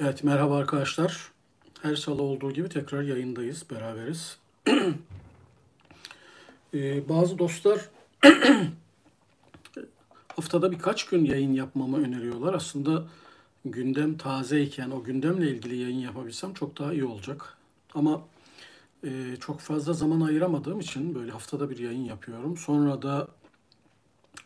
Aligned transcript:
Evet 0.00 0.24
merhaba 0.24 0.56
arkadaşlar. 0.56 1.30
Her 1.82 1.96
salı 1.96 2.22
olduğu 2.22 2.52
gibi 2.52 2.68
tekrar 2.68 3.02
yayındayız, 3.02 3.64
beraberiz. 3.70 4.38
Ee, 6.74 7.08
bazı 7.08 7.38
dostlar 7.38 7.88
haftada 10.28 10.72
birkaç 10.72 11.06
gün 11.06 11.24
yayın 11.24 11.52
yapmamı 11.52 12.04
öneriyorlar. 12.04 12.54
Aslında 12.54 13.04
gündem 13.64 14.18
tazeyken 14.18 14.90
o 14.90 15.04
gündemle 15.04 15.50
ilgili 15.50 15.76
yayın 15.76 15.98
yapabilsem 15.98 16.54
çok 16.54 16.78
daha 16.78 16.92
iyi 16.92 17.04
olacak. 17.04 17.56
Ama 17.94 18.22
e, 19.04 19.36
çok 19.40 19.60
fazla 19.60 19.92
zaman 19.92 20.20
ayıramadığım 20.20 20.80
için 20.80 21.14
böyle 21.14 21.30
haftada 21.30 21.70
bir 21.70 21.78
yayın 21.78 22.04
yapıyorum. 22.04 22.56
Sonra 22.56 23.02
da 23.02 23.28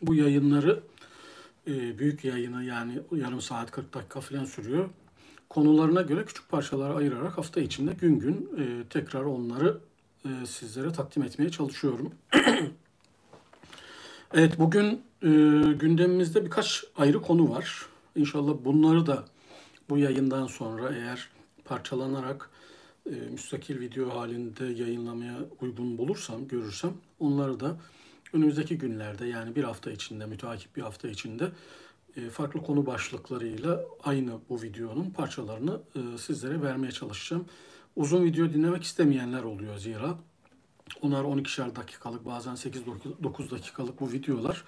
bu 0.01 0.15
yayınları 0.15 0.83
e, 1.67 1.99
büyük 1.99 2.25
yayını 2.25 2.63
yani 2.63 2.99
yarım 3.15 3.41
saat 3.41 3.71
40 3.71 3.93
dakika 3.93 4.21
falan 4.21 4.45
sürüyor 4.45 4.89
konularına 5.51 6.01
göre 6.01 6.25
küçük 6.25 6.49
parçalara 6.49 6.95
ayırarak 6.95 7.37
hafta 7.37 7.61
içinde 7.61 7.93
gün 7.93 8.19
gün 8.19 8.49
e, 8.57 8.87
tekrar 8.89 9.23
onları 9.23 9.77
e, 10.25 10.45
sizlere 10.45 10.93
takdim 10.93 11.23
etmeye 11.23 11.49
çalışıyorum. 11.49 12.11
evet 14.33 14.59
bugün 14.59 14.87
e, 15.21 15.29
gündemimizde 15.73 16.45
birkaç 16.45 16.83
ayrı 16.97 17.21
konu 17.21 17.49
var. 17.49 17.85
İnşallah 18.15 18.53
bunları 18.65 19.05
da 19.05 19.25
bu 19.89 19.97
yayından 19.97 20.47
sonra 20.47 20.95
eğer 20.95 21.29
parçalanarak 21.65 22.49
e, 23.05 23.11
müstakil 23.31 23.79
video 23.79 24.15
halinde 24.15 24.65
yayınlamaya 24.65 25.37
uygun 25.61 25.97
bulursam, 25.97 26.47
görürsem 26.47 26.93
onları 27.19 27.59
da 27.59 27.77
önümüzdeki 28.33 28.77
günlerde 28.77 29.25
yani 29.25 29.55
bir 29.55 29.63
hafta 29.63 29.91
içinde, 29.91 30.25
müteakip 30.25 30.75
bir 30.75 30.81
hafta 30.81 31.07
içinde 31.07 31.51
farklı 32.31 32.63
konu 32.63 32.85
başlıklarıyla 32.85 33.85
aynı 34.03 34.39
bu 34.49 34.61
videonun 34.61 35.09
parçalarını 35.09 35.81
e, 35.95 36.17
sizlere 36.17 36.61
vermeye 36.61 36.91
çalışacağım. 36.91 37.45
Uzun 37.95 38.23
video 38.23 38.53
dinlemek 38.53 38.83
istemeyenler 38.83 39.43
oluyor 39.43 39.77
zira. 39.77 40.15
Onlar 41.01 41.23
12'şer 41.23 41.75
dakikalık 41.75 42.25
bazen 42.25 42.53
8-9 42.53 43.51
dakikalık 43.51 44.01
bu 44.01 44.11
videolar 44.11 44.63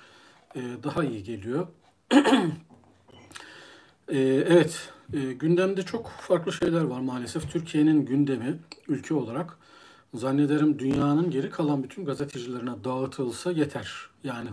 e, 0.56 0.62
daha 0.84 1.04
iyi 1.04 1.24
geliyor. 1.24 1.68
evet, 4.08 4.94
gündemde 5.40 5.82
çok 5.82 6.10
farklı 6.10 6.54
şeyler 6.54 6.82
var 6.84 7.00
maalesef. 7.00 7.52
Türkiye'nin 7.52 8.06
gündemi 8.06 8.60
ülke 8.88 9.14
olarak 9.14 9.58
zannederim 10.14 10.80
dünyanın 10.80 11.32
geri 11.32 11.50
kalan 11.50 11.84
bütün 11.84 12.06
gazetecilerine 12.06 12.84
dağıtılsa 12.84 13.52
yeter. 13.52 13.94
Yani 14.24 14.50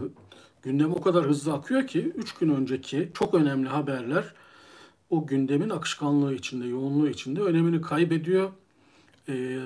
gündem 0.62 0.92
o 0.92 1.00
kadar 1.00 1.25
hızlı 1.25 1.53
akıyor 1.53 1.86
ki 1.86 2.12
3 2.16 2.34
gün 2.34 2.48
önceki 2.48 3.11
çok 3.14 3.34
önemli 3.34 3.69
haberler 3.69 4.34
o 5.11 5.27
gündemin 5.27 5.70
akışkanlığı 5.70 6.34
içinde, 6.34 6.66
yoğunluğu 6.66 7.08
içinde 7.08 7.41
önemini 7.41 7.80
kaybediyor. 7.80 8.50
E, 9.28 9.58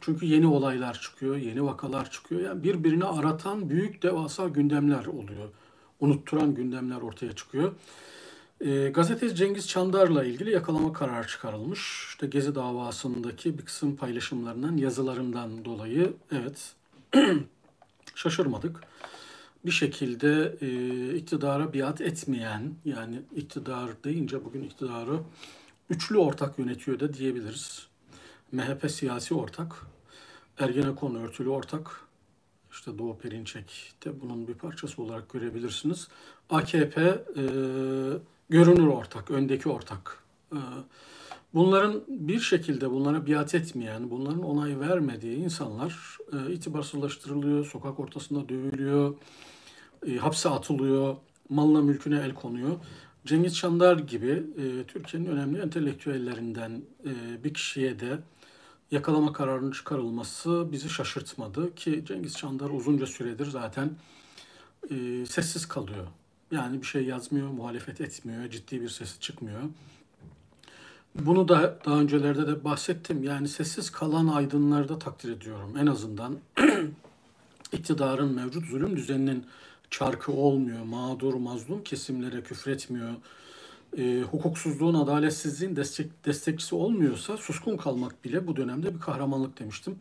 çünkü 0.00 0.26
yeni 0.26 0.46
olaylar 0.46 1.00
çıkıyor, 1.00 1.36
yeni 1.36 1.64
vakalar 1.64 2.10
çıkıyor. 2.10 2.40
Yani 2.40 2.62
birbirini 2.62 3.04
aratan 3.04 3.70
büyük 3.70 4.02
devasa 4.02 4.48
gündemler 4.48 5.06
oluyor. 5.06 5.48
Unutturan 6.00 6.54
gündemler 6.54 6.96
ortaya 6.96 7.32
çıkıyor. 7.32 7.72
E, 8.60 8.88
gazeteci 8.88 9.34
Cengiz 9.34 9.68
Çandar'la 9.68 10.24
ilgili 10.24 10.50
yakalama 10.50 10.92
kararı 10.92 11.26
çıkarılmış. 11.26 12.06
İşte 12.08 12.26
Gezi 12.26 12.54
davasındaki 12.54 13.58
bir 13.58 13.64
kısım 13.64 13.96
paylaşımlarından, 13.96 14.76
yazılarından 14.76 15.64
dolayı 15.64 16.12
evet 16.32 16.74
şaşırmadık 18.14 18.80
bir 19.64 19.70
şekilde 19.70 20.56
e, 20.60 20.68
iktidara 21.16 21.74
biat 21.74 22.00
etmeyen 22.00 22.74
yani 22.84 23.22
iktidar 23.36 23.90
deyince 24.04 24.44
bugün 24.44 24.62
iktidarı 24.62 25.20
üçlü 25.90 26.18
ortak 26.18 26.58
yönetiyor 26.58 27.00
da 27.00 27.14
diyebiliriz. 27.14 27.86
MHP 28.52 28.90
siyasi 28.90 29.34
ortak, 29.34 29.86
Ergenekon 30.58 31.14
örtülü 31.14 31.48
ortak, 31.48 32.00
işte 32.72 32.98
Doğu 32.98 33.18
Perinçek 33.18 33.92
de 34.04 34.20
bunun 34.20 34.48
bir 34.48 34.54
parçası 34.54 35.02
olarak 35.02 35.32
görebilirsiniz. 35.32 36.08
AKP 36.50 37.02
e, 37.02 37.42
görünür 38.48 38.86
ortak, 38.86 39.30
öndeki 39.30 39.68
ortak. 39.68 40.18
E, 40.52 40.58
bunların 41.54 42.02
bir 42.08 42.40
şekilde 42.40 42.90
bunlara 42.90 43.26
biat 43.26 43.54
etmeyen, 43.54 44.10
bunların 44.10 44.42
onay 44.42 44.80
vermediği 44.80 45.36
insanlar 45.36 46.18
e, 46.32 46.52
itibarsızlaştırılıyor, 46.52 47.66
sokak 47.66 48.00
ortasında 48.00 48.48
dövülüyor, 48.48 49.14
e, 50.06 50.16
hapse 50.16 50.48
atılıyor, 50.48 51.16
malına 51.48 51.80
mülküne 51.80 52.16
el 52.16 52.34
konuyor. 52.34 52.76
Cengiz 53.24 53.56
Çandar 53.56 53.98
gibi 53.98 54.30
e, 54.30 54.84
Türkiye'nin 54.86 55.28
önemli 55.28 55.58
entelektüellerinden 55.58 56.82
e, 57.04 57.44
bir 57.44 57.54
kişiye 57.54 58.00
de 58.00 58.18
yakalama 58.90 59.32
kararının 59.32 59.70
çıkarılması 59.70 60.68
bizi 60.72 60.88
şaşırtmadı 60.88 61.74
ki 61.74 62.04
Cengiz 62.06 62.36
Çandar 62.36 62.70
uzunca 62.70 63.06
süredir 63.06 63.46
zaten 63.46 63.90
e, 64.90 65.26
sessiz 65.26 65.68
kalıyor. 65.68 66.06
Yani 66.50 66.80
bir 66.82 66.86
şey 66.86 67.04
yazmıyor, 67.04 67.48
muhalefet 67.48 68.00
etmiyor, 68.00 68.50
ciddi 68.50 68.82
bir 68.82 68.88
sesi 68.88 69.20
çıkmıyor. 69.20 69.60
Bunu 71.14 71.48
da 71.48 71.78
daha 71.84 72.00
öncelerde 72.00 72.46
de 72.46 72.64
bahsettim. 72.64 73.24
Yani 73.24 73.48
sessiz 73.48 73.90
kalan 73.90 74.28
aydınları 74.28 74.88
da 74.88 74.98
takdir 74.98 75.32
ediyorum. 75.32 75.76
En 75.78 75.86
azından 75.86 76.38
iktidarın 77.72 78.34
mevcut 78.34 78.66
zulüm 78.66 78.96
düzeninin 78.96 79.46
çarkı 79.90 80.32
olmuyor. 80.32 80.84
Mağdur, 80.84 81.34
mazlum 81.34 81.84
kesimlere 81.84 82.42
küfretmiyor. 82.42 83.10
E, 83.98 84.22
hukuksuzluğun, 84.30 84.94
adaletsizliğin 84.94 85.76
destek, 85.76 86.26
destekçisi 86.26 86.74
olmuyorsa 86.74 87.36
suskun 87.36 87.76
kalmak 87.76 88.24
bile 88.24 88.46
bu 88.46 88.56
dönemde 88.56 88.94
bir 88.94 89.00
kahramanlık 89.00 89.58
demiştim. 89.58 89.98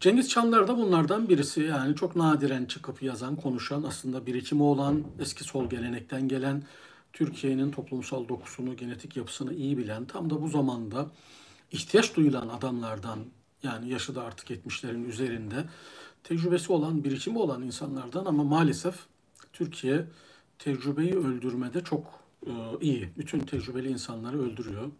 Cengiz 0.00 0.28
Çandar 0.28 0.68
da 0.68 0.76
bunlardan 0.76 1.28
birisi. 1.28 1.62
Yani 1.62 1.96
çok 1.96 2.16
nadiren 2.16 2.64
çıkıp 2.64 3.02
yazan, 3.02 3.36
konuşan, 3.36 3.82
aslında 3.82 4.26
birikimi 4.26 4.62
olan, 4.62 5.02
eski 5.20 5.44
sol 5.44 5.70
gelenekten 5.70 6.28
gelen, 6.28 6.62
Türkiye'nin 7.12 7.70
toplumsal 7.70 8.28
dokusunu, 8.28 8.76
genetik 8.76 9.16
yapısını 9.16 9.54
iyi 9.54 9.78
bilen, 9.78 10.04
tam 10.04 10.30
da 10.30 10.42
bu 10.42 10.48
zamanda 10.48 11.10
ihtiyaç 11.72 12.16
duyulan 12.16 12.48
adamlardan, 12.48 13.18
yani 13.62 13.88
yaşı 13.88 14.14
da 14.14 14.22
artık 14.22 14.50
70'lerin 14.50 15.04
üzerinde, 15.04 15.64
tecrübesi 16.24 16.72
olan, 16.72 17.04
birikimi 17.04 17.38
olan 17.38 17.62
insanlardan 17.62 18.24
ama 18.24 18.44
maalesef 18.44 18.94
Türkiye 19.52 20.06
tecrübeyi 20.58 21.14
öldürmede 21.14 21.84
çok 21.84 22.04
e, 22.46 22.50
iyi. 22.80 23.08
Bütün 23.18 23.40
tecrübeli 23.40 23.88
insanları 23.88 24.42
öldürüyor. 24.42 24.90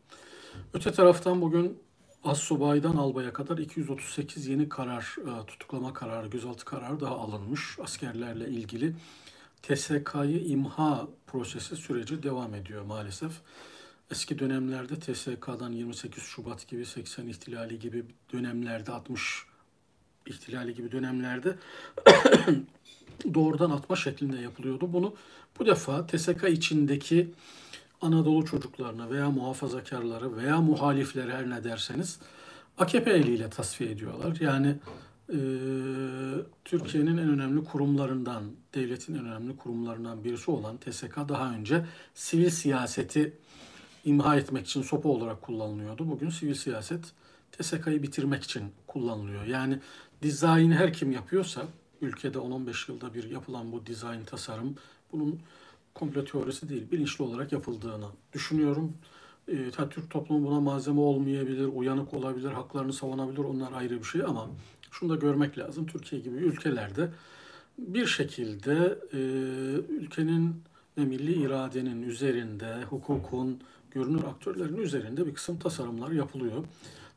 Öte 0.75 0.93
taraftan 0.93 1.41
bugün 1.41 1.79
Assubay'dan 2.25 2.97
albaya 2.97 3.33
kadar 3.33 3.59
238 3.59 4.47
yeni 4.47 4.69
karar, 4.69 5.17
e, 5.19 5.47
tutuklama 5.47 5.93
kararı, 5.93 6.29
gözaltı 6.29 6.65
kararı 6.65 7.01
daha 7.01 7.15
alınmış 7.15 7.79
askerlerle 7.83 8.49
ilgili. 8.49 8.95
TSK'yı 9.63 10.45
imha 10.45 11.09
prosesi 11.27 11.77
süreci 11.77 12.23
devam 12.23 12.55
ediyor 12.55 12.83
maalesef. 12.83 13.33
Eski 14.11 14.39
dönemlerde 14.39 14.99
TSK'dan 14.99 15.73
28 15.73 16.23
Şubat 16.23 16.69
gibi 16.69 16.87
80 16.87 17.27
ihtilali 17.27 17.79
gibi 17.79 18.05
dönemlerde 18.33 18.93
60 18.93 19.45
ihtilali 20.27 20.75
gibi 20.75 20.93
dönemlerde 20.93 21.57
doğrudan 23.35 23.71
atma 23.71 23.97
şeklinde 23.97 24.37
yapılıyordu. 24.37 24.93
Bunu 24.93 25.15
bu 25.59 25.67
defa 25.67 26.07
TSK 26.07 26.49
içindeki 26.49 27.31
Anadolu 28.03 28.45
çocuklarına 28.45 29.11
veya 29.11 29.31
muhafazakarları 29.31 30.37
veya 30.37 30.61
muhalifleri 30.61 31.33
her 31.33 31.51
ne 31.51 31.65
derseniz 31.65 32.19
AKP 32.79 33.11
eliyle 33.11 33.51
tasfiye 33.51 33.91
ediyorlar. 33.91 34.37
Yani 34.41 34.77
e, 35.33 35.39
Türkiye'nin 36.65 37.17
en 37.17 37.29
önemli 37.29 37.65
kurumlarından, 37.65 38.45
devletin 38.75 39.15
en 39.15 39.25
önemli 39.27 39.57
kurumlarından 39.57 40.25
birisi 40.25 40.51
olan 40.51 40.77
TSK 40.77 41.17
daha 41.29 41.55
önce 41.55 41.87
sivil 42.15 42.51
siyaseti 42.51 43.33
imha 44.05 44.37
etmek 44.37 44.67
için 44.67 44.83
sopa 44.83 45.09
olarak 45.09 45.43
kullanılıyordu. 45.43 46.09
Bugün 46.09 46.31
sivil 46.31 46.55
siyaset 46.55 47.13
TSK'yı 47.53 48.03
bitirmek 48.03 48.43
için 48.43 48.65
kullanılıyor. 48.87 49.45
Yani 49.45 49.79
dizaynı 50.23 50.75
her 50.75 50.93
kim 50.93 51.13
yapıyorsa 51.13 51.63
ülkede 52.01 52.39
10-15 52.39 52.93
yılda 52.93 53.15
bir 53.15 53.31
yapılan 53.31 53.73
bu 53.73 53.87
dizayn 53.87 54.25
tasarım 54.25 54.75
bunun 55.13 55.41
komplo 55.95 56.25
teorisi 56.25 56.69
değil 56.69 56.91
bilinçli 56.91 57.25
olarak 57.25 57.53
yapıldığını 57.53 58.07
düşünüyorum. 58.33 58.97
E, 59.49 59.71
Türk 59.71 60.11
toplumu 60.11 60.47
buna 60.47 60.61
malzeme 60.61 61.01
olmayabilir, 61.01 61.67
uyanık 61.75 62.15
olabilir, 62.15 62.51
haklarını 62.51 62.93
savunabilir 62.93 63.39
onlar 63.39 63.73
ayrı 63.73 63.99
bir 63.99 64.05
şey 64.05 64.23
ama 64.23 64.51
şunu 64.91 65.11
da 65.11 65.17
görmek 65.17 65.59
lazım. 65.59 65.87
Türkiye 65.87 66.23
gibi 66.23 66.37
ülkelerde 66.37 67.09
bir 67.79 68.07
şekilde 68.07 68.99
e, 69.13 69.19
ülkenin 69.89 70.63
ve 70.99 71.05
milli 71.05 71.43
iradenin 71.43 72.03
üzerinde, 72.03 72.83
hukukun, 72.83 73.61
görünür 73.91 74.25
aktörlerin 74.25 74.77
üzerinde 74.77 75.27
bir 75.27 75.35
kısım 75.35 75.59
tasarımlar 75.59 76.11
yapılıyor. 76.11 76.65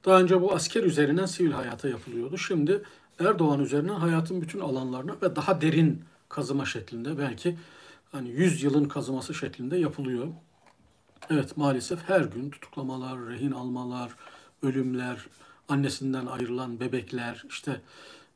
Daha 0.05 0.21
önce 0.21 0.41
bu 0.41 0.53
asker 0.53 0.83
üzerinden 0.83 1.25
sivil 1.25 1.51
hayata 1.51 1.89
yapılıyordu. 1.89 2.37
Şimdi 2.37 2.81
Erdoğan 3.19 3.59
üzerinden 3.59 3.95
hayatın 3.95 4.41
bütün 4.41 4.59
alanlarına 4.59 5.15
ve 5.21 5.35
daha 5.35 5.61
derin 5.61 6.01
kazıma 6.29 6.65
şeklinde 6.65 7.17
belki 7.17 7.57
hani 8.11 8.29
100 8.29 8.63
yılın 8.63 8.85
kazıması 8.85 9.33
şeklinde 9.33 9.77
yapılıyor. 9.77 10.27
Evet 11.29 11.57
maalesef 11.57 12.09
her 12.09 12.21
gün 12.21 12.49
tutuklamalar, 12.49 13.27
rehin 13.27 13.51
almalar, 13.51 14.15
ölümler, 14.63 15.25
annesinden 15.69 16.25
ayrılan 16.25 16.79
bebekler, 16.79 17.43
işte 17.49 17.81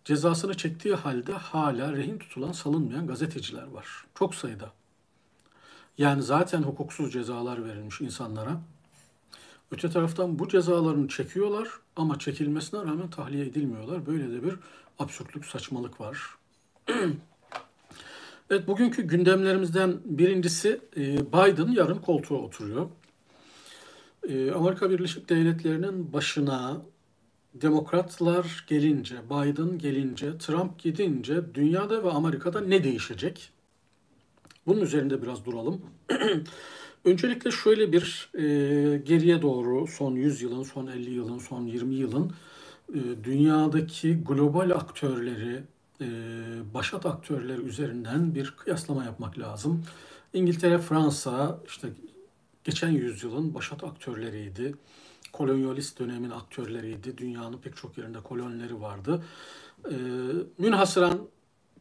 cezasını 0.05 0.57
çektiği 0.57 0.95
halde 0.95 1.33
hala 1.33 1.93
rehin 1.93 2.17
tutulan 2.17 2.51
salınmayan 2.51 3.07
gazeteciler 3.07 3.67
var. 3.67 3.87
Çok 4.15 4.35
sayıda. 4.35 4.71
Yani 5.97 6.23
zaten 6.23 6.63
hukuksuz 6.63 7.13
cezalar 7.13 7.65
verilmiş 7.65 8.01
insanlara. 8.01 8.61
Öte 9.71 9.89
taraftan 9.89 10.39
bu 10.39 10.47
cezalarını 10.47 11.07
çekiyorlar 11.07 11.67
ama 11.95 12.19
çekilmesine 12.19 12.79
rağmen 12.79 13.09
tahliye 13.09 13.45
edilmiyorlar. 13.45 14.05
Böyle 14.05 14.31
de 14.31 14.43
bir 14.43 14.55
absürtlük, 14.99 15.45
saçmalık 15.45 16.01
var. 16.01 16.35
evet 18.49 18.67
bugünkü 18.67 19.01
gündemlerimizden 19.01 19.97
birincisi 20.05 20.81
e, 20.97 21.17
Biden 21.17 21.71
yarın 21.71 21.99
koltuğa 21.99 22.39
oturuyor. 22.39 22.89
E, 24.29 24.51
Amerika 24.51 24.89
Birleşik 24.89 25.29
Devletleri'nin 25.29 26.13
başına 26.13 26.81
demokratlar 27.61 28.65
gelince, 28.67 29.15
Biden 29.29 29.77
gelince, 29.77 30.37
Trump 30.37 30.79
gidince 30.79 31.53
dünyada 31.53 32.03
ve 32.03 32.09
Amerika'da 32.09 32.61
ne 32.61 32.83
değişecek? 32.83 33.49
Bunun 34.67 34.81
üzerinde 34.81 35.21
biraz 35.21 35.45
duralım. 35.45 35.81
Öncelikle 37.05 37.51
şöyle 37.51 37.91
bir 37.91 38.29
e, 38.33 38.43
geriye 38.97 39.41
doğru 39.41 39.87
son 39.87 40.15
100 40.15 40.41
yılın, 40.41 40.63
son 40.63 40.87
50 40.87 41.09
yılın, 41.09 41.37
son 41.37 41.65
20 41.65 41.95
yılın 41.95 42.31
e, 42.93 42.99
dünyadaki 43.23 44.23
global 44.23 44.69
aktörleri, 44.69 45.63
e, 46.01 46.07
başat 46.73 47.05
aktörleri 47.05 47.61
üzerinden 47.61 48.35
bir 48.35 48.51
kıyaslama 48.51 49.03
yapmak 49.03 49.39
lazım. 49.39 49.83
İngiltere, 50.33 50.77
Fransa 50.77 51.59
işte 51.67 51.87
geçen 52.63 52.89
yüzyılın 52.89 53.53
başat 53.53 53.83
aktörleriydi. 53.83 54.75
Kolonyalist 55.37 55.99
dönemin 55.99 56.29
aktörleriydi. 56.29 57.17
Dünyanın 57.17 57.57
pek 57.57 57.77
çok 57.77 57.97
yerinde 57.97 58.19
kolonileri 58.19 58.81
vardı. 58.81 59.23
E, 59.85 59.95
münhasıran 60.57 61.27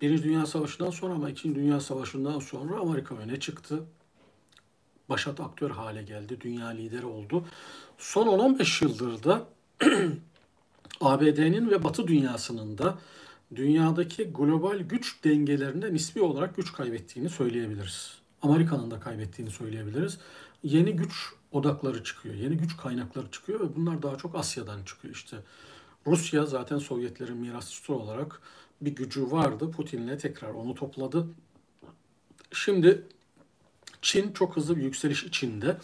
Birinci 0.00 0.22
Dünya 0.22 0.46
Savaşı'ndan 0.46 0.90
sonra 0.90 1.14
ama 1.14 1.30
İkinci 1.30 1.54
Dünya 1.60 1.80
Savaşı'ndan 1.80 2.38
sonra 2.38 2.80
Amerika 2.80 3.14
öne 3.14 3.40
çıktı 3.40 3.82
başat 5.08 5.40
aktör 5.40 5.70
hale 5.70 6.02
geldi. 6.02 6.40
Dünya 6.40 6.66
lideri 6.66 7.06
oldu. 7.06 7.44
Son 7.98 8.26
10-15 8.26 8.84
yıldır 8.84 9.22
da 9.24 9.46
ABD'nin 11.00 11.70
ve 11.70 11.84
Batı 11.84 12.08
dünyasının 12.08 12.78
da 12.78 12.98
dünyadaki 13.54 14.24
global 14.24 14.78
güç 14.78 15.24
dengelerinde 15.24 15.94
nispi 15.94 16.22
olarak 16.22 16.56
güç 16.56 16.72
kaybettiğini 16.72 17.28
söyleyebiliriz. 17.28 18.18
Amerika'nın 18.42 18.90
da 18.90 19.00
kaybettiğini 19.00 19.50
söyleyebiliriz. 19.50 20.18
Yeni 20.62 20.96
güç 20.96 21.32
odakları 21.56 22.04
çıkıyor, 22.04 22.34
yeni 22.34 22.56
güç 22.56 22.76
kaynakları 22.76 23.30
çıkıyor 23.30 23.60
ve 23.60 23.76
bunlar 23.76 24.02
daha 24.02 24.16
çok 24.16 24.34
Asya'dan 24.34 24.84
çıkıyor 24.84 25.14
işte. 25.14 25.36
Rusya 26.06 26.46
zaten 26.46 26.78
Sovyetlerin 26.78 27.36
mirasçısı 27.36 27.94
olarak 27.94 28.40
bir 28.80 28.96
gücü 28.96 29.30
vardı. 29.30 29.70
Putin'le 29.70 30.18
tekrar 30.18 30.50
onu 30.50 30.74
topladı. 30.74 31.26
Şimdi 32.52 33.02
Çin 34.02 34.32
çok 34.32 34.56
hızlı 34.56 34.76
bir 34.76 34.82
yükseliş 34.82 35.24
içinde. 35.24 35.76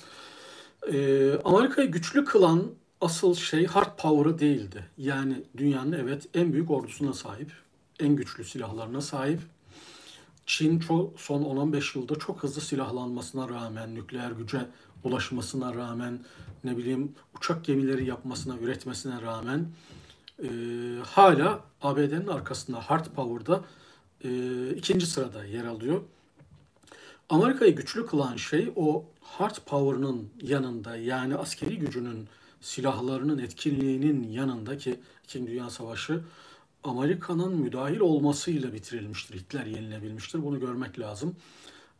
Ee, 0.92 1.32
Amerika'yı 1.44 1.90
güçlü 1.90 2.24
kılan 2.24 2.70
asıl 3.00 3.34
şey 3.34 3.66
hard 3.66 3.98
power'ı 3.98 4.38
değildi. 4.38 4.84
Yani 4.98 5.42
dünyanın 5.56 5.92
evet 5.92 6.28
en 6.34 6.52
büyük 6.52 6.70
ordusuna 6.70 7.12
sahip, 7.12 7.52
en 8.00 8.16
güçlü 8.16 8.44
silahlarına 8.44 9.00
sahip. 9.00 9.40
Çin 10.46 10.78
çok, 10.78 11.20
son 11.20 11.42
10-15 11.42 11.98
yılda 11.98 12.14
çok 12.18 12.42
hızlı 12.42 12.60
silahlanmasına 12.60 13.48
rağmen, 13.48 13.94
nükleer 13.94 14.30
güce 14.30 14.66
ulaşmasına 15.04 15.74
rağmen, 15.74 16.20
ne 16.64 16.76
bileyim 16.76 17.12
uçak 17.36 17.64
gemileri 17.64 18.06
yapmasına, 18.06 18.56
üretmesine 18.58 19.22
rağmen 19.22 19.66
e, 20.42 20.48
hala 21.04 21.60
ABD'nin 21.82 22.26
arkasında 22.26 22.80
hard 22.80 23.06
power'da 23.06 23.64
e, 24.24 24.30
ikinci 24.70 25.06
sırada 25.06 25.44
yer 25.44 25.64
alıyor. 25.64 26.00
Amerika'yı 27.28 27.76
güçlü 27.76 28.06
kılan 28.06 28.36
şey 28.36 28.72
o 28.76 29.04
hard 29.20 29.56
power'ın 29.66 30.28
yanında 30.42 30.96
yani 30.96 31.36
askeri 31.36 31.78
gücünün, 31.78 32.28
silahlarının 32.60 33.38
etkinliğinin 33.38 34.28
yanındaki 34.28 35.00
İkinci 35.24 35.52
Dünya 35.52 35.70
Savaşı 35.70 36.20
Amerika'nın 36.84 37.56
müdahil 37.56 38.00
olmasıyla 38.00 38.72
bitirilmiştir. 38.72 39.34
Hitler 39.34 39.66
yenilebilmiştir. 39.66 40.42
Bunu 40.42 40.60
görmek 40.60 40.98
lazım. 40.98 41.36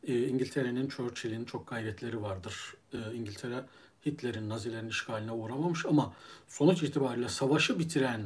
E, 0.09 0.29
İngiltere'nin, 0.29 0.89
Churchill'in 0.89 1.45
çok 1.45 1.67
gayretleri 1.67 2.23
vardır. 2.23 2.75
E, 2.93 3.15
İngiltere 3.15 3.65
Hitler'in, 4.07 4.49
Nazilerin 4.49 4.89
işgaline 4.89 5.33
uğramamış 5.33 5.87
ama 5.87 6.13
sonuç 6.49 6.83
itibariyle 6.83 7.29
savaşı 7.29 7.79
bitiren, 7.79 8.21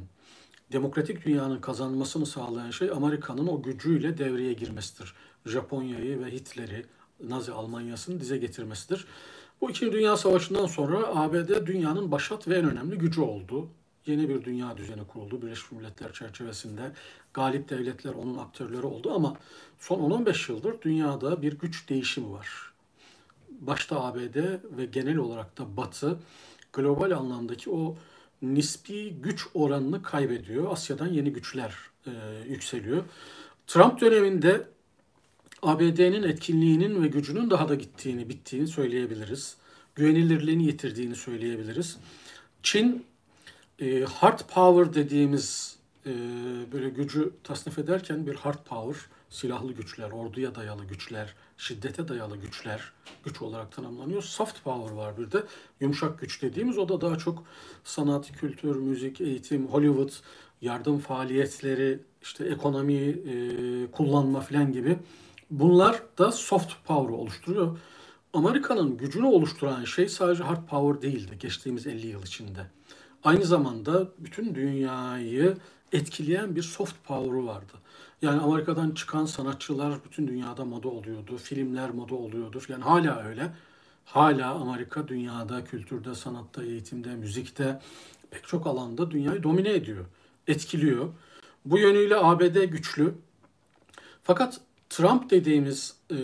demokratik 0.73 1.25
dünyanın 1.27 1.61
kazanmasını 1.61 2.27
sağlayan 2.27 2.71
şey 2.71 2.91
Amerika'nın 2.91 3.47
o 3.47 3.63
gücüyle 3.63 4.19
devreye 4.19 4.53
girmesidir. 4.53 5.15
Japonya'yı 5.47 6.25
ve 6.25 6.31
Hitler'i, 6.31 6.87
Nazi 7.21 7.53
Almanya'sını 7.53 8.21
dize 8.21 8.37
getirmesidir. 8.37 9.07
Bu 9.61 9.71
İkinci 9.71 9.93
Dünya 9.93 10.17
Savaşı'ndan 10.17 10.67
sonra 10.67 11.07
ABD 11.07 11.67
dünyanın 11.67 12.11
başat 12.13 12.49
ve 12.49 12.59
en 12.59 12.71
önemli 12.71 12.99
gücü 12.99 13.21
oldu. 13.21 13.69
Yeni 14.07 14.29
bir 14.29 14.45
dünya 14.45 14.77
düzeni 14.77 15.07
kuruldu 15.07 15.43
Birleşmiş 15.43 15.73
Milletler 15.73 16.13
çerçevesinde. 16.13 16.93
Galip 17.35 17.69
devletler 17.69 18.15
onun 18.15 18.39
aktörleri 18.39 18.87
oldu 18.87 19.13
ama 19.15 19.37
son 19.79 20.11
10-15 20.11 20.53
yıldır 20.53 20.83
dünyada 20.83 21.43
bir 21.43 21.59
güç 21.59 21.89
değişimi 21.89 22.33
var. 22.33 22.73
Başta 23.61 24.05
ABD 24.05 24.37
ve 24.77 24.85
genel 24.87 25.17
olarak 25.17 25.59
da 25.59 25.77
Batı 25.77 26.19
global 26.73 27.11
anlamdaki 27.11 27.71
o 27.71 27.97
nispi 28.43 29.15
güç 29.23 29.47
oranını 29.55 30.03
kaybediyor. 30.03 30.73
Asya'dan 30.73 31.07
yeni 31.07 31.33
güçler 31.33 31.75
e, 32.07 32.11
yükseliyor. 32.49 33.05
Trump 33.67 34.01
döneminde 34.01 34.69
ABD'nin 35.63 36.23
etkinliğinin 36.23 37.03
ve 37.03 37.09
gücünün 37.09 37.51
daha 37.51 37.69
da 37.69 37.75
gittiğini, 37.75 38.29
bittiğini 38.29 38.67
söyleyebiliriz. 38.67 39.57
Güvenilirliğini 39.95 40.65
yitirdiğini 40.67 41.17
söyleyebiliriz. 41.17 41.97
Çin 42.63 43.07
e, 43.81 44.05
hard 44.05 44.41
power 44.55 44.95
dediğimiz 44.95 45.77
e, 46.07 46.13
böyle 46.73 46.89
gücü 46.89 47.33
tasnif 47.45 47.79
ederken 47.79 48.27
bir 48.27 48.35
hard 48.35 48.65
power, 48.65 49.03
silahlı 49.31 49.73
güçler, 49.73 50.11
orduya 50.11 50.55
dayalı 50.55 50.85
güçler, 50.85 51.35
şiddete 51.59 52.09
dayalı 52.09 52.37
güçler 52.37 52.93
güç 53.25 53.43
olarak 53.43 53.73
tanımlanıyor. 53.73 54.23
Soft 54.23 54.65
power 54.65 54.97
var 54.97 55.19
bir 55.19 55.33
de 55.33 55.43
yumuşak 55.81 56.21
güç 56.21 56.43
dediğimiz 56.43 56.79
o 56.79 56.89
da 56.89 57.01
daha 57.01 57.19
çok 57.19 57.45
sanat, 57.85 58.33
kültür, 58.33 58.77
müzik, 58.77 59.21
eğitim, 59.21 59.69
Hollywood, 59.69 60.11
yardım 60.61 60.99
faaliyetleri, 60.99 62.01
işte 62.23 62.45
ekonomi 62.45 62.95
e, 62.95 63.91
kullanma 63.91 64.41
falan 64.41 64.73
gibi 64.73 64.99
Bunlar 65.51 66.03
da 66.19 66.33
soft 66.33 66.73
power 66.85 67.15
oluşturuyor. 67.15 67.79
Amerika'nın 68.33 68.97
gücünü 68.97 69.27
oluşturan 69.27 69.85
şey 69.85 70.09
sadece 70.09 70.43
hard 70.43 70.67
power 70.69 71.11
değildi 71.11 71.39
geçtiğimiz 71.41 71.87
50 71.87 72.07
yıl 72.07 72.23
içinde. 72.23 72.67
Aynı 73.25 73.45
zamanda 73.45 74.09
bütün 74.19 74.55
dünyayı 74.55 75.57
etkileyen 75.93 76.57
bir 76.57 76.63
soft 76.63 76.95
power'ı 77.05 77.47
vardı. 77.47 77.73
Yani 78.23 78.41
Amerika'dan 78.41 78.91
çıkan 78.91 79.25
sanatçılar 79.25 80.05
bütün 80.05 80.29
dünyada 80.29 80.65
moda 80.65 80.89
oluyordu. 80.89 81.37
Filmler 81.37 81.91
moda 81.91 82.15
oluyordu. 82.15 82.61
Yani 82.69 82.85
hala 82.85 83.23
öyle. 83.23 83.53
Hala 84.05 84.55
Amerika 84.55 85.09
dünyada, 85.09 85.65
kültürde, 85.65 86.15
sanatta, 86.15 86.63
eğitimde, 86.65 87.15
müzikte 87.15 87.81
pek 88.31 88.49
çok 88.49 88.67
alanda 88.67 89.11
dünyayı 89.11 89.43
domine 89.43 89.73
ediyor, 89.73 90.05
etkiliyor. 90.47 91.09
Bu 91.65 91.79
yönüyle 91.79 92.17
ABD 92.17 92.65
güçlü. 92.65 93.15
Fakat 94.23 94.61
Trump 94.91 95.31
dediğimiz 95.31 95.97
e, 96.11 96.17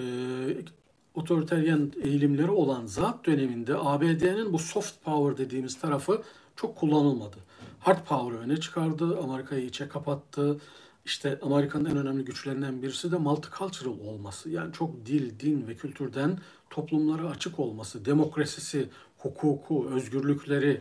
otoriteryen 1.15 1.93
eğilimleri 2.03 2.51
olan 2.51 2.87
zat 2.87 3.27
döneminde 3.27 3.77
ABD'nin 3.77 4.53
bu 4.53 4.59
soft 4.59 5.05
power 5.05 5.47
dediğimiz 5.47 5.81
tarafı 5.81 6.23
çok 6.57 6.77
kullanılmadı. 6.77 7.37
Hard 7.81 8.05
power 8.05 8.39
öne 8.39 8.57
çıkardı, 8.57 9.19
Amerika'yı 9.19 9.65
içe 9.65 9.89
kapattı. 9.89 10.61
İşte 11.05 11.39
Amerika'nın 11.43 11.85
en 11.85 11.97
önemli 11.97 12.25
güçlerinden 12.25 12.83
birisi 12.83 13.13
de 13.13 13.17
multicultural 13.17 13.99
olması. 14.07 14.51
Yani 14.51 14.73
çok 14.73 15.07
dil, 15.07 15.41
din 15.41 15.69
ve 15.69 15.77
kültürden 15.77 16.39
toplumlara 16.71 17.29
açık 17.29 17.59
olması, 17.59 18.05
demokrasisi, 18.05 18.89
hukuku, 19.19 19.89
özgürlükleri 19.91 20.81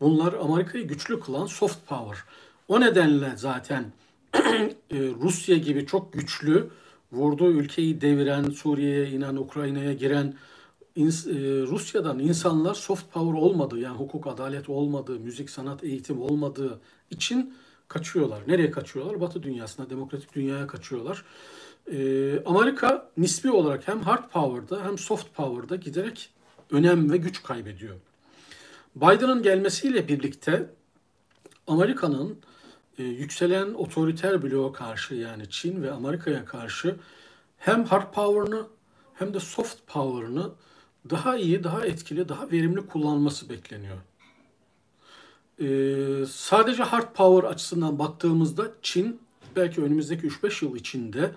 bunlar 0.00 0.32
Amerika'yı 0.32 0.88
güçlü 0.88 1.20
kılan 1.20 1.46
soft 1.46 1.86
power. 1.86 2.24
O 2.68 2.80
nedenle 2.80 3.32
zaten 3.36 3.84
e, 4.34 4.70
Rusya 5.22 5.56
gibi 5.56 5.86
çok 5.86 6.12
güçlü 6.12 6.70
vurduğu 7.12 7.50
ülkeyi 7.50 8.00
deviren, 8.00 8.50
Suriye'ye 8.50 9.10
inen, 9.10 9.36
Ukrayna'ya 9.36 9.92
giren 9.92 10.34
Rusya'dan 10.96 12.18
insanlar 12.18 12.74
soft 12.74 13.12
power 13.12 13.40
olmadığı 13.40 13.78
yani 13.78 13.96
hukuk, 13.96 14.26
adalet 14.26 14.68
olmadığı, 14.68 15.20
müzik, 15.20 15.50
sanat, 15.50 15.84
eğitim 15.84 16.22
olmadığı 16.22 16.80
için 17.10 17.54
kaçıyorlar. 17.88 18.42
Nereye 18.46 18.70
kaçıyorlar? 18.70 19.20
Batı 19.20 19.42
dünyasına, 19.42 19.90
demokratik 19.90 20.34
dünyaya 20.34 20.66
kaçıyorlar. 20.66 21.24
E, 21.92 22.44
Amerika 22.44 23.10
nispi 23.16 23.50
olarak 23.50 23.88
hem 23.88 24.00
hard 24.00 24.30
power'da 24.30 24.84
hem 24.84 24.98
soft 24.98 25.34
power'da 25.34 25.76
giderek 25.76 26.30
önem 26.70 27.12
ve 27.12 27.16
güç 27.16 27.42
kaybediyor. 27.42 27.96
Biden'ın 28.96 29.42
gelmesiyle 29.42 30.08
birlikte 30.08 30.70
Amerika'nın 31.66 32.38
e, 32.98 33.02
yükselen 33.02 33.74
otoriter 33.74 34.42
bloğa 34.42 34.72
karşı 34.72 35.14
yani 35.14 35.50
Çin 35.50 35.82
ve 35.82 35.92
Amerika'ya 35.92 36.44
karşı 36.44 36.96
hem 37.58 37.84
hard 37.84 38.14
power'ını 38.14 38.66
hem 39.14 39.34
de 39.34 39.40
soft 39.40 39.86
power'ını 39.86 40.50
daha 41.10 41.36
iyi, 41.36 41.64
daha 41.64 41.86
etkili, 41.86 42.28
daha 42.28 42.50
verimli 42.50 42.86
kullanması 42.86 43.48
bekleniyor. 43.48 43.96
Ee, 45.60 46.26
sadece 46.26 46.82
hard 46.82 47.12
power 47.14 47.48
açısından 47.48 47.98
baktığımızda 47.98 48.72
Çin 48.82 49.20
belki 49.56 49.82
önümüzdeki 49.82 50.26
3-5 50.26 50.64
yıl 50.64 50.76
içinde 50.76 51.30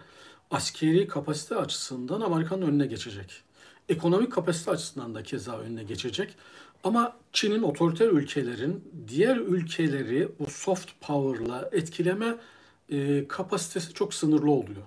askeri 0.51 1.07
kapasite 1.07 1.55
açısından 1.55 2.21
Amerika'nın 2.21 2.61
önüne 2.61 2.85
geçecek. 2.85 3.43
Ekonomik 3.89 4.31
kapasite 4.31 4.71
açısından 4.71 5.15
da 5.15 5.23
keza 5.23 5.57
önüne 5.57 5.83
geçecek. 5.83 6.35
Ama 6.83 7.17
Çin'in 7.33 7.61
otoriter 7.61 8.07
ülkelerin 8.07 8.83
diğer 9.07 9.37
ülkeleri 9.37 10.29
bu 10.39 10.45
soft 10.49 10.91
power'la 11.01 11.69
etkileme 11.71 12.35
e, 12.89 13.27
kapasitesi 13.27 13.93
çok 13.93 14.13
sınırlı 14.13 14.51
oluyor. 14.51 14.81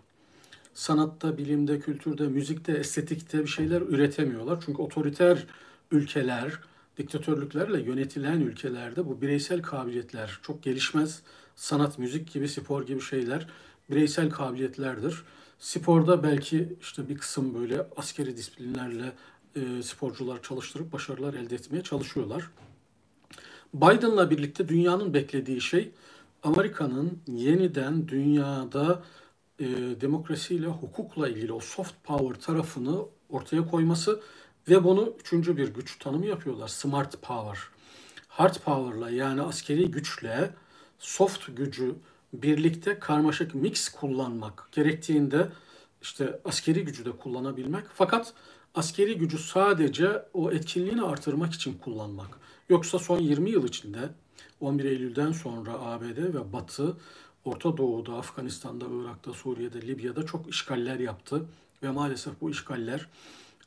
Sanatta, 0.78 1.38
bilimde, 1.38 1.80
kültürde, 1.80 2.28
müzikte, 2.28 2.72
estetikte 2.72 3.42
bir 3.42 3.46
şeyler 3.46 3.80
üretemiyorlar. 3.80 4.62
Çünkü 4.66 4.82
otoriter 4.82 5.46
ülkeler, 5.90 6.60
diktatörlüklerle 6.98 7.80
yönetilen 7.80 8.40
ülkelerde 8.40 9.06
bu 9.06 9.20
bireysel 9.20 9.62
kabiliyetler 9.62 10.38
çok 10.42 10.62
gelişmez. 10.62 11.22
Sanat, 11.56 11.98
müzik 11.98 12.32
gibi, 12.32 12.48
spor 12.48 12.86
gibi 12.86 13.00
şeyler 13.00 13.46
bireysel 13.90 14.30
kabiliyetlerdir. 14.30 15.22
Sporda 15.58 16.22
belki 16.22 16.76
işte 16.80 17.08
bir 17.08 17.18
kısım 17.18 17.54
böyle 17.60 17.86
askeri 17.96 18.36
disiplinlerle 18.36 19.12
e, 19.56 19.82
sporcular 19.82 20.42
çalıştırıp 20.42 20.92
başarılar 20.92 21.34
elde 21.34 21.54
etmeye 21.54 21.82
çalışıyorlar. 21.82 22.50
Biden'la 23.74 24.30
birlikte 24.30 24.68
dünyanın 24.68 25.14
beklediği 25.14 25.60
şey 25.60 25.90
Amerika'nın 26.42 27.18
yeniden 27.26 28.08
dünyada 28.08 29.02
e, 29.58 29.66
demokrasiyle, 30.00 30.66
hukukla 30.66 31.28
ilgili 31.28 31.52
o 31.52 31.60
soft 31.60 31.94
power 32.04 32.40
tarafını 32.40 33.02
ortaya 33.28 33.66
koyması 33.66 34.20
ve 34.68 34.84
bunu 34.84 35.14
üçüncü 35.20 35.56
bir 35.56 35.68
güç 35.68 35.98
tanımı 35.98 36.26
yapıyorlar. 36.26 36.68
Smart 36.68 37.22
power. 37.22 37.58
Hard 38.28 38.54
power'la 38.54 39.10
yani 39.10 39.42
askeri 39.42 39.90
güçle 39.90 40.50
soft 40.98 41.56
gücü 41.56 41.94
birlikte 42.32 42.98
karmaşık 42.98 43.54
mix 43.54 43.88
kullanmak 43.88 44.68
gerektiğinde 44.72 45.48
işte 46.02 46.40
askeri 46.44 46.84
gücü 46.84 47.04
de 47.04 47.10
kullanabilmek. 47.10 47.84
Fakat 47.94 48.34
askeri 48.74 49.18
gücü 49.18 49.38
sadece 49.38 50.24
o 50.34 50.52
etkinliğini 50.52 51.02
artırmak 51.02 51.52
için 51.52 51.78
kullanmak. 51.78 52.38
Yoksa 52.68 52.98
son 52.98 53.18
20 53.18 53.50
yıl 53.50 53.68
içinde 53.68 53.98
11 54.60 54.84
Eylül'den 54.84 55.32
sonra 55.32 55.72
ABD 55.72 56.18
ve 56.18 56.52
Batı 56.52 56.96
Orta 57.44 57.76
Doğu'da, 57.76 58.12
Afganistan'da, 58.12 58.84
Irak'ta, 59.02 59.32
Suriye'de, 59.32 59.82
Libya'da 59.82 60.26
çok 60.26 60.48
işgaller 60.48 60.98
yaptı 60.98 61.44
ve 61.82 61.90
maalesef 61.90 62.40
bu 62.40 62.50
işgaller 62.50 63.08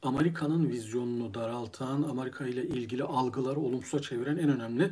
Amerika'nın 0.04 0.70
vizyonunu 0.70 1.34
daraltan, 1.34 2.04
Amerika 2.04 2.48
ile 2.48 2.68
ilgili 2.68 3.04
algıları 3.04 3.60
olumsuza 3.60 4.02
çeviren 4.02 4.38
en 4.38 4.50
önemli 4.50 4.92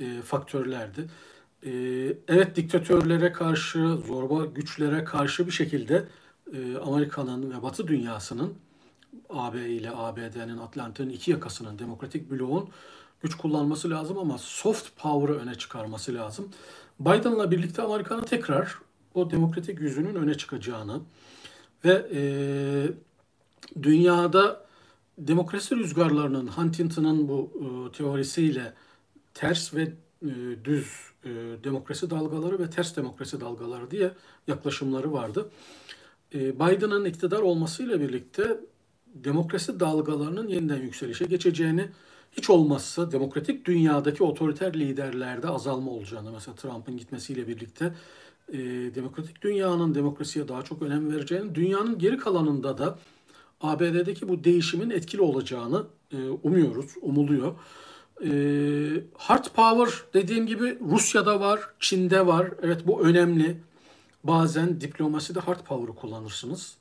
e, 0.00 0.22
faktörlerdi. 0.22 1.10
E, 1.66 1.70
evet 2.28 2.56
diktatörlere 2.56 3.32
karşı, 3.32 3.96
zorba 4.06 4.44
güçlere 4.44 5.04
karşı 5.04 5.46
bir 5.46 5.52
şekilde 5.52 6.08
e, 6.52 6.76
Amerika'nın 6.76 7.50
ve 7.50 7.62
Batı 7.62 7.88
dünyasının 7.88 8.54
AB 9.30 9.68
ile 9.68 9.90
ABD'nin, 9.90 10.58
Atlantik'in 10.58 11.10
iki 11.10 11.30
yakasının, 11.30 11.78
demokratik 11.78 12.30
bloğun 12.30 12.68
güç 13.22 13.34
kullanması 13.34 13.90
lazım 13.90 14.18
ama 14.18 14.38
soft 14.38 14.88
power'ı 14.96 15.38
öne 15.38 15.54
çıkarması 15.54 16.14
lazım. 16.14 16.48
Biden'la 17.00 17.50
birlikte 17.50 17.82
Amerika'nın 17.82 18.22
tekrar 18.22 18.78
o 19.14 19.30
demokratik 19.30 19.80
yüzünün 19.80 20.14
öne 20.14 20.34
çıkacağını 20.34 21.00
ve 21.84 22.06
e, 22.14 22.22
dünyada 23.82 24.66
demokrasi 25.18 25.76
rüzgarlarının 25.76 26.46
Huntington'ın 26.46 27.28
bu 27.28 27.50
e, 27.60 27.92
teorisiyle 27.96 28.72
ters 29.34 29.74
ve 29.74 29.82
e, 30.22 30.32
düz 30.64 30.86
e, 31.24 31.28
demokrasi 31.64 32.10
dalgaları 32.10 32.58
ve 32.58 32.70
ters 32.70 32.96
demokrasi 32.96 33.40
dalgaları 33.40 33.90
diye 33.90 34.10
yaklaşımları 34.46 35.12
vardı. 35.12 35.50
E, 36.34 36.54
Biden'ın 36.54 37.04
iktidar 37.04 37.40
olmasıyla 37.40 38.00
birlikte 38.00 38.60
demokrasi 39.14 39.80
dalgalarının 39.80 40.48
yeniden 40.48 40.82
yükselişe 40.82 41.24
geçeceğini, 41.24 41.88
hiç 42.32 42.50
olmazsa 42.50 43.12
demokratik 43.12 43.64
dünyadaki 43.64 44.22
otoriter 44.22 44.74
liderlerde 44.74 45.48
azalma 45.48 45.90
olacağını, 45.90 46.32
mesela 46.32 46.54
Trump'ın 46.54 46.96
gitmesiyle 46.96 47.48
birlikte 47.48 47.94
e, 48.52 48.58
demokratik 48.94 49.42
dünyanın 49.42 49.94
demokrasiye 49.94 50.48
daha 50.48 50.62
çok 50.62 50.82
önem 50.82 51.12
vereceğini, 51.12 51.54
dünyanın 51.54 51.98
geri 51.98 52.18
kalanında 52.18 52.78
da 52.78 52.98
ABD'deki 53.60 54.28
bu 54.28 54.44
değişimin 54.44 54.90
etkili 54.90 55.22
olacağını 55.22 55.86
e, 56.12 56.16
umuyoruz, 56.42 56.90
umuluyor. 57.02 57.54
E, 58.24 58.30
hard 59.14 59.46
power 59.54 60.04
dediğim 60.14 60.46
gibi 60.46 60.78
Rusya'da 60.90 61.40
var, 61.40 61.60
Çin'de 61.80 62.26
var. 62.26 62.50
Evet 62.62 62.86
bu 62.86 63.00
önemli. 63.00 63.56
Bazen 64.24 64.80
diplomaside 64.80 65.40
hard 65.40 65.60
power'ı 65.60 65.94
kullanırsınız. 65.94 66.76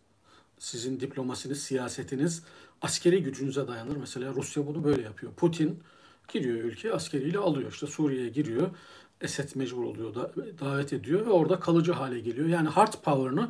Sizin 0.60 1.00
diplomasiniz, 1.00 1.64
siyasetiniz 1.64 2.44
askeri 2.82 3.24
gücünüze 3.24 3.68
dayanır. 3.68 3.98
Mesela 3.98 4.34
Rusya 4.34 4.68
bunu 4.68 4.84
böyle 4.84 5.02
yapıyor. 5.02 5.32
Putin 5.34 5.80
giriyor 6.28 6.58
ülke 6.58 6.94
askeriyle 6.94 7.38
alıyor. 7.38 7.72
İşte 7.72 7.88
Suriye'ye 7.88 8.30
giriyor. 8.30 8.70
Esed 9.22 9.50
mecbur 9.56 9.84
oluyor 9.84 10.16
da 10.16 10.32
davet 10.60 10.94
ediyor 10.94 11.26
ve 11.26 11.30
orada 11.30 11.60
kalıcı 11.60 11.92
hale 11.92 12.20
geliyor. 12.20 12.48
Yani 12.48 12.68
hard 12.68 12.94
power'ını 12.94 13.50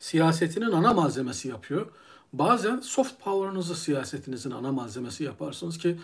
siyasetinin 0.00 0.70
ana 0.70 0.92
malzemesi 0.92 1.48
yapıyor. 1.48 1.86
Bazen 2.32 2.80
soft 2.80 3.20
power'ınızı 3.20 3.76
siyasetinizin 3.76 4.50
ana 4.50 4.72
malzemesi 4.72 5.24
yaparsınız 5.24 5.78
ki 5.78 5.96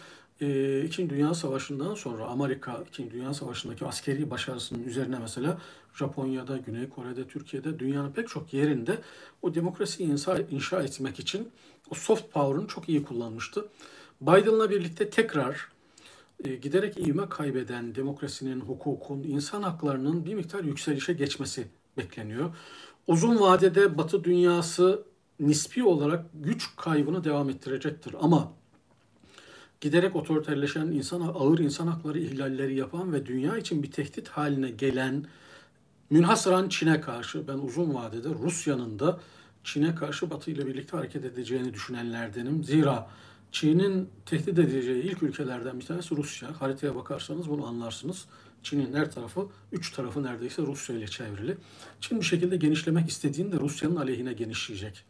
e, 0.43 0.81
İkinci 0.85 1.11
Dünya 1.11 1.35
Savaşı'ndan 1.35 1.95
sonra 1.95 2.25
Amerika 2.25 2.85
İkinci 2.89 3.11
Dünya 3.11 3.35
Savaşı'ndaki 3.35 3.87
askeri 3.87 4.31
başarısının 4.31 4.85
üzerine 4.85 5.19
mesela 5.19 5.59
Japonya'da, 5.95 6.57
Güney 6.57 6.89
Kore'de, 6.89 7.29
Türkiye'de 7.29 7.79
dünyanın 7.79 8.13
pek 8.13 8.29
çok 8.29 8.53
yerinde 8.53 8.99
o 9.43 9.55
demokrasiyi 9.55 10.09
inşa, 10.09 10.39
inşa 10.39 10.83
etmek 10.83 11.21
için 11.21 11.49
o 11.91 11.95
soft 11.95 12.33
power'ını 12.33 12.67
çok 12.67 12.89
iyi 12.89 13.03
kullanmıştı. 13.03 13.69
Biden'la 14.21 14.71
birlikte 14.71 15.11
tekrar 15.11 15.69
e, 16.45 16.55
giderek 16.55 16.99
ivme 16.99 17.29
kaybeden 17.29 17.95
demokrasinin, 17.95 18.61
hukukun, 18.61 19.23
insan 19.23 19.63
haklarının 19.63 20.25
bir 20.25 20.35
miktar 20.35 20.65
yükselişe 20.65 21.13
geçmesi 21.13 21.67
bekleniyor. 21.97 22.57
Uzun 23.07 23.41
vadede 23.41 23.99
Batı 23.99 24.25
dünyası 24.25 25.05
nispi 25.41 25.85
olarak 25.85 26.27
güç 26.35 26.69
kaybını 26.77 27.25
devam 27.25 27.51
ettirecektir 27.51 28.15
ama 28.21 28.53
giderek 29.83 30.17
otoriterleşen 30.17 30.87
insan 30.87 31.21
ağır 31.21 31.59
insan 31.59 31.87
hakları 31.87 32.19
ihlalleri 32.19 32.75
yapan 32.75 33.13
ve 33.13 33.27
dünya 33.27 33.57
için 33.57 33.83
bir 33.83 33.91
tehdit 33.91 34.29
haline 34.29 34.71
gelen 34.71 35.25
münhasıran 36.11 36.69
Çin'e 36.69 37.01
karşı 37.01 37.49
ben 37.49 37.59
uzun 37.59 37.95
vadede 37.95 38.29
Rusya'nın 38.29 38.99
da 38.99 39.21
Çin'e 39.65 39.95
karşı 39.95 40.31
Batı 40.31 40.51
ile 40.51 40.67
birlikte 40.67 40.97
hareket 40.97 41.25
edeceğini 41.25 41.75
düşünenlerdenim. 41.75 42.65
Zira 42.65 43.11
Çin'in 43.53 44.09
tehdit 44.27 44.59
edeceği 44.59 45.03
ilk 45.03 45.23
ülkelerden 45.23 45.81
bir 45.81 45.87
tanesi 45.87 46.17
Rusya. 46.17 46.61
Haritaya 46.61 46.95
bakarsanız 46.95 47.51
bunu 47.51 47.67
anlarsınız. 47.67 48.25
Çin'in 48.63 48.95
her 48.95 49.11
tarafı, 49.11 49.47
üç 49.73 49.93
tarafı 49.93 50.23
neredeyse 50.23 50.63
Rusya 50.63 50.97
ile 50.97 51.07
çevrili. 51.07 51.57
Çin 52.01 52.21
bir 52.21 52.25
şekilde 52.25 52.57
genişlemek 52.57 53.09
istediğinde 53.09 53.57
Rusya'nın 53.57 53.97
aleyhine 53.97 54.33
genişleyecek. 54.33 55.05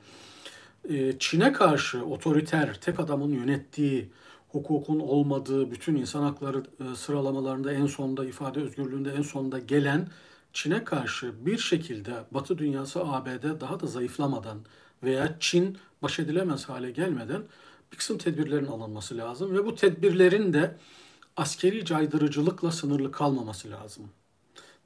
Ee, 0.89 1.15
Çin'e 1.19 1.53
karşı 1.53 2.05
otoriter, 2.05 2.81
tek 2.81 3.01
adamın 3.01 3.31
yönettiği, 3.31 4.09
hukukun 4.53 5.01
olmadığı, 5.01 5.71
bütün 5.71 5.97
insan 5.97 6.23
hakları 6.23 6.63
e, 6.81 6.95
sıralamalarında 6.95 7.73
en 7.73 7.87
sonda, 7.87 8.25
ifade 8.25 8.61
özgürlüğünde 8.61 9.13
en 9.13 9.23
sonda 9.23 9.59
gelen 9.59 10.09
Çin'e 10.53 10.85
karşı 10.85 11.47
bir 11.47 11.59
şekilde 11.59 12.13
Batı 12.31 12.59
dünyası 12.59 13.01
ABD 13.01 13.61
daha 13.61 13.81
da 13.81 13.87
zayıflamadan 13.87 14.59
veya 15.03 15.37
Çin 15.41 15.79
baş 16.03 16.19
edilemez 16.19 16.69
hale 16.69 16.91
gelmeden 16.91 17.43
bir 17.93 17.97
kısım 17.97 18.19
tedbirlerin 18.19 18.67
alınması 18.67 19.17
lazım 19.17 19.55
ve 19.55 19.67
bu 19.67 19.75
tedbirlerin 19.75 20.53
de 20.53 20.77
askeri 21.37 21.85
caydırıcılıkla 21.85 22.71
sınırlı 22.73 23.13
kalmaması 23.13 23.71
lazım. 23.71 24.09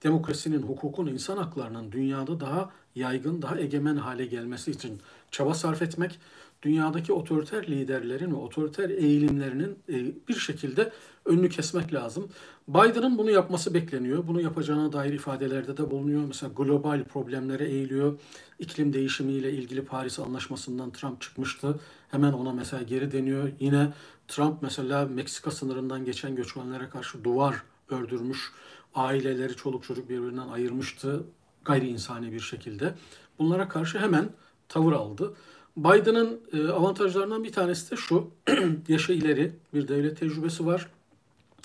Demokrasinin, 0.02 0.62
hukukun, 0.62 1.06
insan 1.06 1.37
haklarının 1.37 1.92
dünyada 1.92 2.40
daha 2.40 2.70
yaygın, 2.94 3.42
daha 3.42 3.58
egemen 3.61 3.96
hale 3.96 4.26
gelmesi 4.26 4.70
için 4.70 5.00
çaba 5.30 5.54
sarf 5.54 5.82
etmek, 5.82 6.18
dünyadaki 6.63 7.13
otoriter 7.13 7.67
liderlerin 7.67 8.31
ve 8.31 8.37
otoriter 8.37 8.91
eğilimlerinin 8.91 9.79
e, 9.89 10.29
bir 10.29 10.35
şekilde 10.35 10.93
önünü 11.25 11.49
kesmek 11.49 11.95
lazım. 11.95 12.29
Biden'ın 12.69 13.19
bunu 13.19 13.31
yapması 13.31 13.75
bekleniyor. 13.75 14.27
Bunu 14.27 14.41
yapacağına 14.41 14.93
dair 14.93 15.13
ifadelerde 15.13 15.77
de 15.77 15.91
bulunuyor. 15.91 16.23
Mesela 16.27 16.53
global 16.57 17.05
problemlere 17.05 17.65
eğiliyor. 17.65 18.19
İklim 18.59 18.93
değişimiyle 18.93 19.53
ilgili 19.53 19.85
Paris 19.85 20.19
Anlaşması'ndan 20.19 20.91
Trump 20.91 21.21
çıkmıştı. 21.21 21.81
Hemen 22.11 22.33
ona 22.33 22.53
mesela 22.53 22.83
geri 22.83 23.13
deniyor. 23.13 23.53
Yine 23.61 23.93
Trump 24.29 24.63
mesela 24.63 25.05
Meksika 25.05 25.51
sınırından 25.51 26.05
geçen 26.05 26.35
göçmenlere 26.37 26.89
karşı 26.89 27.25
duvar 27.25 27.63
ördürmüş. 27.91 28.53
Aileleri, 28.95 29.57
çoluk 29.57 29.85
çocuk 29.85 30.09
birbirinden 30.09 30.49
ayırmıştı 30.49 31.25
gayri 31.67 31.89
insani 31.89 32.33
bir 32.33 32.41
şekilde. 32.41 32.95
Bunlara 33.39 33.69
karşı 33.69 33.99
hemen 33.99 34.29
tavır 34.69 34.93
aldı. 34.93 35.35
Biden'ın 35.76 36.40
e, 36.52 36.68
avantajlarından 36.68 37.45
bir 37.45 37.52
tanesi 37.52 37.90
de 37.90 37.97
şu. 37.97 38.30
Yaşa 38.88 39.12
ileri 39.12 39.52
bir 39.75 39.88
devlet 39.88 40.21
tecrübesi 40.21 40.66
var. 40.66 40.90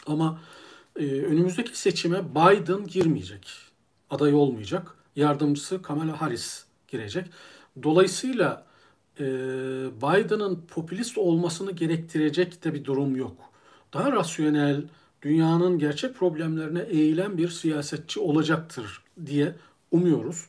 Ama 0.08 0.42
e, 1.00 1.06
önümüzdeki 1.06 1.80
seçime 1.80 2.36
Biden 2.36 2.88
girmeyecek. 2.88 3.52
Aday 4.10 4.34
olmayacak. 4.34 4.96
Yardımcısı 5.16 5.82
Kamala 5.82 6.22
Harris 6.22 6.66
girecek. 6.88 7.28
Dolayısıyla 7.84 8.66
e, 9.20 9.24
Biden'ın 10.02 10.66
popülist 10.68 11.18
olmasını 11.18 11.72
gerektirecek 11.72 12.64
de 12.64 12.74
bir 12.74 12.86
durum 12.86 13.16
yok. 13.16 13.38
Daha 13.94 14.12
rasyonel, 14.12 14.84
dünyanın 15.22 15.80
gerçek 15.80 16.16
problemlerine 16.16 16.82
eğilen 16.82 17.38
bir 17.38 17.50
siyasetçi 17.50 18.20
olacaktır 18.20 19.02
diye 19.26 19.56
umuyoruz. 19.92 20.46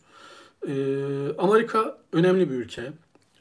Amerika 1.39 1.99
önemli 2.13 2.51
bir 2.51 2.55
ülke. 2.55 2.93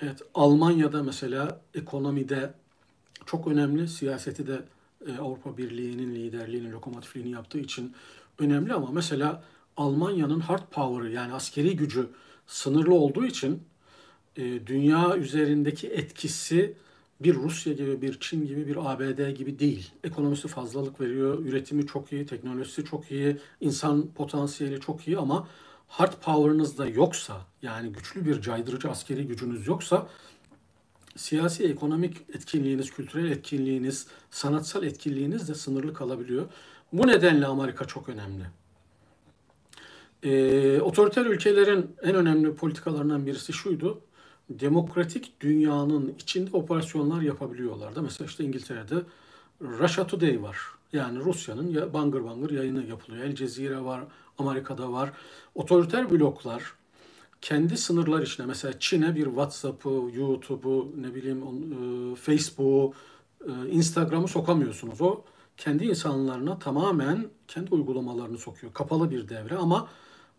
Evet, 0.01 0.21
Almanya'da 0.33 1.03
mesela 1.03 1.61
ekonomide 1.75 2.53
çok 3.25 3.47
önemli, 3.47 3.87
siyaseti 3.87 4.47
de 4.47 4.61
e, 5.07 5.17
Avrupa 5.17 5.57
Birliği'nin 5.57 6.15
liderliğini, 6.15 6.71
lokomotifliğini 6.71 7.31
yaptığı 7.31 7.59
için 7.59 7.93
önemli 8.39 8.73
ama 8.73 8.91
mesela 8.91 9.43
Almanya'nın 9.77 10.39
hard 10.39 10.63
power'ı 10.71 11.11
yani 11.11 11.33
askeri 11.33 11.75
gücü 11.75 12.09
sınırlı 12.47 12.93
olduğu 12.93 13.25
için 13.25 13.63
e, 14.35 14.67
dünya 14.67 15.17
üzerindeki 15.17 15.87
etkisi 15.87 16.73
bir 17.19 17.35
Rusya 17.35 17.73
gibi, 17.73 18.01
bir 18.01 18.19
Çin 18.19 18.47
gibi, 18.47 18.67
bir 18.67 18.91
ABD 18.91 19.29
gibi 19.37 19.59
değil. 19.59 19.91
Ekonomisi 20.03 20.47
fazlalık 20.47 21.01
veriyor, 21.01 21.45
üretimi 21.45 21.87
çok 21.87 22.11
iyi, 22.11 22.25
teknolojisi 22.25 22.85
çok 22.85 23.11
iyi, 23.11 23.37
insan 23.61 24.07
potansiyeli 24.07 24.79
çok 24.79 25.07
iyi 25.07 25.17
ama 25.17 25.47
hard 25.91 26.13
power'ınız 26.13 26.77
da 26.77 26.87
yoksa 26.87 27.45
yani 27.61 27.89
güçlü 27.93 28.25
bir 28.25 28.41
caydırıcı 28.41 28.89
askeri 28.89 29.27
gücünüz 29.27 29.67
yoksa 29.67 30.07
siyasi 31.15 31.63
ekonomik 31.63 32.17
etkinliğiniz, 32.35 32.91
kültürel 32.91 33.31
etkinliğiniz, 33.31 34.07
sanatsal 34.29 34.83
etkinliğiniz 34.83 35.49
de 35.49 35.55
sınırlı 35.55 35.93
kalabiliyor. 35.93 36.45
Bu 36.93 37.07
nedenle 37.07 37.45
Amerika 37.45 37.85
çok 37.85 38.09
önemli. 38.09 38.43
Ee, 40.23 40.81
otoriter 40.81 41.25
ülkelerin 41.25 41.95
en 42.03 42.15
önemli 42.15 42.55
politikalarından 42.55 43.25
birisi 43.25 43.53
şuydu. 43.53 44.01
Demokratik 44.49 45.41
dünyanın 45.41 46.15
içinde 46.19 46.57
operasyonlar 46.57 47.21
yapabiliyorlardı. 47.21 48.01
Mesela 48.01 48.25
işte 48.25 48.43
İngiltere'de 48.43 48.95
Russia 49.61 50.07
Today 50.07 50.41
var. 50.41 50.57
Yani 50.93 51.19
Rusya'nın 51.19 51.93
bangır 51.93 52.23
bangır 52.23 52.51
yayını 52.51 52.85
yapılıyor. 52.85 53.23
El 53.23 53.35
Cezire 53.35 53.83
var, 53.83 54.03
Amerika'da 54.37 54.91
var. 54.91 55.11
Otoriter 55.55 56.09
bloklar 56.09 56.73
kendi 57.41 57.77
sınırlar 57.77 58.21
içine 58.21 58.45
mesela 58.45 58.79
Çin'e 58.79 59.15
bir 59.15 59.25
WhatsApp'ı, 59.25 59.89
YouTube'u, 60.13 60.91
ne 60.97 61.15
bileyim 61.15 61.41
e, 61.41 62.15
Facebook'u, 62.15 62.93
e, 63.47 63.69
Instagram'ı 63.69 64.27
sokamıyorsunuz. 64.27 65.01
O 65.01 65.21
kendi 65.57 65.85
insanlarına 65.85 66.59
tamamen 66.59 67.27
kendi 67.47 67.75
uygulamalarını 67.75 68.37
sokuyor. 68.37 68.73
Kapalı 68.73 69.11
bir 69.11 69.29
devre 69.29 69.55
ama 69.55 69.87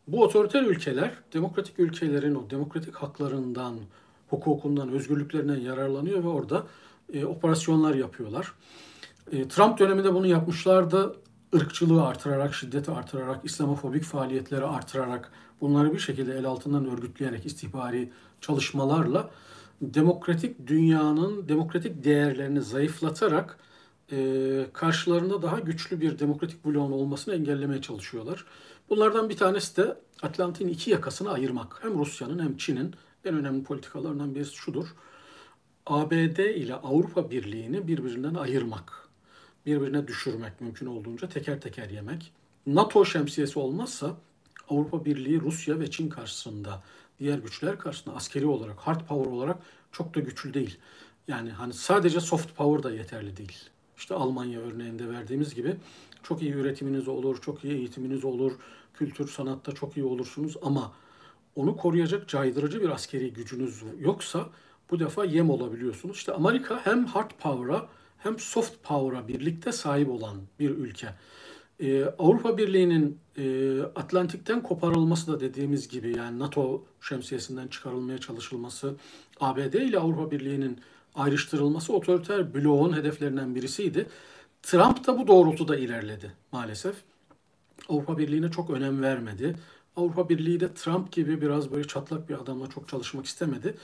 bu 0.09 0.23
otoriter 0.23 0.63
ülkeler 0.63 1.11
demokratik 1.33 1.79
ülkelerin 1.79 2.35
o 2.35 2.51
demokratik 2.51 2.95
haklarından, 2.95 3.77
hukukundan, 4.31 4.89
özgürlüklerinden 4.89 5.61
yararlanıyor 5.61 6.25
ve 6.25 6.29
orada 6.29 6.67
e, 7.13 7.25
operasyonlar 7.25 7.95
yapıyorlar. 7.95 8.53
E, 9.33 9.49
Trump 9.49 9.79
döneminde 9.79 10.15
bunu 10.15 10.27
yapmışlardı 10.27 11.17
ırkçılığı 11.55 12.07
artırarak, 12.07 12.55
şiddeti 12.55 12.91
artırarak, 12.91 13.45
İslamofobik 13.45 14.05
faaliyetleri 14.05 14.65
artırarak, 14.65 15.33
bunları 15.61 15.93
bir 15.93 15.99
şekilde 15.99 16.39
el 16.39 16.45
altından 16.45 16.87
örgütleyerek 16.87 17.47
istihbari 17.47 18.11
çalışmalarla 18.41 19.31
demokratik 19.83 20.67
dünyanın 20.67 21.49
demokratik 21.49 22.05
değerlerini 22.05 22.63
zayıflatarak 22.63 23.59
e, 24.13 24.67
karşılarında 24.73 25.43
daha 25.43 25.59
güçlü 25.59 26.01
bir 26.01 26.19
demokratik 26.19 26.65
bloğun 26.65 26.93
olmasını 26.93 27.35
engellemeye 27.35 27.83
çalışıyorlar. 27.83 28.45
Bunlardan 28.91 29.29
bir 29.29 29.37
tanesi 29.37 29.77
de 29.77 29.97
Atlantik'in 30.23 30.69
iki 30.69 30.91
yakasını 30.91 31.33
ayırmak. 31.33 31.85
Hem 31.85 31.99
Rusya'nın 31.99 32.39
hem 32.39 32.57
Çin'in 32.57 32.95
en 33.25 33.35
önemli 33.35 33.65
politikalarından 33.65 34.35
birisi 34.35 34.55
şudur. 34.55 34.87
ABD 35.87 36.39
ile 36.39 36.75
Avrupa 36.75 37.31
Birliği'ni 37.31 37.89
birbirinden 37.89 38.35
ayırmak 38.35 39.09
birbirine 39.67 40.09
düşürmek 40.09 40.61
mümkün 40.61 40.87
olduğunca 40.87 41.29
teker 41.29 41.61
teker 41.61 41.91
yemek. 41.91 42.33
NATO 42.67 43.05
şemsiyesi 43.05 43.59
olmazsa 43.59 44.17
Avrupa 44.69 45.05
Birliği, 45.05 45.41
Rusya 45.41 45.81
ve 45.81 45.91
Çin 45.91 46.09
karşısında, 46.09 46.83
diğer 47.19 47.39
güçler 47.39 47.79
karşısında 47.79 48.17
askeri 48.17 48.47
olarak, 48.47 48.79
hard 48.79 49.07
power 49.07 49.33
olarak 49.33 49.59
çok 49.93 50.15
da 50.15 50.21
güçlü 50.21 50.55
değil. 50.55 50.79
Yani 51.29 51.51
hani 51.51 51.73
sadece 51.73 52.21
soft 52.21 52.57
power 52.57 52.83
da 52.83 52.97
yeterli 52.97 53.37
değil. 53.37 53.59
İşte 53.97 54.15
Almanya 54.15 54.61
örneğinde 54.61 55.09
verdiğimiz 55.09 55.55
gibi 55.55 55.77
çok 56.23 56.43
iyi 56.43 56.53
üretiminiz 56.53 57.09
olur, 57.09 57.41
çok 57.41 57.65
iyi 57.65 57.75
eğitiminiz 57.75 58.25
olur, 58.25 58.53
kültür, 58.95 59.29
sanatta 59.29 59.73
çok 59.73 59.97
iyi 59.97 60.05
olursunuz 60.05 60.57
ama 60.63 60.93
onu 61.57 61.77
koruyacak 61.77 62.29
caydırıcı 62.29 62.83
bir 62.83 62.89
askeri 62.89 63.33
gücünüz 63.33 63.83
yoksa 64.01 64.49
bu 64.91 65.01
defa 65.01 65.25
yem 65.25 65.51
olabiliyorsunuz. 65.51 66.17
İşte 66.17 66.33
Amerika 66.33 66.87
hem 66.87 67.05
hard 67.05 67.31
power'a 67.31 67.89
hem 68.23 68.39
soft 68.39 68.83
power'a 68.83 69.29
birlikte 69.29 69.73
sahip 69.73 70.09
olan 70.09 70.37
bir 70.59 70.71
ülke. 70.71 71.09
Ee, 71.81 72.05
Avrupa 72.05 72.59
Birliği'nin 72.59 73.19
e, 73.39 73.81
Atlantik'ten 73.83 74.63
koparılması 74.63 75.33
da 75.33 75.41
dediğimiz 75.41 75.89
gibi 75.89 76.17
yani 76.17 76.39
NATO 76.39 76.85
şemsiyesinden 77.01 77.69
çıkarılmaya 77.69 78.19
çalışılması, 78.19 78.95
ABD 79.41 79.75
ile 79.75 79.99
Avrupa 79.99 80.31
Birliği'nin 80.31 80.79
ayrıştırılması 81.15 81.93
otoriter 81.93 82.55
bloğun 82.55 82.97
hedeflerinden 82.97 83.55
birisiydi. 83.55 84.07
Trump 84.63 85.07
da 85.07 85.19
bu 85.19 85.27
doğrultuda 85.27 85.77
ilerledi 85.77 86.33
maalesef. 86.53 86.97
Avrupa 87.89 88.19
Birliği'ne 88.19 88.51
çok 88.51 88.71
önem 88.71 89.03
vermedi. 89.03 89.57
Avrupa 89.97 90.29
Birliği 90.29 90.61
de 90.61 90.75
Trump 90.75 91.13
gibi 91.13 91.41
biraz 91.41 91.73
böyle 91.73 91.89
çatlak 91.89 92.29
bir 92.29 92.35
adamla 92.35 92.67
çok 92.67 92.89
çalışmak 92.89 93.27
istemedi. 93.27 93.75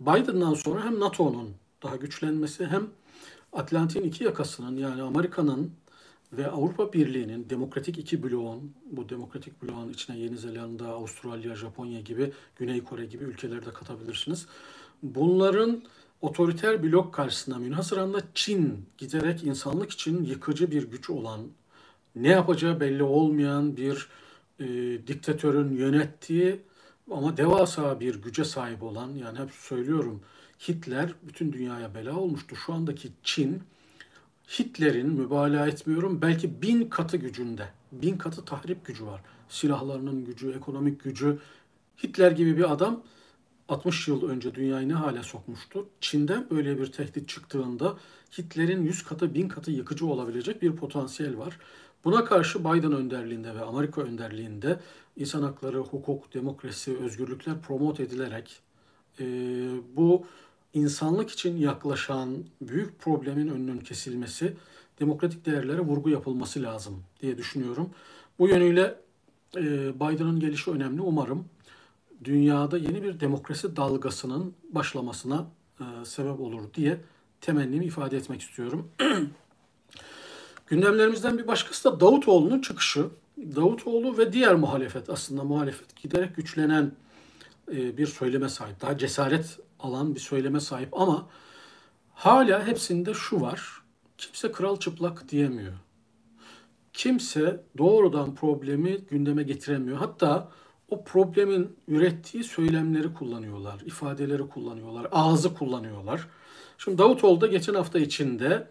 Biden'dan 0.00 0.54
sonra 0.54 0.84
hem 0.84 1.00
NATO'nun 1.00 1.50
daha 1.82 1.96
güçlenmesi 1.96 2.66
hem 2.66 2.86
Atlantik'in 3.54 4.08
iki 4.08 4.24
yakasının 4.24 4.76
yani 4.76 5.02
Amerika'nın 5.02 5.72
ve 6.32 6.50
Avrupa 6.50 6.92
Birliği'nin 6.92 7.50
demokratik 7.50 7.98
iki 7.98 8.22
bloğun, 8.22 8.72
bu 8.90 9.08
demokratik 9.08 9.62
bloğun 9.62 9.88
içine 9.88 10.18
Yeni 10.18 10.36
Zelanda, 10.36 10.88
Avustralya, 10.88 11.54
Japonya 11.54 12.00
gibi, 12.00 12.32
Güney 12.56 12.84
Kore 12.84 13.06
gibi 13.06 13.24
ülkeleri 13.24 13.66
de 13.66 13.70
katabilirsiniz. 13.72 14.46
Bunların 15.02 15.82
otoriter 16.20 16.82
blok 16.82 17.14
karşısında 17.14 17.58
münhasıran 17.58 18.14
da 18.14 18.18
Çin 18.34 18.86
giderek 18.98 19.44
insanlık 19.44 19.90
için 19.90 20.24
yıkıcı 20.24 20.70
bir 20.70 20.90
güç 20.90 21.10
olan, 21.10 21.40
ne 22.16 22.28
yapacağı 22.28 22.80
belli 22.80 23.02
olmayan 23.02 23.76
bir 23.76 24.08
e, 24.60 24.66
diktatörün 25.06 25.76
yönettiği 25.76 26.60
ama 27.10 27.36
devasa 27.36 28.00
bir 28.00 28.22
güce 28.22 28.44
sahip 28.44 28.82
olan, 28.82 29.10
yani 29.14 29.38
hep 29.38 29.50
söylüyorum 29.50 30.20
Hitler 30.68 31.14
bütün 31.22 31.52
dünyaya 31.52 31.94
bela 31.94 32.16
olmuştu. 32.16 32.56
Şu 32.56 32.72
andaki 32.72 33.08
Çin 33.22 33.62
Hitler'in 34.58 35.10
mübalağa 35.12 35.66
etmiyorum 35.66 36.22
belki 36.22 36.62
bin 36.62 36.88
katı 36.88 37.16
gücünde. 37.16 37.68
Bin 37.92 38.16
katı 38.18 38.44
tahrip 38.44 38.86
gücü 38.86 39.06
var. 39.06 39.20
Silahlarının 39.48 40.24
gücü, 40.24 40.52
ekonomik 40.52 41.04
gücü. 41.04 41.38
Hitler 42.02 42.30
gibi 42.30 42.56
bir 42.56 42.72
adam 42.72 43.02
60 43.68 44.08
yıl 44.08 44.28
önce 44.28 44.54
dünyayı 44.54 44.88
ne 44.88 44.94
hale 44.94 45.22
sokmuştu? 45.22 45.88
Çin'den 46.00 46.46
böyle 46.50 46.78
bir 46.78 46.86
tehdit 46.92 47.28
çıktığında 47.28 47.96
Hitler'in 48.38 48.82
100 48.82 49.02
katı, 49.02 49.34
1000 49.34 49.48
katı 49.48 49.70
yıkıcı 49.70 50.06
olabilecek 50.06 50.62
bir 50.62 50.76
potansiyel 50.76 51.38
var. 51.38 51.58
Buna 52.04 52.24
karşı 52.24 52.60
Biden 52.60 52.92
önderliğinde 52.92 53.54
ve 53.54 53.62
Amerika 53.62 54.00
önderliğinde 54.00 54.80
insan 55.16 55.42
hakları, 55.42 55.78
hukuk, 55.78 56.34
demokrasi, 56.34 56.96
özgürlükler 56.96 57.62
promote 57.62 58.02
edilerek 58.02 58.60
e, 59.20 59.24
bu 59.96 60.26
insanlık 60.74 61.30
için 61.30 61.56
yaklaşan 61.56 62.44
büyük 62.60 62.98
problemin 62.98 63.48
önünün 63.48 63.78
kesilmesi, 63.78 64.56
demokratik 65.00 65.46
değerlere 65.46 65.80
vurgu 65.80 66.10
yapılması 66.10 66.62
lazım 66.62 67.02
diye 67.22 67.38
düşünüyorum. 67.38 67.90
Bu 68.38 68.48
yönüyle 68.48 68.94
e, 69.56 69.60
Biden'ın 69.94 70.40
gelişi 70.40 70.70
önemli. 70.70 71.00
Umarım 71.00 71.44
dünyada 72.24 72.78
yeni 72.78 73.02
bir 73.02 73.20
demokrasi 73.20 73.76
dalgasının 73.76 74.54
başlamasına 74.70 75.46
e, 75.80 75.84
sebep 76.04 76.40
olur 76.40 76.74
diye 76.74 77.00
temennimi 77.40 77.84
ifade 77.84 78.16
etmek 78.16 78.40
istiyorum. 78.40 78.90
Gündemlerimizden 80.66 81.38
bir 81.38 81.46
başkası 81.46 81.84
da 81.84 82.00
Davutoğlu'nun 82.00 82.60
çıkışı. 82.60 83.06
Davutoğlu 83.38 84.18
ve 84.18 84.32
diğer 84.32 84.54
muhalefet 84.54 85.10
aslında 85.10 85.44
muhalefet 85.44 85.96
giderek 85.96 86.36
güçlenen 86.36 86.92
e, 87.72 87.96
bir 87.96 88.06
söyleme 88.06 88.48
sahip. 88.48 88.80
Daha 88.80 88.98
cesaret 88.98 89.58
alan 89.84 90.14
bir 90.14 90.20
söyleme 90.20 90.60
sahip 90.60 91.00
ama 91.00 91.26
hala 92.14 92.66
hepsinde 92.66 93.14
şu 93.14 93.40
var. 93.40 93.82
Kimse 94.18 94.52
kral 94.52 94.76
çıplak 94.76 95.28
diyemiyor. 95.28 95.72
Kimse 96.92 97.64
doğrudan 97.78 98.34
problemi 98.34 98.98
gündeme 99.10 99.42
getiremiyor. 99.42 99.98
Hatta 99.98 100.48
o 100.88 101.04
problemin 101.04 101.76
ürettiği 101.88 102.44
söylemleri 102.44 103.14
kullanıyorlar, 103.14 103.80
ifadeleri 103.80 104.48
kullanıyorlar, 104.48 105.06
ağzı 105.12 105.54
kullanıyorlar. 105.54 106.28
Şimdi 106.78 106.98
Davutoğlu 106.98 107.40
da 107.40 107.46
geçen 107.46 107.74
hafta 107.74 107.98
içinde 107.98 108.68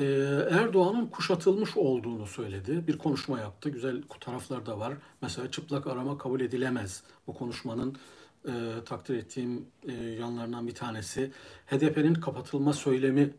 e, 0.00 0.04
Erdoğan'ın 0.50 1.06
kuşatılmış 1.06 1.76
olduğunu 1.76 2.26
söyledi. 2.26 2.86
Bir 2.86 2.98
konuşma 2.98 3.38
yaptı. 3.40 3.70
Güzel 3.70 4.02
taraflar 4.20 4.66
da 4.66 4.78
var. 4.78 4.92
Mesela 5.22 5.50
çıplak 5.50 5.86
arama 5.86 6.18
kabul 6.18 6.40
edilemez. 6.40 7.02
Bu 7.26 7.34
konuşmanın 7.34 7.96
e, 8.44 8.84
takdir 8.84 9.14
ettiğim 9.14 9.66
e, 9.88 9.92
yanlarından 9.92 10.66
bir 10.66 10.74
tanesi. 10.74 11.30
HDP'nin 11.66 12.14
kapatılma 12.14 12.72
söylemi 12.72 13.30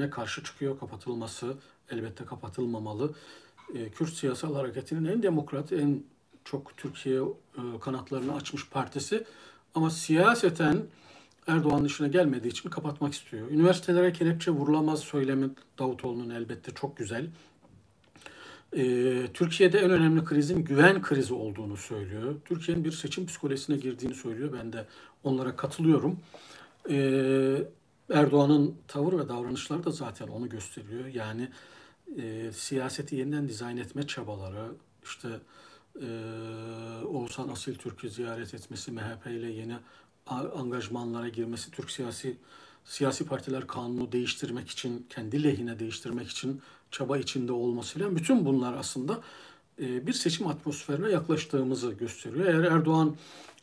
e, 0.00 0.10
karşı 0.10 0.44
çıkıyor? 0.44 0.78
Kapatılması 0.78 1.56
elbette 1.90 2.24
kapatılmamalı. 2.24 3.14
E, 3.74 3.88
Kürt 3.88 4.12
siyasal 4.12 4.54
hareketinin 4.54 5.04
en 5.04 5.22
demokrat, 5.22 5.72
en 5.72 6.02
çok 6.44 6.76
Türkiye 6.76 7.20
e, 7.20 7.80
kanatlarını 7.80 8.34
açmış 8.34 8.68
partisi. 8.68 9.24
Ama 9.74 9.90
siyaseten 9.90 10.82
Erdoğan'ın 11.46 11.84
işine 11.84 12.08
gelmediği 12.08 12.52
için 12.52 12.70
kapatmak 12.70 13.12
istiyor. 13.12 13.50
Üniversitelere 13.50 14.12
kelepçe 14.12 14.50
vurulamaz 14.50 15.00
söylemi 15.00 15.50
Davutoğlu'nun 15.78 16.30
elbette 16.30 16.72
çok 16.74 16.96
güzel. 16.96 17.26
Ee, 18.76 19.26
Türkiye'de 19.34 19.78
en 19.78 19.90
önemli 19.90 20.24
krizin 20.24 20.64
güven 20.64 21.02
krizi 21.02 21.34
olduğunu 21.34 21.76
söylüyor. 21.76 22.34
Türkiye'nin 22.44 22.84
bir 22.84 22.92
seçim 22.92 23.26
psikolojisine 23.26 23.76
girdiğini 23.76 24.14
söylüyor. 24.14 24.52
Ben 24.60 24.72
de 24.72 24.86
onlara 25.24 25.56
katılıyorum. 25.56 26.18
Ee, 26.90 27.62
Erdoğan'ın 28.10 28.74
tavır 28.88 29.18
ve 29.18 29.28
davranışları 29.28 29.84
da 29.84 29.90
zaten 29.90 30.28
onu 30.28 30.48
gösteriyor. 30.48 31.06
Yani 31.06 31.48
e, 32.18 32.52
siyaseti 32.52 33.16
yeniden 33.16 33.48
dizayn 33.48 33.76
etme 33.76 34.06
çabaları, 34.06 34.72
işte 35.04 35.28
e, 36.02 36.08
Oğuzhan 37.06 37.48
Asil 37.48 37.74
Türk'ü 37.74 38.10
ziyaret 38.10 38.54
etmesi, 38.54 38.92
MHP 38.92 39.26
ile 39.26 39.50
yeni 39.50 39.76
angajmanlara 40.54 41.28
girmesi, 41.28 41.70
Türk 41.70 41.90
siyasi 41.90 42.36
siyasi 42.84 43.26
partiler 43.26 43.66
kanunu 43.66 44.12
değiştirmek 44.12 44.68
için, 44.68 45.06
kendi 45.10 45.42
lehine 45.42 45.78
değiştirmek 45.78 46.28
için 46.28 46.62
çaba 46.90 47.18
içinde 47.18 47.52
olmasıyla 47.52 48.16
bütün 48.16 48.44
bunlar 48.44 48.74
aslında 48.74 49.20
e, 49.80 50.06
bir 50.06 50.12
seçim 50.12 50.46
atmosferine 50.46 51.10
yaklaştığımızı 51.10 51.92
gösteriyor. 51.92 52.46
Eğer 52.46 52.62
Erdoğan 52.62 53.16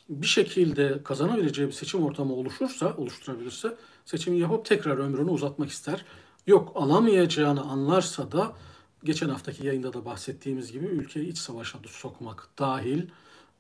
bir 0.10 0.28
şekilde 0.28 1.04
kazanabileceği 1.04 1.68
bir 1.68 1.74
seçim 1.74 2.04
ortamı 2.04 2.34
oluşursa, 2.34 2.94
oluşturabilirse 2.98 3.76
seçimi 4.06 4.40
yapıp 4.40 4.66
tekrar 4.66 4.98
ömrünü 4.98 5.30
uzatmak 5.30 5.70
ister. 5.70 6.06
Yok 6.48 6.72
alamayacağını 6.76 7.62
anlarsa 7.62 8.32
da 8.32 8.54
geçen 9.04 9.30
haftaki 9.30 9.68
yayında 9.68 9.94
da 9.94 10.06
bahsettiğimiz 10.06 10.72
gibi 10.72 10.86
ülkeyi 10.86 11.28
iç 11.28 11.38
savaşa 11.38 11.80
sokmak 11.88 12.50
dahil 12.60 13.02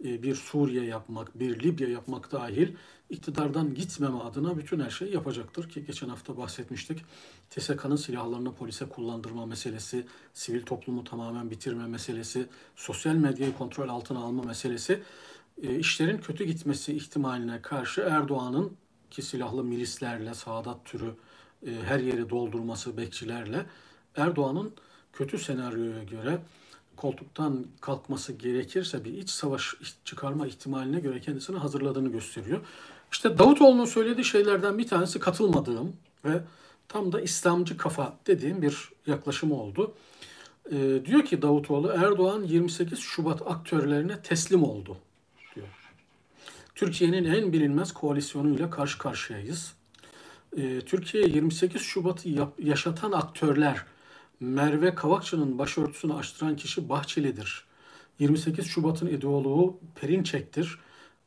bir 0.03 0.35
Suriye 0.35 0.83
yapmak, 0.83 1.39
bir 1.39 1.63
Libya 1.63 1.87
yapmak 1.87 2.31
dahil 2.31 2.75
iktidardan 3.09 3.73
gitmeme 3.73 4.17
adına 4.17 4.57
bütün 4.57 4.79
her 4.79 4.89
şeyi 4.89 5.13
yapacaktır 5.13 5.69
ki 5.69 5.85
geçen 5.85 6.09
hafta 6.09 6.37
bahsetmiştik. 6.37 7.01
TSK'nın 7.49 7.95
silahlarını 7.95 8.53
polise 8.53 8.89
kullandırma 8.89 9.45
meselesi, 9.45 10.05
sivil 10.33 10.61
toplumu 10.61 11.03
tamamen 11.03 11.51
bitirme 11.51 11.87
meselesi, 11.87 12.45
sosyal 12.75 13.15
medyayı 13.15 13.57
kontrol 13.57 13.89
altına 13.89 14.19
alma 14.19 14.43
meselesi, 14.43 15.01
e, 15.61 15.79
işlerin 15.79 16.17
kötü 16.17 16.43
gitmesi 16.43 16.93
ihtimaline 16.93 17.61
karşı 17.61 18.01
Erdoğan'ın 18.01 18.71
ki 19.11 19.21
silahlı 19.21 19.63
milislerle, 19.63 20.33
Saadat 20.33 20.85
türü 20.85 21.15
e, 21.67 21.71
her 21.85 21.99
yeri 21.99 22.29
doldurması 22.29 22.97
bekçilerle 22.97 23.65
Erdoğan'ın 24.15 24.71
kötü 25.13 25.37
senaryoya 25.37 26.03
göre 26.03 26.39
koltuktan 26.95 27.65
kalkması 27.81 28.33
gerekirse 28.33 29.05
bir 29.05 29.13
iç 29.13 29.29
savaş 29.29 29.75
çıkarma 30.05 30.47
ihtimaline 30.47 30.99
göre 30.99 31.21
kendisini 31.21 31.57
hazırladığını 31.57 32.11
gösteriyor. 32.11 32.61
İşte 33.11 33.37
Davutoğlu'nun 33.37 33.85
söylediği 33.85 34.25
şeylerden 34.25 34.77
bir 34.77 34.87
tanesi 34.87 35.19
katılmadığım 35.19 35.93
ve 36.25 36.41
tam 36.87 37.11
da 37.11 37.21
İslamcı 37.21 37.77
kafa 37.77 38.17
dediğim 38.27 38.61
bir 38.61 38.89
yaklaşım 39.07 39.51
oldu. 39.51 39.93
Ee, 40.71 41.01
diyor 41.05 41.25
ki 41.25 41.41
Davutoğlu 41.41 41.87
Erdoğan 41.87 42.43
28 42.43 42.99
Şubat 42.99 43.41
aktörlerine 43.41 44.21
teslim 44.21 44.63
oldu 44.63 44.97
diyor. 45.55 45.67
Türkiye'nin 46.75 47.25
en 47.25 47.53
bilinmez 47.53 47.93
koalisyonuyla 47.93 48.69
karşı 48.69 48.97
karşıyayız. 48.97 49.73
Ee, 50.57 50.81
Türkiye 50.81 51.23
28 51.27 51.81
Şubat'ı 51.81 52.29
yaşatan 52.59 53.11
aktörler 53.11 53.85
Merve 54.39 54.95
Kavakçı'nın 54.95 55.59
başörtüsünü 55.59 56.13
açtıran 56.13 56.55
kişi 56.55 56.89
Bahçeli'dir. 56.89 57.65
28 58.19 58.67
Şubat'ın 58.67 59.07
ideoloğu 59.07 59.79
Perinçek'tir. 59.95 60.79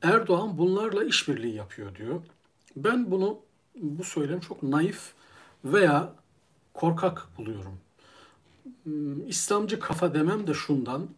Erdoğan 0.03 0.59
bunlarla 0.59 1.05
işbirliği 1.05 1.55
yapıyor 1.55 1.95
diyor. 1.95 2.23
Ben 2.77 3.11
bunu 3.11 3.39
bu 3.75 4.05
söylem 4.05 4.41
çok 4.41 4.63
naif 4.63 5.13
veya 5.65 6.13
korkak 6.75 7.29
buluyorum. 7.39 7.81
Hmm, 8.83 9.29
İslamcı 9.29 9.81
kafa 9.81 10.15
demem 10.15 10.47
de 10.47 10.55
şundan. 10.55 11.09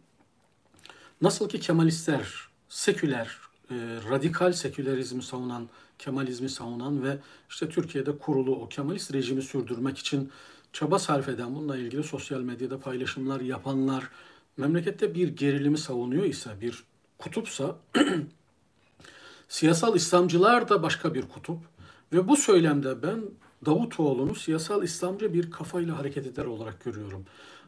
Nasıl 1.21 1.49
ki 1.49 1.59
Kemalistler, 1.59 2.49
seküler, 2.69 3.37
e, 3.71 3.75
radikal 4.09 4.53
sekülerizmi 4.53 5.23
savunan, 5.23 5.69
Kemalizmi 5.99 6.49
savunan 6.49 7.03
ve 7.03 7.17
işte 7.49 7.69
Türkiye'de 7.69 8.17
kurulu 8.17 8.55
o 8.55 8.69
Kemalist 8.69 9.13
rejimi 9.13 9.41
sürdürmek 9.41 9.97
için 9.97 10.31
çaba 10.73 10.99
sarf 10.99 11.29
eden, 11.29 11.55
bununla 11.55 11.77
ilgili 11.77 12.03
sosyal 12.03 12.41
medyada 12.41 12.79
paylaşımlar 12.79 13.41
yapanlar, 13.41 14.09
memlekette 14.57 15.15
bir 15.15 15.27
gerilimi 15.27 15.77
savunuyor 15.77 16.23
ise, 16.23 16.49
bir 16.61 16.83
kutupsa, 17.17 17.75
siyasal 19.49 19.95
İslamcılar 19.95 20.69
da 20.69 20.83
başka 20.83 21.13
bir 21.13 21.21
kutup. 21.21 21.57
Ve 22.13 22.27
bu 22.27 22.37
söylemde 22.37 23.03
ben 23.03 23.21
Davutoğlu'nu 23.65 24.35
siyasal 24.35 24.83
İslamcı 24.83 25.33
bir 25.33 25.51
kafayla 25.51 25.97
hareket 25.97 26.27
eder 26.27 26.45
olarak 26.45 26.83
görüyorum. 26.83 27.25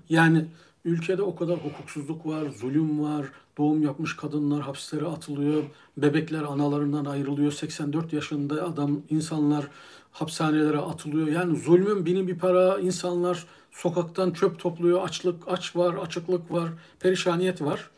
Yani 0.10 0.46
ülkede 0.86 1.22
o 1.22 1.36
kadar 1.36 1.58
hukuksuzluk 1.58 2.26
var, 2.26 2.50
zulüm 2.50 3.04
var, 3.04 3.26
doğum 3.58 3.84
yapmış 3.84 4.16
kadınlar 4.16 4.62
hapislere 4.62 5.06
atılıyor, 5.06 5.64
bebekler 5.98 6.44
analarından 6.44 7.06
ayrılıyor, 7.06 7.52
84 7.52 8.14
yaşında 8.14 8.64
adam 8.66 9.02
insanlar 9.10 9.68
hapishanelere 10.14 10.78
atılıyor. 10.78 11.28
Yani 11.28 11.58
zulmün 11.58 12.06
bini 12.06 12.28
bir 12.28 12.38
para, 12.38 12.80
insanlar 12.80 13.46
sokaktan 13.72 14.32
çöp 14.32 14.60
topluyor, 14.60 15.04
açlık, 15.04 15.44
aç 15.48 15.76
var, 15.76 15.94
açıklık 15.94 16.52
var, 16.52 16.70
perişaniyet 17.00 17.62
var. 17.62 17.90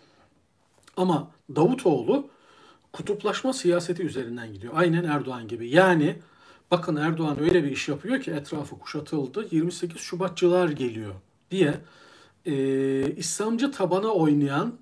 Ama 0.98 1.32
Davutoğlu 1.56 2.28
kutuplaşma 2.94 3.54
siyaseti 3.54 4.04
üzerinden 4.04 4.54
gidiyor. 4.54 4.74
Aynen 4.76 5.04
Erdoğan 5.04 5.48
gibi. 5.48 5.70
Yani 5.70 6.16
bakın 6.72 6.96
Erdoğan 6.96 7.40
öyle 7.40 7.64
bir 7.64 7.72
iş 7.72 7.88
yapıyor 7.88 8.22
ki 8.22 8.32
etrafı 8.32 8.80
kuşatıldı. 8.80 9.48
28 9.52 10.02
Şubatçılar 10.02 10.70
geliyor 10.70 11.14
diye 11.52 11.74
e, 12.46 13.16
İslamcı 13.16 13.72
tabana 13.72 14.08
oynayan, 14.08 14.74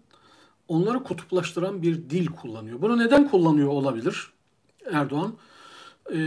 onları 0.68 1.04
kutuplaştıran 1.04 1.82
bir 1.82 2.10
dil 2.10 2.28
kullanıyor. 2.28 2.82
Bunu 2.82 2.98
neden 2.98 3.30
kullanıyor 3.30 3.68
olabilir 3.68 4.34
Erdoğan? 4.92 5.34
E, 6.14 6.20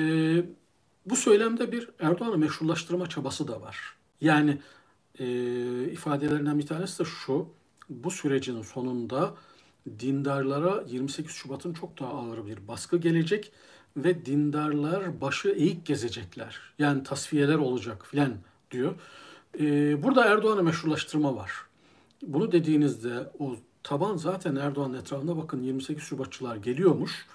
bu 1.06 1.16
söylemde 1.16 1.72
bir 1.72 1.88
Erdoğan'ı 2.00 2.38
meşrulaştırma 2.38 3.06
çabası 3.06 3.48
da 3.48 3.60
var. 3.60 3.96
Yani 4.20 4.58
e, 5.18 5.26
ifadelerinden 5.84 6.58
bir 6.58 6.66
tanesi 6.66 6.98
de 6.98 7.04
şu, 7.04 7.48
bu 7.88 8.10
sürecin 8.10 8.62
sonunda 8.62 9.34
dindarlara 9.98 10.84
28 10.86 11.32
Şubat'ın 11.32 11.72
çok 11.72 12.00
daha 12.00 12.10
ağır 12.10 12.46
bir 12.46 12.68
baskı 12.68 12.96
gelecek 12.96 13.52
ve 13.96 14.26
dindarlar 14.26 15.20
başı 15.20 15.48
eğik 15.48 15.86
gezecekler. 15.86 16.60
Yani 16.78 17.02
tasfiyeler 17.02 17.54
olacak 17.54 18.06
filan 18.06 18.34
diyor. 18.70 18.94
Ee, 19.60 20.02
burada 20.02 20.24
Erdoğan'ı 20.24 20.62
meşrulaştırma 20.62 21.36
var. 21.36 21.52
Bunu 22.22 22.52
dediğinizde 22.52 23.30
o 23.38 23.56
taban 23.82 24.16
zaten 24.16 24.56
Erdoğan'ın 24.56 24.94
etrafında 24.94 25.36
bakın 25.36 25.62
28 25.62 26.04
Şubatçılar 26.04 26.56
geliyormuş. 26.56 27.26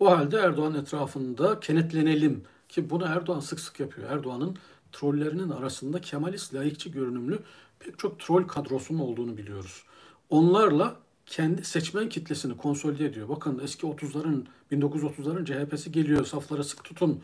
O 0.00 0.10
halde 0.10 0.36
Erdoğan 0.36 0.74
etrafında 0.74 1.60
kenetlenelim 1.60 2.44
ki 2.70 2.90
bunu 2.90 3.04
Erdoğan 3.04 3.40
sık 3.40 3.60
sık 3.60 3.80
yapıyor. 3.80 4.10
Erdoğan'ın 4.10 4.56
trollerinin 4.92 5.50
arasında 5.50 6.00
Kemalist, 6.00 6.54
layıkçı 6.54 6.88
görünümlü 6.88 7.38
pek 7.78 7.98
çok 7.98 8.20
troll 8.20 8.46
kadrosunun 8.46 8.98
olduğunu 8.98 9.36
biliyoruz. 9.36 9.82
Onlarla 10.30 10.96
kendi 11.26 11.64
seçmen 11.64 12.08
kitlesini 12.08 12.56
konsolide 12.56 13.04
ediyor. 13.04 13.28
Bakın 13.28 13.60
eski 13.64 13.86
30'ların, 13.86 14.42
1930'ların 14.72 15.44
CHP'si 15.44 15.92
geliyor, 15.92 16.26
saflara 16.26 16.64
sık 16.64 16.84
tutun. 16.84 17.20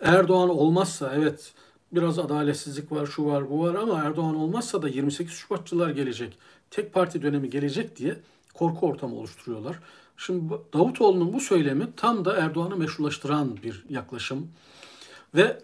Erdoğan 0.00 0.48
olmazsa 0.48 1.12
evet 1.14 1.52
biraz 1.92 2.18
adaletsizlik 2.18 2.92
var, 2.92 3.06
şu 3.06 3.26
var, 3.26 3.50
bu 3.50 3.60
var 3.60 3.74
ama 3.74 4.00
Erdoğan 4.04 4.34
olmazsa 4.34 4.82
da 4.82 4.88
28 4.88 5.34
Şubatçılar 5.34 5.90
gelecek, 5.90 6.38
tek 6.70 6.92
parti 6.92 7.22
dönemi 7.22 7.50
gelecek 7.50 7.96
diye 7.96 8.16
korku 8.54 8.86
ortamı 8.86 9.16
oluşturuyorlar. 9.16 9.78
Şimdi 10.16 10.54
Davutoğlu'nun 10.72 11.32
bu 11.32 11.40
söylemi 11.40 11.88
tam 11.96 12.24
da 12.24 12.36
Erdoğan'ı 12.36 12.76
meşrulaştıran 12.76 13.56
bir 13.62 13.84
yaklaşım. 13.90 14.48
Ve 15.34 15.58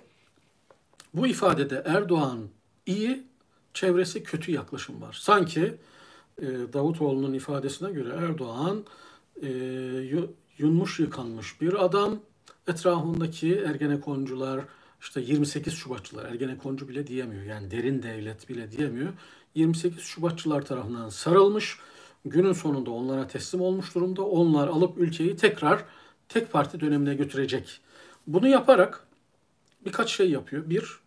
bu 1.14 1.26
ifadede 1.26 1.82
Erdoğan 1.86 2.48
iyi, 2.86 3.22
çevresi 3.74 4.22
kötü 4.22 4.52
yaklaşım 4.52 5.02
var. 5.02 5.18
Sanki 5.20 5.74
e, 6.42 6.46
Davutoğlu'nun 6.72 7.32
ifadesine 7.32 7.90
göre 7.92 8.14
Erdoğan 8.14 8.84
e, 9.42 9.48
yunmuş 10.58 11.00
yıkanmış 11.00 11.60
bir 11.60 11.84
adam. 11.84 12.20
Etrafındaki 12.68 13.54
Ergenekoncular, 13.54 14.64
işte 15.00 15.20
28 15.20 15.74
Şubatçılar, 15.74 16.24
Ergenekoncu 16.24 16.88
bile 16.88 17.06
diyemiyor. 17.06 17.42
Yani 17.42 17.70
derin 17.70 18.02
devlet 18.02 18.48
bile 18.48 18.70
diyemiyor. 18.70 19.12
28 19.54 20.02
Şubatçılar 20.02 20.62
tarafından 20.62 21.08
sarılmış. 21.08 21.78
Günün 22.24 22.52
sonunda 22.52 22.90
onlara 22.90 23.26
teslim 23.26 23.60
olmuş 23.60 23.94
durumda. 23.94 24.22
Onlar 24.22 24.68
alıp 24.68 24.98
ülkeyi 24.98 25.36
tekrar 25.36 25.84
tek 26.28 26.52
parti 26.52 26.80
dönemine 26.80 27.14
götürecek. 27.14 27.80
Bunu 28.26 28.48
yaparak 28.48 29.07
birkaç 29.88 30.10
şey 30.10 30.30
yapıyor. 30.30 30.70
Bir, 30.70 30.98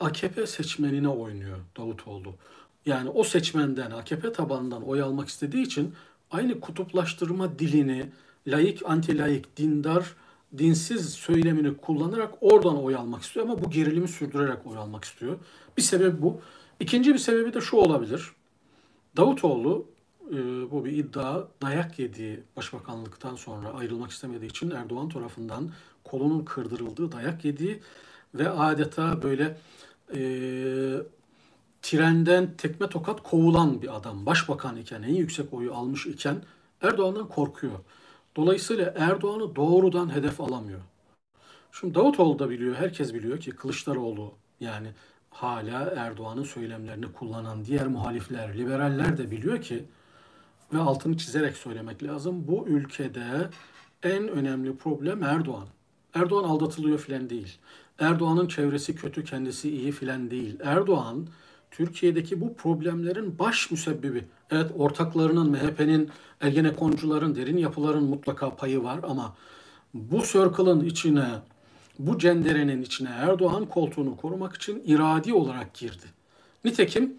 AKP 0.00 0.46
seçmenine 0.46 1.08
oynuyor 1.08 1.58
Davutoğlu. 1.76 2.34
Yani 2.86 3.08
o 3.08 3.24
seçmenden, 3.24 3.90
AKP 3.90 4.32
tabanından 4.32 4.82
oy 4.82 5.02
almak 5.02 5.28
istediği 5.28 5.62
için 5.62 5.94
aynı 6.30 6.60
kutuplaştırma 6.60 7.58
dilini, 7.58 8.06
layık, 8.46 8.82
anti-layık, 8.82 9.44
dindar, 9.56 10.14
dinsiz 10.58 11.10
söylemini 11.12 11.76
kullanarak 11.76 12.34
oradan 12.40 12.82
oy 12.82 12.96
almak 12.96 13.22
istiyor 13.22 13.46
ama 13.46 13.64
bu 13.64 13.70
gerilimi 13.70 14.08
sürdürerek 14.08 14.66
oy 14.66 14.76
almak 14.76 15.04
istiyor. 15.04 15.38
Bir 15.76 15.82
sebebi 15.82 16.22
bu. 16.22 16.40
İkinci 16.80 17.14
bir 17.14 17.18
sebebi 17.18 17.54
de 17.54 17.60
şu 17.60 17.76
olabilir. 17.76 18.30
Davutoğlu 19.16 19.86
e, 20.30 20.36
bu 20.70 20.84
bir 20.84 20.92
iddia 20.92 21.44
dayak 21.62 21.98
yediği 21.98 22.40
başbakanlıktan 22.56 23.36
sonra 23.36 23.68
ayrılmak 23.68 24.10
istemediği 24.10 24.46
için 24.46 24.70
Erdoğan 24.70 25.08
tarafından 25.08 25.70
kolunun 26.10 26.44
kırdırıldığı 26.44 27.12
dayak 27.12 27.44
yediği 27.44 27.80
ve 28.34 28.50
adeta 28.50 29.22
böyle 29.22 29.56
e, 30.14 30.20
trenden 31.82 32.56
tekme 32.56 32.88
tokat 32.88 33.22
kovulan 33.22 33.82
bir 33.82 33.96
adam. 33.96 34.26
Başbakan 34.26 34.76
iken 34.76 35.02
en 35.02 35.14
yüksek 35.14 35.52
oyu 35.52 35.74
almış 35.74 36.06
iken 36.06 36.36
Erdoğan'dan 36.82 37.28
korkuyor. 37.28 37.78
Dolayısıyla 38.36 38.94
Erdoğan'ı 38.96 39.56
doğrudan 39.56 40.14
hedef 40.14 40.40
alamıyor. 40.40 40.80
Şimdi 41.72 41.94
Davutoğlu 41.94 42.38
da 42.38 42.50
biliyor, 42.50 42.74
herkes 42.74 43.14
biliyor 43.14 43.40
ki 43.40 43.50
Kılıçdaroğlu 43.50 44.32
yani 44.60 44.88
hala 45.30 45.90
Erdoğan'ın 45.96 46.44
söylemlerini 46.44 47.12
kullanan 47.12 47.64
diğer 47.64 47.86
muhalifler, 47.86 48.58
liberaller 48.58 49.18
de 49.18 49.30
biliyor 49.30 49.62
ki 49.62 49.84
ve 50.72 50.78
altını 50.78 51.16
çizerek 51.16 51.56
söylemek 51.56 52.02
lazım. 52.02 52.48
Bu 52.48 52.68
ülkede 52.68 53.50
en 54.02 54.28
önemli 54.28 54.76
problem 54.76 55.22
Erdoğan. 55.22 55.68
Erdoğan 56.16 56.44
aldatılıyor 56.44 56.98
filan 56.98 57.30
değil. 57.30 57.58
Erdoğan'ın 57.98 58.48
çevresi 58.48 58.94
kötü, 58.94 59.24
kendisi 59.24 59.70
iyi 59.70 59.92
filan 59.92 60.30
değil. 60.30 60.58
Erdoğan 60.64 61.26
Türkiye'deki 61.70 62.40
bu 62.40 62.54
problemlerin 62.54 63.38
baş 63.38 63.70
müsebbibi. 63.70 64.24
Evet 64.50 64.70
ortaklarının, 64.78 65.50
MHP'nin, 65.50 66.10
Ergenekoncuların, 66.40 67.34
derin 67.34 67.56
yapıların 67.56 68.04
mutlaka 68.04 68.56
payı 68.56 68.82
var 68.82 69.00
ama 69.02 69.34
bu 69.94 70.22
circle'ın 70.22 70.84
içine, 70.84 71.28
bu 71.98 72.18
cenderenin 72.18 72.82
içine 72.82 73.08
Erdoğan 73.08 73.66
koltuğunu 73.66 74.16
korumak 74.16 74.56
için 74.56 74.82
iradi 74.86 75.34
olarak 75.34 75.74
girdi. 75.74 76.06
Nitekim 76.64 77.14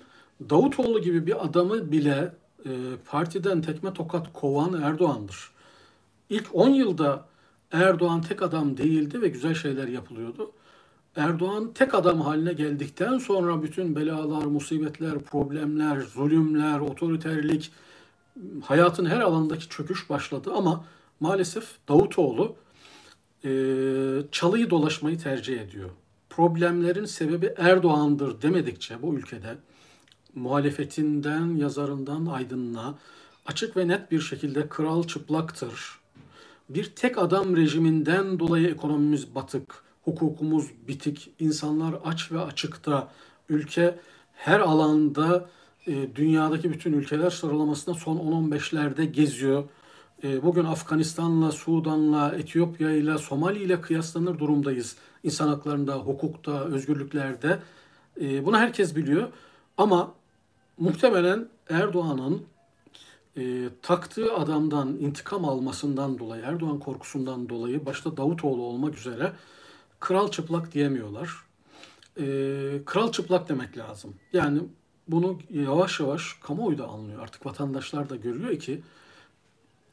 Davutoğlu 0.50 1.02
gibi 1.02 1.26
bir 1.28 1.46
adamı 1.46 1.92
bile 1.92 2.34
e, 2.66 2.70
partiden 3.06 3.62
tekme 3.62 3.94
tokat 3.94 4.34
kovan 4.34 4.82
Erdoğan'dır. 4.82 5.52
İlk 6.30 6.56
10 6.56 6.70
yılda 6.70 7.26
Erdoğan 7.72 8.22
tek 8.22 8.42
adam 8.42 8.78
değildi 8.78 9.22
ve 9.22 9.28
güzel 9.28 9.54
şeyler 9.54 9.88
yapılıyordu. 9.88 10.52
Erdoğan 11.16 11.74
tek 11.74 11.94
adam 11.94 12.22
haline 12.22 12.54
geldikten 12.54 13.18
sonra 13.18 13.64
bütün 13.64 13.96
belalar, 13.96 14.46
musibetler, 14.46 15.20
problemler, 15.20 16.00
zulümler, 16.02 16.80
otoriterlik, 16.80 17.72
hayatın 18.64 19.06
her 19.06 19.20
alandaki 19.22 19.70
çöküş 19.70 20.10
başladı 20.10 20.52
ama 20.56 20.86
maalesef 21.20 21.76
Davutoğlu 21.90 22.56
e, 23.44 23.50
çalıyı 24.32 24.70
dolaşmayı 24.70 25.18
tercih 25.18 25.62
ediyor. 25.62 25.90
Problemlerin 26.30 27.06
sebebi 27.06 27.54
Erdoğan'dır 27.58 28.42
demedikçe 28.42 29.02
bu 29.02 29.16
ülkede 29.16 29.58
muhalefetinden, 30.36 31.56
yazarından 31.56 32.26
aydınına 32.26 32.96
açık 33.46 33.78
ve 33.78 33.88
net 33.88 34.12
bir 34.12 34.20
şekilde 34.20 34.70
kral 34.70 35.04
çıplaktır. 35.04 35.97
Bir 36.70 36.96
tek 36.96 37.18
adam 37.18 37.56
rejiminden 37.56 38.40
dolayı 38.40 38.68
ekonomimiz 38.68 39.36
batık 39.36 39.84
hukukumuz 40.06 40.66
bitik, 40.88 41.32
insanlar 41.40 41.96
aç 42.06 42.32
ve 42.32 42.42
açıkta, 42.42 43.08
ülke 43.50 44.00
her 44.34 44.60
alanda 44.60 45.50
e, 45.88 46.16
dünyadaki 46.16 46.72
bütün 46.72 46.94
ülkeler 46.94 47.30
sıralamasında 47.30 47.96
son 47.96 48.18
10-15'lerde 48.18 49.04
geziyor. 49.04 49.64
E, 50.24 50.44
bugün 50.44 50.66
Afganistan'la, 50.66 51.52
Sudan'la, 51.52 52.36
Etiyopya'yla, 52.36 53.18
Somali 53.18 53.64
ile 53.64 53.82
kıyaslanır 53.82 54.40
durumdayız. 54.40 54.96
İnsan 55.24 55.48
haklarında, 55.48 55.96
hukukta, 55.96 56.64
özgürlüklerde. 56.66 57.60
E, 58.22 58.46
bunu 58.46 58.58
herkes 58.58 58.96
biliyor. 58.96 59.28
Ama 59.78 60.14
muhtemelen 60.78 61.48
Erdoğan'ın 61.70 62.42
e, 63.38 63.70
taktığı 63.82 64.34
adamdan 64.34 64.88
intikam 64.88 65.46
almasından 65.46 66.20
dolayı, 66.20 66.44
Erdoğan 66.44 66.80
korkusundan 66.80 67.50
dolayı 67.50 67.86
başta 67.86 68.18
Davutoğlu 68.18 68.62
olmak 68.62 68.98
üzere 68.98 69.34
kral 70.00 70.32
çıplak 70.32 70.74
diyemiyorlar. 70.74 71.36
E, 72.20 72.26
kral 72.86 73.12
çıplak 73.12 73.50
demek 73.50 73.78
lazım. 73.78 74.16
Yani 74.34 74.62
bunu 75.08 75.40
yavaş 75.50 76.00
yavaş 76.00 76.34
kamuoyu 76.34 76.78
da 76.78 76.88
anlıyor. 76.88 77.24
Artık 77.24 77.46
vatandaşlar 77.46 78.10
da 78.10 78.16
görüyor 78.16 78.60
ki 78.60 78.82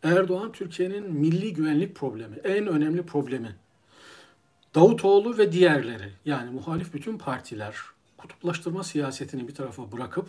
Erdoğan 0.02 0.52
Türkiye'nin 0.52 1.12
milli 1.12 1.52
güvenlik 1.54 1.96
problemi, 1.96 2.36
en 2.36 2.66
önemli 2.66 3.02
problemi. 3.02 3.56
Davutoğlu 4.74 5.38
ve 5.38 5.52
diğerleri 5.52 6.12
yani 6.24 6.50
muhalif 6.50 6.94
bütün 6.94 7.18
partiler 7.18 7.76
kutuplaştırma 8.16 8.84
siyasetini 8.84 9.48
bir 9.48 9.54
tarafa 9.54 9.92
bırakıp 9.92 10.26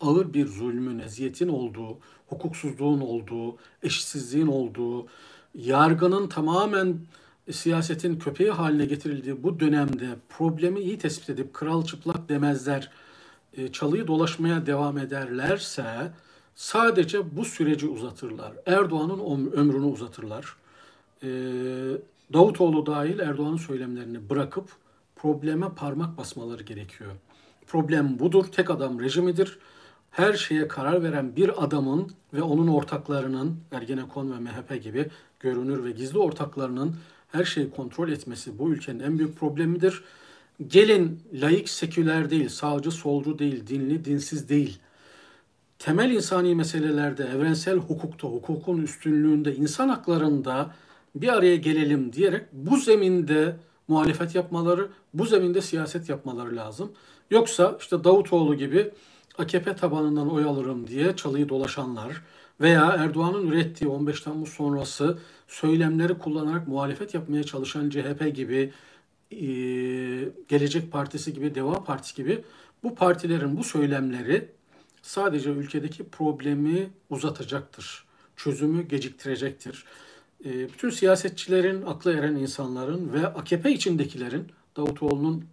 ağır 0.00 0.34
bir 0.34 0.46
zulmün, 0.46 0.98
eziyetin 0.98 1.48
olduğu, 1.48 1.98
hukuksuzluğun 2.26 3.00
olduğu, 3.00 3.56
eşitsizliğin 3.82 4.46
olduğu, 4.46 5.06
yargının 5.54 6.28
tamamen 6.28 6.98
siyasetin 7.50 8.18
köpeği 8.18 8.50
haline 8.50 8.86
getirildiği 8.86 9.42
bu 9.42 9.60
dönemde 9.60 10.08
problemi 10.28 10.80
iyi 10.80 10.98
tespit 10.98 11.30
edip 11.30 11.54
kral 11.54 11.84
çıplak 11.84 12.28
demezler, 12.28 12.90
e, 13.56 13.72
çalıyı 13.72 14.06
dolaşmaya 14.06 14.66
devam 14.66 14.98
ederlerse 14.98 16.12
sadece 16.54 17.36
bu 17.36 17.44
süreci 17.44 17.88
uzatırlar. 17.88 18.52
Erdoğan'ın 18.66 19.52
ömrünü 19.52 19.84
uzatırlar. 19.84 20.56
E, 21.22 21.28
Davutoğlu 22.32 22.86
dahil 22.86 23.18
Erdoğan'ın 23.18 23.56
söylemlerini 23.56 24.30
bırakıp 24.30 24.68
probleme 25.16 25.68
parmak 25.76 26.18
basmaları 26.18 26.62
gerekiyor. 26.62 27.10
Problem 27.66 28.18
budur, 28.18 28.44
tek 28.44 28.70
adam 28.70 29.00
rejimidir. 29.00 29.58
Her 30.16 30.32
şeye 30.32 30.68
karar 30.68 31.02
veren 31.02 31.36
bir 31.36 31.64
adamın 31.64 32.12
ve 32.34 32.42
onun 32.42 32.68
ortaklarının, 32.68 33.56
Ergenekon 33.72 34.32
ve 34.32 34.38
MHP 34.38 34.82
gibi 34.82 35.10
görünür 35.40 35.84
ve 35.84 35.90
gizli 35.90 36.18
ortaklarının 36.18 36.94
her 37.32 37.44
şeyi 37.44 37.70
kontrol 37.70 38.08
etmesi 38.08 38.58
bu 38.58 38.70
ülkenin 38.72 39.00
en 39.00 39.18
büyük 39.18 39.40
problemidir. 39.40 40.04
Gelin 40.66 41.20
laik 41.32 41.68
seküler 41.68 42.30
değil, 42.30 42.48
sağcı 42.48 42.90
solcu 42.90 43.38
değil, 43.38 43.66
dinli 43.66 44.04
dinsiz 44.04 44.48
değil. 44.48 44.78
Temel 45.78 46.10
insani 46.10 46.54
meselelerde, 46.54 47.24
evrensel 47.24 47.76
hukukta, 47.76 48.28
hukukun 48.28 48.82
üstünlüğünde, 48.82 49.56
insan 49.56 49.88
haklarında 49.88 50.74
bir 51.14 51.28
araya 51.28 51.56
gelelim 51.56 52.12
diyerek 52.12 52.42
bu 52.52 52.76
zeminde 52.76 53.56
muhalefet 53.88 54.34
yapmaları, 54.34 54.88
bu 55.14 55.26
zeminde 55.26 55.60
siyaset 55.60 56.08
yapmaları 56.08 56.56
lazım. 56.56 56.92
Yoksa 57.30 57.76
işte 57.80 58.04
Davutoğlu 58.04 58.54
gibi 58.54 58.90
AKP 59.38 59.76
tabanından 59.76 60.30
oy 60.32 60.44
alırım 60.44 60.86
diye 60.86 61.16
çalıyı 61.16 61.48
dolaşanlar 61.48 62.22
veya 62.60 62.84
Erdoğan'ın 62.86 63.46
ürettiği 63.46 63.90
15 63.90 64.20
Temmuz 64.20 64.48
sonrası 64.48 65.18
söylemleri 65.48 66.18
kullanarak 66.18 66.68
muhalefet 66.68 67.14
yapmaya 67.14 67.44
çalışan 67.44 67.90
CHP 67.90 68.34
gibi, 68.34 68.72
e, 69.32 69.36
Gelecek 70.48 70.92
Partisi 70.92 71.32
gibi, 71.32 71.54
Deva 71.54 71.84
Partisi 71.84 72.14
gibi 72.14 72.44
bu 72.82 72.94
partilerin 72.94 73.56
bu 73.56 73.64
söylemleri 73.64 74.48
sadece 75.02 75.50
ülkedeki 75.50 76.04
problemi 76.08 76.90
uzatacaktır. 77.10 78.04
Çözümü 78.36 78.82
geciktirecektir. 78.88 79.84
e, 80.44 80.68
bütün 80.72 80.90
siyasetçilerin, 80.90 81.82
akla 81.82 82.12
eren 82.12 82.36
insanların 82.36 83.12
ve 83.12 83.26
AKP 83.26 83.72
içindekilerin 83.72 84.46
Davutoğlu'nun 84.76 85.44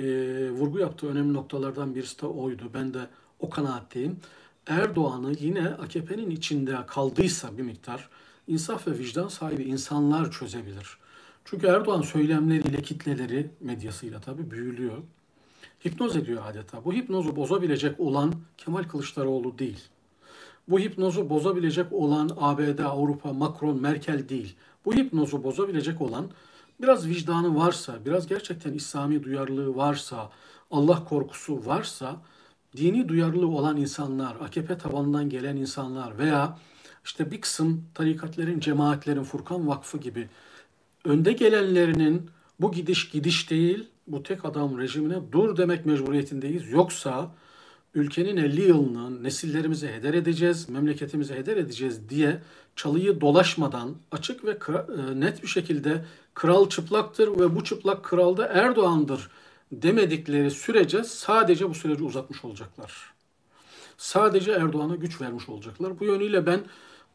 e, 0.00 0.04
vurgu 0.50 0.78
yaptığı 0.78 1.08
önemli 1.08 1.32
noktalardan 1.32 1.94
birisi 1.94 2.22
de 2.22 2.26
oydu. 2.26 2.70
Ben 2.74 2.94
de 2.94 3.06
o 3.40 3.50
kanaatteyim. 3.50 4.16
Erdoğan'ı 4.66 5.32
yine 5.40 5.68
AKP'nin 5.68 6.30
içinde 6.30 6.76
kaldıysa 6.86 7.58
bir 7.58 7.62
miktar 7.62 8.08
insaf 8.46 8.88
ve 8.88 8.98
vicdan 8.98 9.28
sahibi 9.28 9.62
insanlar 9.62 10.30
çözebilir. 10.30 10.98
Çünkü 11.44 11.66
Erdoğan 11.66 12.02
söylemleriyle 12.02 12.82
kitleleri 12.82 13.50
medyasıyla 13.60 14.20
tabii 14.20 14.50
büyülüyor. 14.50 14.98
Hipnoz 15.86 16.16
ediyor 16.16 16.42
adeta. 16.46 16.84
Bu 16.84 16.92
hipnozu 16.92 17.36
bozabilecek 17.36 18.00
olan 18.00 18.32
Kemal 18.58 18.82
Kılıçdaroğlu 18.82 19.58
değil. 19.58 19.80
Bu 20.68 20.78
hipnozu 20.78 21.30
bozabilecek 21.30 21.92
olan 21.92 22.30
ABD, 22.36 22.78
Avrupa, 22.78 23.32
Macron, 23.32 23.80
Merkel 23.80 24.28
değil. 24.28 24.56
Bu 24.84 24.94
hipnozu 24.94 25.44
bozabilecek 25.44 26.00
olan 26.00 26.30
biraz 26.80 27.08
vicdanı 27.08 27.56
varsa, 27.56 28.04
biraz 28.06 28.26
gerçekten 28.26 28.72
İslami 28.72 29.24
duyarlılığı 29.24 29.76
varsa, 29.76 30.30
Allah 30.70 31.04
korkusu 31.04 31.66
varsa, 31.66 32.16
dini 32.76 33.08
duyarlılığı 33.08 33.48
olan 33.48 33.76
insanlar, 33.76 34.36
AKP 34.40 34.78
tabanından 34.78 35.28
gelen 35.28 35.56
insanlar 35.56 36.18
veya 36.18 36.58
işte 37.04 37.30
bir 37.30 37.40
kısım 37.40 37.84
tarikatlerin, 37.94 38.60
cemaatlerin, 38.60 39.22
Furkan 39.22 39.68
Vakfı 39.68 39.98
gibi 39.98 40.28
önde 41.04 41.32
gelenlerinin 41.32 42.30
bu 42.60 42.72
gidiş 42.72 43.10
gidiş 43.10 43.50
değil, 43.50 43.88
bu 44.06 44.22
tek 44.22 44.44
adam 44.44 44.78
rejimine 44.78 45.16
dur 45.32 45.56
demek 45.56 45.86
mecburiyetindeyiz. 45.86 46.70
Yoksa 46.70 47.30
ülkenin 47.94 48.36
50 48.36 48.60
yılını 48.60 49.22
nesillerimize 49.22 49.92
heder 49.92 50.14
edeceğiz, 50.14 50.68
memleketimize 50.68 51.34
heder 51.34 51.56
edeceğiz 51.56 52.08
diye 52.08 52.42
çalıyı 52.76 53.20
dolaşmadan 53.20 53.94
açık 54.10 54.44
ve 54.44 54.50
e, 54.50 55.20
net 55.20 55.42
bir 55.42 55.48
şekilde 55.48 56.04
kral 56.36 56.68
çıplaktır 56.68 57.28
ve 57.40 57.56
bu 57.56 57.64
çıplak 57.64 58.04
kral 58.04 58.36
da 58.36 58.46
Erdoğan'dır 58.46 59.30
demedikleri 59.72 60.50
sürece 60.50 61.04
sadece 61.04 61.70
bu 61.70 61.74
süreci 61.74 62.04
uzatmış 62.04 62.44
olacaklar. 62.44 63.14
Sadece 63.98 64.52
Erdoğan'a 64.52 64.96
güç 64.96 65.20
vermiş 65.20 65.48
olacaklar. 65.48 66.00
Bu 66.00 66.04
yönüyle 66.04 66.46
ben 66.46 66.60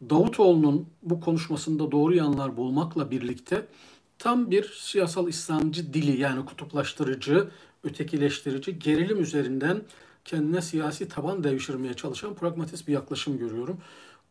Davutoğlu'nun 0.10 0.88
bu 1.04 1.22
konuşmasında 1.22 1.92
doğru 1.92 2.16
yanlar 2.16 2.58
bulmakla 2.58 3.12
birlikte 3.12 3.66
tam 4.20 4.52
bir 4.52 4.74
siyasal 4.78 5.28
İslamcı 5.28 5.94
dili 5.94 6.20
yani 6.20 6.46
kutuplaştırıcı, 6.46 7.48
ötekileştirici, 7.84 8.80
gerilim 8.80 9.22
üzerinden 9.22 9.82
kendine 10.26 10.62
siyasi 10.62 11.10
taban 11.10 11.44
devşirmeye 11.44 11.94
çalışan 11.94 12.36
pragmatist 12.36 12.88
bir 12.88 12.94
yaklaşım 12.94 13.38
görüyorum. 13.38 13.78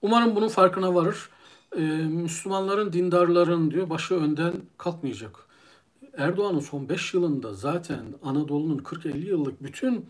Umarım 0.03 0.37
bunun 0.37 0.49
farkına 0.49 0.95
varır. 0.95 1.29
Ee, 1.77 1.81
Müslümanların, 1.81 2.93
dindarların 2.93 3.71
diyor 3.71 3.91
başı 3.91 4.15
önden 4.15 4.53
kalkmayacak. 4.79 5.47
Erdoğan'ın 6.17 6.61
son 6.61 6.89
5 6.89 7.15
yılında 7.15 7.55
zaten 7.55 8.05
Anadolu'nun 8.23 8.79
40-50 8.79 9.27
yıllık 9.27 9.63
bütün 9.63 10.07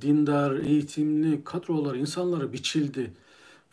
dindar, 0.00 0.52
eğitimli 0.52 1.44
kadrolar, 1.44 1.94
insanları 1.94 2.52
biçildi. 2.52 3.12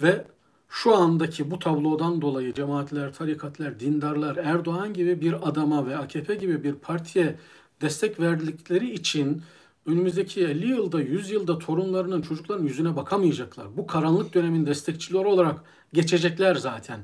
Ve 0.02 0.26
şu 0.70 0.96
andaki 0.96 1.52
bu 1.52 1.60
tablodan 1.60 2.22
dolayı 2.22 2.54
cemaatler, 2.54 3.14
tarikatlar, 3.14 3.80
dindarlar 3.80 4.38
Erdoğan 4.38 4.94
gibi 4.94 5.22
bir 5.22 5.50
adama 5.50 5.88
ve 5.88 5.98
AKP 5.98 6.36
gibi 6.36 6.64
bir 6.64 6.74
partiye 6.74 7.36
destek 7.82 8.20
verdikleri 8.20 8.94
için 8.94 9.42
önümüzdeki 9.86 10.42
50 10.42 10.68
yılda, 10.68 11.02
100 11.02 11.32
yılda 11.32 11.60
torunlarının, 11.60 12.22
çocukların 12.22 12.64
yüzüne 12.66 12.96
bakamayacaklar. 12.96 13.78
Bu 13.78 13.88
karanlık 13.88 14.34
dönemin 14.34 14.66
destekçileri 14.66 15.28
olarak 15.28 15.64
geçecekler 15.94 16.56
zaten. 16.56 17.00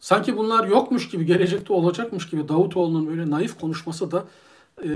Sanki 0.00 0.36
bunlar 0.36 0.68
yokmuş 0.68 1.08
gibi, 1.08 1.26
gelecekte 1.26 1.72
olacakmış 1.72 2.30
gibi 2.30 2.48
Davutoğlu'nun 2.48 3.08
böyle 3.08 3.30
naif 3.30 3.60
konuşması 3.60 4.10
da 4.10 4.24
e, 4.84 4.88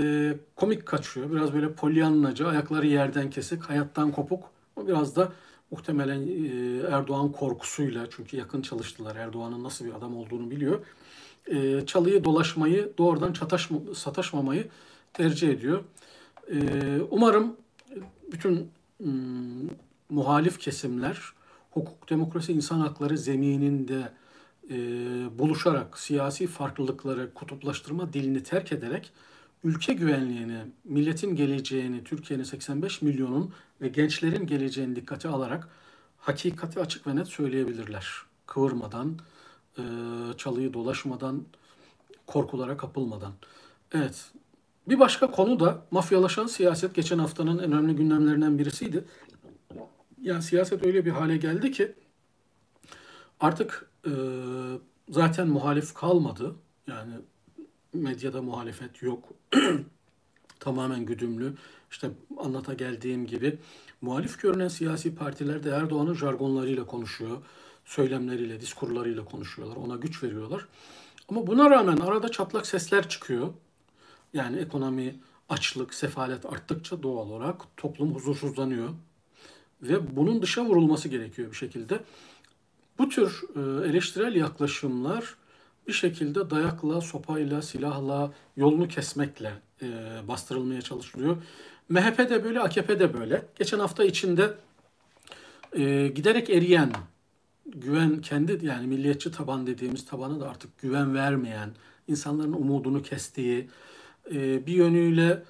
komik 0.55 0.85
kaçıyor. 0.85 1.31
Biraz 1.31 1.53
böyle 1.53 1.71
polyanlacı, 1.73 2.47
ayakları 2.47 2.87
yerden 2.87 3.29
kesik, 3.29 3.63
hayattan 3.63 4.11
kopuk. 4.11 4.43
O 4.75 4.87
biraz 4.87 5.15
da 5.15 5.31
muhtemelen 5.71 6.27
e, 6.27 6.95
Erdoğan 6.95 7.31
korkusuyla, 7.31 8.05
çünkü 8.09 8.37
yakın 8.37 8.61
çalıştılar, 8.61 9.15
Erdoğan'ın 9.15 9.63
nasıl 9.63 9.85
bir 9.85 9.93
adam 9.93 10.17
olduğunu 10.17 10.51
biliyor. 10.51 10.79
E, 11.47 11.85
çalıyı 11.85 12.23
dolaşmayı, 12.23 12.91
doğrudan 12.97 13.33
çataşma, 13.33 13.79
sataşmamayı 13.95 14.67
tercih 15.13 15.49
ediyor. 15.49 15.83
Ee, 16.51 16.99
umarım 17.09 17.55
bütün 18.31 18.71
ım, 19.05 19.69
muhalif 20.09 20.59
kesimler 20.59 21.33
hukuk, 21.71 22.09
demokrasi, 22.09 22.53
insan 22.53 22.79
hakları 22.79 23.17
zemininde 23.17 24.11
e, 24.69 24.75
buluşarak 25.39 25.99
siyasi 25.99 26.47
farklılıkları 26.47 27.33
kutuplaştırma 27.33 28.13
dilini 28.13 28.43
terk 28.43 28.71
ederek 28.71 29.11
ülke 29.63 29.93
güvenliğini, 29.93 30.57
milletin 30.83 31.35
geleceğini, 31.35 32.03
Türkiye'nin 32.03 32.43
85 32.43 33.01
milyonun 33.01 33.53
ve 33.81 33.87
gençlerin 33.87 34.47
geleceğini 34.47 34.95
dikkate 34.95 35.29
alarak 35.29 35.67
hakikati 36.17 36.79
açık 36.79 37.07
ve 37.07 37.15
net 37.15 37.27
söyleyebilirler. 37.27 38.07
Kıvırmadan, 38.45 39.17
e, 39.77 39.83
çalıyı 40.37 40.73
dolaşmadan, 40.73 41.43
korkulara 42.27 42.77
kapılmadan. 42.77 43.31
Evet, 43.91 44.31
bir 44.89 44.99
başka 44.99 45.31
konu 45.31 45.59
da 45.59 45.81
mafyalaşan 45.91 46.47
siyaset 46.47 46.95
geçen 46.95 47.19
haftanın 47.19 47.57
en 47.57 47.71
önemli 47.71 47.95
gündemlerinden 47.95 48.59
birisiydi. 48.59 49.05
Yani 50.21 50.43
siyaset 50.43 50.85
öyle 50.85 51.05
bir 51.05 51.11
hale 51.11 51.37
geldi 51.37 51.71
ki 51.71 51.95
artık 53.39 53.89
e, 54.05 54.11
zaten 55.09 55.47
muhalif 55.47 55.93
kalmadı. 55.93 56.55
Yani 56.87 57.13
medyada 57.93 58.41
muhalefet 58.41 59.01
yok. 59.01 59.23
Tamamen 60.59 61.05
güdümlü. 61.05 61.53
İşte 61.91 62.09
anlata 62.37 62.73
geldiğim 62.73 63.27
gibi 63.27 63.57
muhalif 64.01 64.41
görünen 64.41 64.67
siyasi 64.67 65.15
partiler 65.15 65.63
de 65.63 65.69
Erdoğan'ın 65.69 66.13
jargonlarıyla 66.13 66.85
konuşuyor. 66.85 67.37
Söylemleriyle, 67.85 68.61
diskurlarıyla 68.61 69.25
konuşuyorlar. 69.25 69.75
Ona 69.75 69.95
güç 69.95 70.23
veriyorlar. 70.23 70.67
Ama 71.29 71.47
buna 71.47 71.69
rağmen 71.69 71.97
arada 71.97 72.29
çatlak 72.29 72.67
sesler 72.67 73.09
çıkıyor. 73.09 73.53
Yani 74.33 74.57
ekonomi, 74.57 75.15
açlık, 75.49 75.93
sefalet 75.93 76.45
arttıkça 76.45 77.03
doğal 77.03 77.29
olarak 77.29 77.77
toplum 77.77 78.15
huzursuzlanıyor. 78.15 78.89
Ve 79.81 80.15
bunun 80.15 80.41
dışa 80.41 80.65
vurulması 80.65 81.09
gerekiyor 81.09 81.51
bir 81.51 81.55
şekilde. 81.55 81.99
Bu 82.97 83.09
tür 83.09 83.41
e, 83.55 83.89
eleştirel 83.89 84.35
yaklaşımlar 84.35 85.35
bir 85.87 85.93
şekilde 85.93 86.49
dayakla, 86.49 87.01
sopayla, 87.01 87.61
silahla, 87.61 88.33
yolunu 88.57 88.87
kesmekle 88.87 89.53
e, 89.81 89.87
bastırılmaya 90.27 90.81
çalışılıyor. 90.81 91.37
MHP 91.89 92.17
de 92.17 92.43
böyle, 92.43 92.59
AKP 92.59 92.99
de 92.99 93.13
böyle. 93.13 93.45
Geçen 93.55 93.79
hafta 93.79 94.03
içinde 94.03 94.53
e, 95.73 96.07
giderek 96.07 96.49
eriyen, 96.49 96.91
güven 97.65 98.21
kendi 98.21 98.65
yani 98.65 98.87
milliyetçi 98.87 99.31
taban 99.31 99.67
dediğimiz 99.67 100.05
tabana 100.05 100.39
da 100.39 100.49
artık 100.49 100.81
güven 100.81 101.15
vermeyen, 101.15 101.69
insanların 102.07 102.53
umudunu 102.53 103.01
kestiği, 103.01 103.69
bir 104.31 104.73
yönüyle 104.73 105.43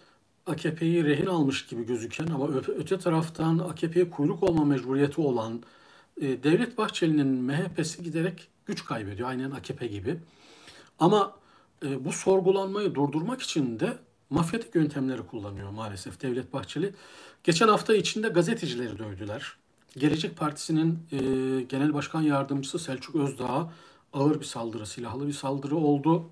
AKP'yi 0.49 1.05
rehin 1.05 1.25
almış 1.25 1.65
gibi 1.65 1.85
gözüken 1.85 2.27
ama 2.27 2.47
öte 2.77 2.99
taraftan 2.99 3.59
AKP'ye 3.59 4.09
kuyruk 4.09 4.43
olma 4.43 4.65
mecburiyeti 4.65 5.21
olan 5.21 5.63
e, 6.21 6.43
Devlet 6.43 6.77
Bahçeli'nin 6.77 7.27
MHP'si 7.27 8.03
giderek 8.03 8.47
güç 8.65 8.85
kaybediyor. 8.85 9.29
Aynen 9.29 9.51
AKP 9.51 9.87
gibi. 9.87 10.19
Ama 10.99 11.35
e, 11.85 12.05
bu 12.05 12.11
sorgulanmayı 12.11 12.95
durdurmak 12.95 13.41
için 13.41 13.79
de 13.79 13.97
mafyatik 14.29 14.75
yöntemleri 14.75 15.21
kullanıyor 15.21 15.69
maalesef 15.69 16.21
Devlet 16.21 16.53
Bahçeli. 16.53 16.93
Geçen 17.43 17.67
hafta 17.67 17.95
içinde 17.95 18.29
gazetecileri 18.29 18.99
dövdüler. 18.99 19.57
Gelecek 19.97 20.37
Partisi'nin 20.37 20.99
e, 21.11 21.17
Genel 21.61 21.93
Başkan 21.93 22.21
Yardımcısı 22.21 22.79
Selçuk 22.79 23.15
Özdağ'a 23.15 23.73
ağır 24.13 24.39
bir 24.39 24.45
saldırı, 24.45 24.85
silahlı 24.85 25.27
bir 25.27 25.33
saldırı 25.33 25.75
oldu 25.75 26.29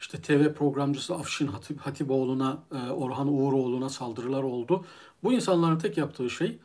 işte 0.00 0.18
TV 0.22 0.54
programcısı 0.54 1.14
Afşin 1.14 1.46
Hatip, 1.46 1.80
Hatipoğlu'na, 1.80 2.62
e, 2.72 2.90
Orhan 2.90 3.28
Uğuroğlu'na 3.28 3.88
saldırılar 3.88 4.42
oldu. 4.42 4.84
Bu 5.22 5.32
insanların 5.32 5.78
tek 5.78 5.96
yaptığı 5.96 6.30
şey 6.30 6.58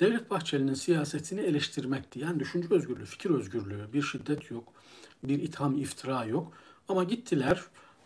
Devlet 0.00 0.30
Bahçeli'nin 0.30 0.74
siyasetini 0.74 1.40
eleştirmekti. 1.40 2.18
Yani 2.18 2.40
düşünce 2.40 2.74
özgürlüğü, 2.74 3.04
fikir 3.04 3.30
özgürlüğü, 3.30 3.92
bir 3.92 4.02
şiddet 4.02 4.50
yok, 4.50 4.72
bir 5.24 5.42
itham, 5.42 5.78
iftira 5.78 6.24
yok. 6.24 6.52
Ama 6.88 7.04
gittiler 7.04 7.60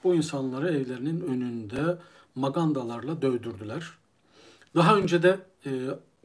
bu 0.05 0.14
insanları 0.14 0.68
evlerinin 0.68 1.20
önünde 1.20 1.99
magandalarla 2.34 3.22
dövdürdüler. 3.22 3.90
Daha 4.74 4.97
önce 4.97 5.22
de 5.22 5.38
e, 5.66 5.70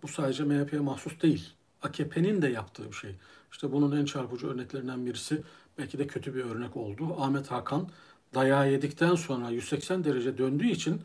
bu 0.03 0.07
sadece 0.07 0.43
MHP'ye 0.43 0.81
mahsus 0.81 1.21
değil. 1.21 1.49
AKP'nin 1.81 2.41
de 2.41 2.47
yaptığı 2.47 2.87
bir 2.91 2.95
şey. 2.95 3.15
İşte 3.51 3.71
bunun 3.71 3.97
en 3.97 4.05
çarpıcı 4.05 4.47
örneklerinden 4.47 5.05
birisi 5.05 5.43
belki 5.77 5.99
de 5.99 6.07
kötü 6.07 6.35
bir 6.35 6.43
örnek 6.43 6.77
oldu. 6.77 7.15
Ahmet 7.19 7.51
Hakan 7.51 7.89
dayağı 8.35 8.71
yedikten 8.71 9.15
sonra 9.15 9.49
180 9.49 10.03
derece 10.03 10.37
döndüğü 10.37 10.67
için 10.67 11.01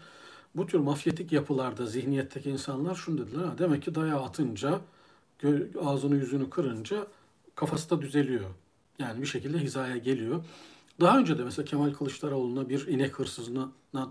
bu 0.55 0.67
tür 0.67 0.79
mafyatik 0.79 1.33
yapılarda 1.33 1.87
zihniyetteki 1.87 2.51
insanlar 2.51 2.95
şunu 2.95 3.19
dediler. 3.19 3.45
Ha, 3.45 3.59
demek 3.59 3.83
ki 3.83 3.95
dayağı 3.95 4.23
atınca, 4.23 4.81
ağzını 5.81 6.17
yüzünü 6.17 6.51
kırınca 6.51 7.07
kafası 7.55 7.91
da 7.91 8.03
düzeliyor. 8.03 8.51
Yani 8.99 9.23
bir 9.23 9.27
şekilde 9.27 9.59
hizaya 9.59 9.97
geliyor. 9.97 10.45
Daha 11.01 11.19
önce 11.19 11.39
de 11.39 11.45
mesela 11.45 11.65
Kemal 11.65 11.93
Kılıçdaroğlu'na 11.93 12.69
bir 12.69 12.87
inek 12.87 13.19
hırsızına 13.19 13.69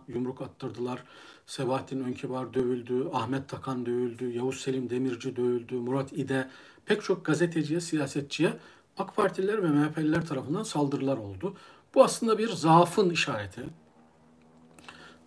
yumruk 0.08 0.42
attırdılar. 0.42 1.04
Sebahattin 1.46 2.04
Önkibar 2.04 2.54
dövüldü, 2.54 3.08
Ahmet 3.14 3.50
Takan 3.50 3.86
dövüldü, 3.86 4.32
Yavuz 4.32 4.60
Selim 4.62 4.90
Demirci 4.90 5.36
dövüldü, 5.36 5.76
Murat 5.76 6.14
İde, 6.14 6.50
pek 6.86 7.04
çok 7.04 7.26
gazeteciye, 7.26 7.82
siyasetçiye 7.82 8.54
AK 8.98 9.16
Partililer 9.16 9.64
ve 9.64 9.68
MHP'liler 9.68 10.26
tarafından 10.26 10.64
saldırılar 10.64 11.18
oldu. 11.18 11.56
Bu 11.96 12.04
aslında 12.04 12.38
bir 12.38 12.50
zaafın 12.50 13.10
işareti. 13.10 13.62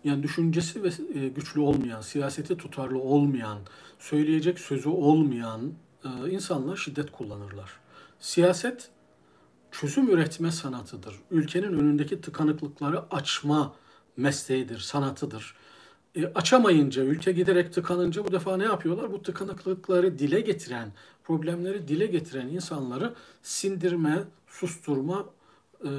Yani 0.03 0.23
düşüncesi 0.23 0.83
ve 0.83 0.89
e, 1.19 1.27
güçlü 1.27 1.61
olmayan, 1.61 2.01
siyaseti 2.01 2.57
tutarlı 2.57 2.99
olmayan, 2.99 3.57
söyleyecek 3.99 4.59
sözü 4.59 4.89
olmayan 4.89 5.73
e, 6.05 6.29
insanlar 6.29 6.77
şiddet 6.77 7.11
kullanırlar. 7.11 7.71
Siyaset 8.19 8.89
çözüm 9.79 10.09
üretme 10.09 10.51
sanatıdır. 10.51 11.15
Ülkenin 11.31 11.73
önündeki 11.79 12.21
tıkanıklıkları 12.21 13.15
açma 13.15 13.75
mesleğidir, 14.17 14.79
sanatıdır. 14.79 15.55
E, 16.15 16.25
açamayınca, 16.25 17.03
ülke 17.03 17.31
giderek 17.31 17.73
tıkanınca 17.73 18.25
bu 18.25 18.31
defa 18.31 18.57
ne 18.57 18.63
yapıyorlar? 18.63 19.11
Bu 19.11 19.21
tıkanıklıkları 19.21 20.19
dile 20.19 20.41
getiren, 20.41 20.91
problemleri 21.23 21.87
dile 21.87 22.05
getiren 22.05 22.47
insanları 22.47 23.13
sindirme, 23.43 24.23
susturma 24.47 25.25
e, 25.83 25.89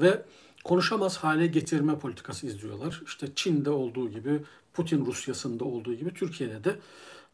ve 0.00 0.22
konuşamaz 0.64 1.16
hale 1.16 1.46
getirme 1.46 1.98
politikası 1.98 2.46
izliyorlar. 2.46 3.02
İşte 3.06 3.26
Çin'de 3.36 3.70
olduğu 3.70 4.10
gibi, 4.10 4.40
Putin 4.72 5.06
Rusya'sında 5.06 5.64
olduğu 5.64 5.94
gibi 5.94 6.14
Türkiye'de 6.14 6.64
de 6.64 6.78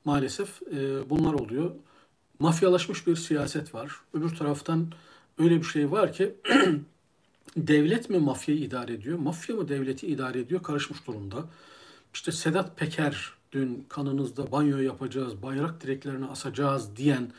maalesef 0.04 0.62
e, 0.62 1.10
bunlar 1.10 1.34
oluyor. 1.34 1.70
Mafyalaşmış 2.38 3.06
bir 3.06 3.16
siyaset 3.16 3.74
var. 3.74 3.92
Öbür 4.14 4.36
taraftan 4.36 4.92
öyle 5.38 5.56
bir 5.56 5.66
şey 5.66 5.90
var 5.90 6.12
ki 6.12 6.34
devlet 7.56 8.10
mi 8.10 8.18
mafyayı 8.18 8.60
idare 8.60 8.92
ediyor, 8.92 9.18
mafya 9.18 9.56
mı 9.56 9.68
devleti 9.68 10.06
idare 10.06 10.40
ediyor 10.40 10.62
karışmış 10.62 11.06
durumda. 11.06 11.44
İşte 12.14 12.32
Sedat 12.32 12.76
Peker 12.76 13.32
dün 13.52 13.86
kanınızda 13.88 14.52
banyo 14.52 14.78
yapacağız, 14.78 15.42
bayrak 15.42 15.80
direklerini 15.80 16.26
asacağız 16.26 16.96
diyen 16.96 17.32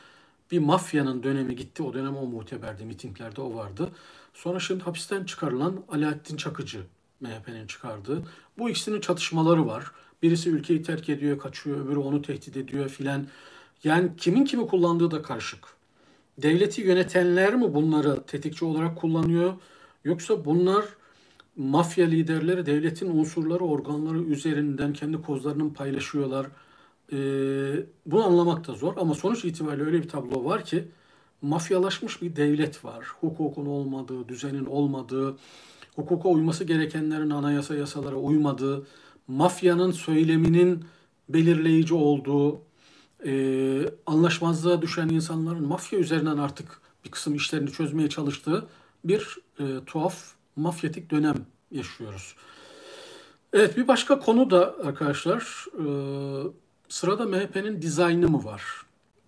bir 0.51 0.59
mafyanın 0.59 1.23
dönemi 1.23 1.55
gitti. 1.55 1.83
O 1.83 1.93
dönem 1.93 2.17
o 2.17 2.25
muteberdi, 2.25 2.85
mitinglerde 2.85 3.41
o 3.41 3.55
vardı. 3.55 3.89
Sonra 4.33 4.59
şimdi 4.59 4.83
hapisten 4.83 5.23
çıkarılan 5.23 5.83
Alaaddin 5.89 6.37
Çakıcı 6.37 6.81
MHP'nin 7.21 7.67
çıkardığı. 7.67 8.23
Bu 8.57 8.69
ikisinin 8.69 9.01
çatışmaları 9.01 9.67
var. 9.67 9.91
Birisi 10.23 10.49
ülkeyi 10.49 10.83
terk 10.83 11.09
ediyor, 11.09 11.39
kaçıyor, 11.39 11.85
öbürü 11.85 11.99
onu 11.99 12.21
tehdit 12.21 12.57
ediyor 12.57 12.89
filan. 12.89 13.27
Yani 13.83 14.11
kimin 14.17 14.45
kimi 14.45 14.67
kullandığı 14.67 15.11
da 15.11 15.21
karışık. 15.21 15.78
Devleti 16.41 16.81
yönetenler 16.81 17.55
mi 17.55 17.73
bunları 17.73 18.23
tetikçi 18.23 18.65
olarak 18.65 18.97
kullanıyor? 18.97 19.53
Yoksa 20.03 20.45
bunlar 20.45 20.85
mafya 21.57 22.07
liderleri 22.07 22.65
devletin 22.65 23.17
unsurları, 23.17 23.63
organları 23.63 24.19
üzerinden 24.19 24.93
kendi 24.93 25.21
kozlarını 25.21 25.73
paylaşıyorlar. 25.73 26.47
Ee, 27.13 27.17
bunu 28.05 28.25
anlamak 28.25 28.67
da 28.67 28.73
zor 28.73 28.93
ama 28.97 29.13
sonuç 29.13 29.45
itibariyle 29.45 29.83
öyle 29.83 30.03
bir 30.03 30.09
tablo 30.09 30.45
var 30.45 30.65
ki 30.65 30.83
mafyalaşmış 31.41 32.21
bir 32.21 32.35
devlet 32.35 32.85
var. 32.85 33.05
Hukukun 33.21 33.65
olmadığı, 33.65 34.27
düzenin 34.27 34.65
olmadığı, 34.65 35.37
hukuka 35.95 36.29
uyması 36.29 36.63
gerekenlerin 36.63 37.29
anayasa 37.29 37.75
yasalara 37.75 38.15
uymadığı, 38.15 38.87
mafyanın 39.27 39.91
söyleminin 39.91 40.83
belirleyici 41.29 41.93
olduğu, 41.93 42.61
e, 43.25 43.33
anlaşmazlığa 44.05 44.81
düşen 44.81 45.09
insanların 45.09 45.67
mafya 45.67 45.99
üzerinden 45.99 46.37
artık 46.37 46.81
bir 47.05 47.11
kısım 47.11 47.35
işlerini 47.35 47.71
çözmeye 47.71 48.09
çalıştığı 48.09 48.67
bir 49.03 49.37
e, 49.59 49.63
tuhaf 49.85 50.31
mafyatik 50.55 51.11
dönem 51.11 51.35
yaşıyoruz. 51.71 52.35
Evet 53.53 53.77
bir 53.77 53.87
başka 53.87 54.19
konu 54.19 54.51
da 54.51 54.75
arkadaşlar 54.83 55.65
e, 55.73 55.85
sırada 56.89 57.25
MHP'nin 57.25 57.81
dizaynı 57.81 58.27
mı 58.27 58.45
var? 58.45 58.63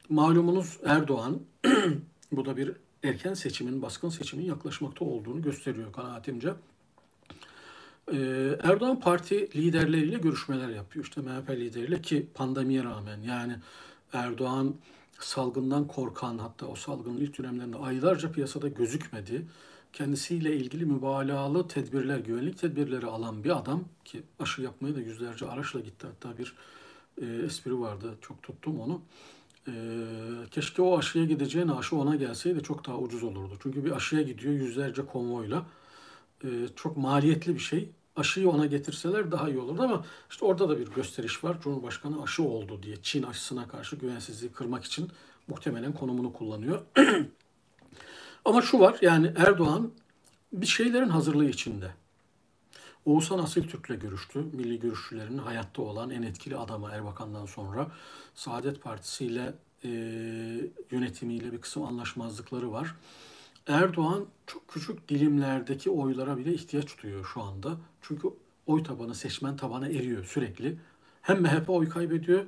Malumunuz 0.09 0.79
Erdoğan 0.85 1.39
bu 2.31 2.45
da 2.45 2.57
bir 2.57 2.71
erken 3.03 3.33
seçimin, 3.33 3.81
baskın 3.81 4.09
seçimin 4.09 4.45
yaklaşmakta 4.45 5.05
olduğunu 5.05 5.41
gösteriyor 5.41 5.93
kanaatimce. 5.93 6.53
E, 8.13 8.17
Erdoğan 8.63 8.99
parti 8.99 9.49
liderleriyle 9.55 10.17
görüşmeler 10.17 10.69
yapıyor. 10.69 11.05
İşte 11.05 11.21
MHP 11.21 11.49
lideriyle 11.49 12.01
ki 12.01 12.27
pandemiye 12.33 12.83
rağmen 12.83 13.21
yani 13.21 13.55
Erdoğan 14.13 14.75
salgından 15.19 15.87
korkan 15.87 16.37
hatta 16.37 16.65
o 16.65 16.75
salgının 16.75 17.17
ilk 17.17 17.37
dönemlerinde 17.37 17.77
aylarca 17.77 18.31
piyasada 18.31 18.67
gözükmedi 18.67 19.45
kendisiyle 19.93 20.55
ilgili 20.55 20.85
mübalağalı 20.85 21.67
tedbirler, 21.67 22.19
güvenlik 22.19 22.57
tedbirleri 22.57 23.05
alan 23.05 23.43
bir 23.43 23.57
adam 23.57 23.83
ki 24.05 24.23
aşı 24.39 24.61
yapmaya 24.61 24.95
da 24.95 24.99
yüzlerce 24.99 25.45
araçla 25.45 25.79
gitti. 25.79 26.07
Hatta 26.07 26.37
bir 26.37 26.53
e, 27.21 27.45
espri 27.45 27.79
vardı, 27.79 28.15
çok 28.21 28.43
tuttum 28.43 28.79
onu. 28.79 29.01
E, 29.67 29.73
keşke 30.51 30.81
o 30.81 30.97
aşıya 30.97 31.25
gideceğine 31.25 31.71
aşı 31.71 31.95
ona 31.95 32.15
gelseydi 32.15 32.63
çok 32.63 32.87
daha 32.87 32.97
ucuz 32.97 33.23
olurdu. 33.23 33.57
Çünkü 33.63 33.85
bir 33.85 33.91
aşıya 33.91 34.21
gidiyor 34.21 34.53
yüzlerce 34.53 35.05
konvoyla. 35.05 35.65
E, 36.43 36.47
çok 36.75 36.97
maliyetli 36.97 37.55
bir 37.55 37.59
şey. 37.59 37.89
Aşıyı 38.15 38.49
ona 38.49 38.65
getirseler 38.65 39.31
daha 39.31 39.49
iyi 39.49 39.59
olurdu 39.59 39.81
ama 39.81 40.05
işte 40.29 40.45
orada 40.45 40.69
da 40.69 40.79
bir 40.79 40.87
gösteriş 40.87 41.43
var. 41.43 41.61
Cumhurbaşkanı 41.61 42.23
aşı 42.23 42.43
oldu 42.43 42.83
diye 42.83 42.95
Çin 43.01 43.23
aşısına 43.23 43.67
karşı 43.67 43.95
güvensizliği 43.95 44.51
kırmak 44.51 44.83
için 44.83 45.11
muhtemelen 45.47 45.93
konumunu 45.93 46.33
kullanıyor. 46.33 46.81
Ama 48.45 48.61
şu 48.61 48.79
var 48.79 48.97
yani 49.01 49.33
Erdoğan 49.35 49.91
bir 50.53 50.65
şeylerin 50.65 51.09
hazırlığı 51.09 51.49
içinde. 51.49 51.91
Oğuzhan 53.05 53.39
Asil 53.39 53.67
Türk'le 53.67 54.01
görüştü. 54.01 54.39
Milli 54.53 54.79
görüşçülerin 54.79 55.37
hayatta 55.37 55.81
olan 55.81 56.09
en 56.09 56.21
etkili 56.21 56.57
adamı 56.57 56.89
Erbakan'dan 56.91 57.45
sonra. 57.45 57.91
Saadet 58.35 58.81
Partisi 58.81 59.25
ile 59.25 59.53
e, 59.83 59.89
yönetimiyle 60.91 61.53
bir 61.53 61.61
kısım 61.61 61.83
anlaşmazlıkları 61.83 62.71
var. 62.71 62.95
Erdoğan 63.71 64.25
çok 64.47 64.67
küçük 64.67 65.09
dilimlerdeki 65.09 65.89
oylara 65.89 66.37
bile 66.37 66.53
ihtiyaç 66.53 67.03
duyuyor 67.03 67.25
şu 67.33 67.41
anda. 67.41 67.77
Çünkü 68.01 68.27
oy 68.65 68.83
tabanı, 68.83 69.15
seçmen 69.15 69.57
tabanı 69.57 69.89
eriyor 69.89 70.25
sürekli. 70.25 70.77
Hem 71.21 71.41
MHP 71.41 71.69
oy 71.69 71.89
kaybediyor 71.89 72.45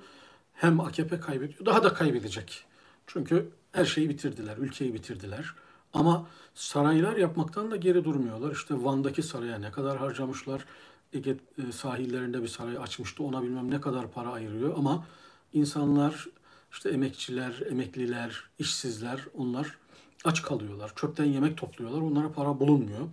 hem 0.53 0.79
AKP 0.79 1.19
kaybediyor. 1.19 1.65
Daha 1.65 1.83
da 1.83 1.93
kaybedecek. 1.93 2.63
Çünkü 3.07 3.49
her 3.71 3.85
şeyi 3.85 4.09
bitirdiler, 4.09 4.57
ülkeyi 4.57 4.93
bitirdiler. 4.93 5.53
Ama 5.93 6.27
saraylar 6.53 7.17
yapmaktan 7.17 7.71
da 7.71 7.75
geri 7.75 8.03
durmuyorlar. 8.03 8.51
İşte 8.51 8.83
Van'daki 8.83 9.23
saraya 9.23 9.57
ne 9.57 9.71
kadar 9.71 9.97
harcamışlar. 9.97 10.65
Ege 11.13 11.37
e, 11.67 11.71
sahillerinde 11.71 12.41
bir 12.41 12.47
saray 12.47 12.77
açmıştı. 12.77 13.23
Ona 13.23 13.43
bilmem 13.43 13.71
ne 13.71 13.81
kadar 13.81 14.11
para 14.11 14.31
ayırıyor. 14.31 14.77
Ama 14.77 15.05
insanlar, 15.53 16.27
işte 16.71 16.89
emekçiler, 16.89 17.59
emekliler, 17.69 18.43
işsizler 18.59 19.25
onlar 19.37 19.77
aç 20.23 20.41
kalıyorlar. 20.41 20.91
Çöpten 20.95 21.25
yemek 21.25 21.57
topluyorlar. 21.57 22.01
Onlara 22.01 22.31
para 22.31 22.59
bulunmuyor. 22.59 23.07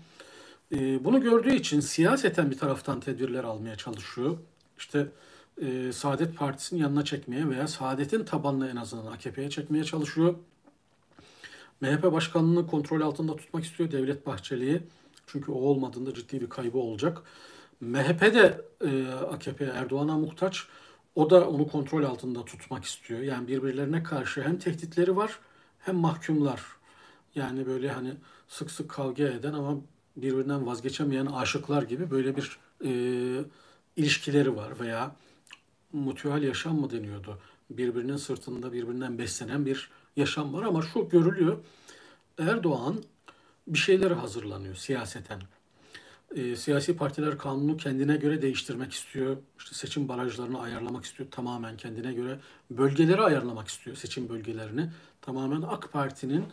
E, 0.73 1.05
bunu 1.05 1.21
gördüğü 1.21 1.55
için 1.55 1.81
siyaseten 1.81 2.51
bir 2.51 2.59
taraftan 2.59 3.01
tedbirler 3.01 3.45
almaya 3.45 3.77
çalışıyor. 3.77 4.37
İşte 4.79 5.07
e, 5.63 5.93
Saadet 5.93 6.37
Partisi'nin 6.37 6.81
yanına 6.81 7.05
çekmeye 7.05 7.49
veya 7.49 7.69
Saadet'in 7.69 8.25
tabanını 8.25 8.71
en 8.71 8.77
azından 8.77 9.13
AKP'ye 9.13 9.51
çekmeye 9.51 9.85
çalışıyor. 9.85 10.35
MHP 11.81 12.13
başkanlığını 12.13 12.67
kontrol 12.67 13.01
altında 13.01 13.37
tutmak 13.37 13.65
istiyor 13.65 13.91
Devlet 13.93 14.27
Bahçeli'yi. 14.27 14.83
Çünkü 15.27 15.53
o 15.53 15.55
olmadığında 15.55 16.15
ciddi 16.15 16.41
bir 16.41 16.49
kaybı 16.49 16.79
olacak. 16.79 17.23
MHP 17.81 18.21
de 18.21 18.61
e, 18.85 19.13
AKP 19.13 19.65
Erdoğan'a 19.65 20.19
muhtaç. 20.19 20.67
O 21.15 21.31
da 21.31 21.49
onu 21.49 21.69
kontrol 21.69 22.05
altında 22.05 22.45
tutmak 22.45 22.85
istiyor. 22.85 23.21
Yani 23.21 23.49
birbirlerine 23.49 24.03
karşı 24.03 24.43
hem 24.43 24.59
tehditleri 24.59 25.17
var 25.17 25.39
hem 25.79 25.97
mahkumlar. 25.97 26.63
Yani 27.35 27.67
böyle 27.67 27.91
hani 27.91 28.15
sık 28.49 28.71
sık 28.71 28.91
kavga 28.91 29.25
eden 29.25 29.53
ama 29.53 29.77
birbirinden 30.17 30.67
vazgeçemeyen 30.67 31.27
aşıklar 31.27 31.83
gibi 31.83 32.11
böyle 32.11 32.37
bir 32.37 32.59
e, 32.85 32.91
ilişkileri 33.97 34.57
var 34.57 34.81
veya 34.81 35.17
mutual 35.93 36.43
yaşam 36.43 36.81
mı 36.81 36.91
deniyordu? 36.91 37.39
Birbirinin 37.71 38.17
sırtında 38.17 38.73
birbirinden 38.73 39.19
beslenen 39.19 39.67
bir 39.67 39.91
yaşam 40.17 40.53
var 40.55 40.63
ama 40.63 40.83
şu 40.83 41.09
görülüyor. 41.09 41.59
Erdoğan 42.39 43.03
bir 43.67 43.79
şeylere 43.79 44.15
hazırlanıyor 44.15 44.75
siyaseten. 44.75 45.41
E, 46.37 46.57
siyasi 46.57 46.97
partiler 46.97 47.39
kanunu 47.39 47.77
kendine 47.77 48.17
göre 48.17 48.43
değiştirmek 48.43 48.93
istiyor. 48.93 49.37
İşte 49.59 49.75
seçim 49.75 50.09
barajlarını 50.09 50.61
ayarlamak 50.61 51.05
istiyor 51.05 51.31
tamamen 51.31 51.77
kendine 51.77 52.13
göre. 52.13 52.39
Bölgeleri 52.71 53.21
ayarlamak 53.21 53.69
istiyor 53.69 53.97
seçim 53.97 54.29
bölgelerini. 54.29 54.91
Tamamen 55.23 55.63
AK 55.63 55.93
Parti'nin 55.93 56.45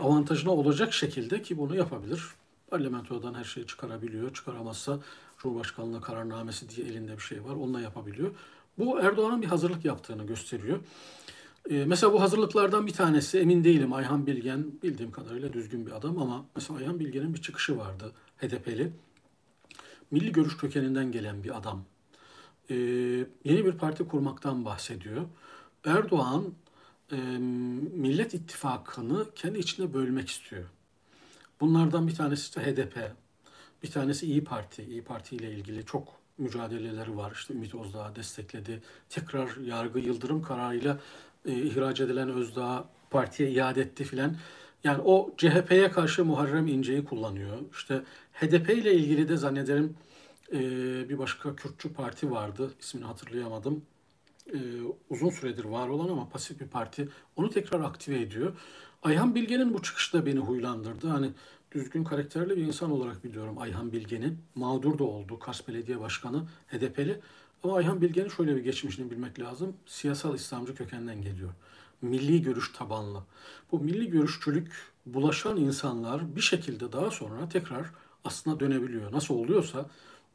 avantajına 0.00 0.52
olacak 0.52 0.92
şekilde 0.92 1.42
ki 1.42 1.58
bunu 1.58 1.76
yapabilir. 1.76 2.22
Parlamentodan 2.70 3.34
her 3.34 3.44
şeyi 3.44 3.66
çıkarabiliyor. 3.66 4.34
Çıkaramazsa 4.34 4.98
Cumhurbaşkanlığı 5.38 6.00
kararnamesi 6.00 6.68
diye 6.68 6.86
elinde 6.86 7.16
bir 7.16 7.22
şey 7.22 7.44
var. 7.44 7.54
Onunla 7.54 7.80
yapabiliyor. 7.80 8.30
Bu 8.78 9.00
Erdoğan'ın 9.00 9.42
bir 9.42 9.46
hazırlık 9.46 9.84
yaptığını 9.84 10.26
gösteriyor. 10.26 10.78
E, 11.70 11.84
mesela 11.84 12.12
bu 12.12 12.20
hazırlıklardan 12.20 12.86
bir 12.86 12.92
tanesi 12.92 13.38
emin 13.38 13.64
değilim 13.64 13.92
Ayhan 13.92 14.26
Bilgen 14.26 14.66
bildiğim 14.82 15.10
kadarıyla 15.10 15.52
düzgün 15.52 15.86
bir 15.86 15.92
adam 15.92 16.18
ama 16.18 16.44
mesela 16.54 16.78
Ayhan 16.78 17.00
Bilgen'in 17.00 17.34
bir 17.34 17.42
çıkışı 17.42 17.78
vardı 17.78 18.12
HDP'li. 18.38 18.92
Milli 20.10 20.32
görüş 20.32 20.56
kökeninden 20.56 21.12
gelen 21.12 21.44
bir 21.44 21.56
adam. 21.56 21.84
E, 22.70 22.74
yeni 23.44 23.64
bir 23.64 23.72
parti 23.72 24.04
kurmaktan 24.08 24.64
bahsediyor. 24.64 25.22
Erdoğan 25.84 26.44
e, 27.12 27.16
Millet 27.92 28.34
İttifakı'nı 28.34 29.26
kendi 29.34 29.58
içinde 29.58 29.94
bölmek 29.94 30.28
istiyor. 30.28 30.64
Bunlardan 31.60 32.08
bir 32.08 32.14
tanesi 32.14 32.56
de 32.56 32.60
HDP, 32.60 33.12
bir 33.82 33.90
tanesi 33.90 34.26
İyi 34.26 34.44
Parti. 34.44 34.82
İyi 34.82 35.02
Parti 35.02 35.36
ile 35.36 35.52
ilgili 35.52 35.86
çok 35.86 36.08
mücadeleleri 36.38 37.16
var. 37.16 37.32
İşte 37.34 37.54
Ümit 37.54 37.74
Özdağ 37.74 38.12
destekledi. 38.16 38.82
Tekrar 39.08 39.56
yargı 39.56 39.98
yıldırım 39.98 40.42
kararıyla 40.42 40.98
e, 41.44 41.62
ihraç 41.62 42.00
edilen 42.00 42.28
Özdağ 42.28 42.88
partiye 43.10 43.50
iade 43.50 43.80
etti 43.80 44.04
filan. 44.04 44.36
Yani 44.84 45.02
o 45.04 45.34
CHP'ye 45.36 45.90
karşı 45.90 46.24
Muharrem 46.24 46.66
İnce'yi 46.66 47.04
kullanıyor. 47.04 47.58
İşte 47.72 48.02
HDP 48.32 48.70
ile 48.70 48.94
ilgili 48.94 49.28
de 49.28 49.36
zannederim 49.36 49.96
e, 50.52 50.58
bir 51.08 51.18
başka 51.18 51.56
Kürtçü 51.56 51.92
parti 51.92 52.30
vardı. 52.30 52.70
İsmini 52.80 53.04
hatırlayamadım. 53.04 53.82
E, 54.54 54.58
uzun 55.10 55.30
süredir 55.30 55.64
var 55.64 55.88
olan 55.88 56.08
ama 56.08 56.28
pasif 56.28 56.60
bir 56.60 56.66
parti. 56.66 57.08
Onu 57.36 57.50
tekrar 57.50 57.80
aktive 57.80 58.20
ediyor. 58.20 58.52
Ayhan 59.02 59.34
Bilge'nin 59.34 59.74
bu 59.74 59.82
çıkışı 59.82 60.12
da 60.12 60.26
beni 60.26 60.38
huylandırdı. 60.38 61.08
Hani 61.08 61.30
düzgün 61.72 62.04
karakterli 62.04 62.56
bir 62.56 62.62
insan 62.62 62.90
olarak 62.90 63.24
biliyorum 63.24 63.58
Ayhan 63.58 63.92
Bilge'ni. 63.92 64.34
Mağdur 64.54 64.98
da 64.98 65.04
oldu 65.04 65.38
Kars 65.38 65.68
Belediye 65.68 66.00
Başkanı 66.00 66.46
HDP'li. 66.68 67.20
Ama 67.64 67.76
Ayhan 67.76 68.00
Bilge'nin 68.00 68.28
şöyle 68.28 68.56
bir 68.56 68.60
geçmişini 68.60 69.10
bilmek 69.10 69.40
lazım. 69.40 69.76
Siyasal 69.86 70.34
İslamcı 70.34 70.74
kökenden 70.74 71.22
geliyor. 71.22 71.50
Milli 72.02 72.42
görüş 72.42 72.72
tabanlı. 72.72 73.22
Bu 73.72 73.80
milli 73.80 74.10
görüşçülük 74.10 74.72
bulaşan 75.06 75.56
insanlar 75.56 76.36
bir 76.36 76.40
şekilde 76.40 76.92
daha 76.92 77.10
sonra 77.10 77.48
tekrar 77.48 77.86
aslına 78.24 78.60
dönebiliyor. 78.60 79.12
Nasıl 79.12 79.34
oluyorsa 79.34 79.86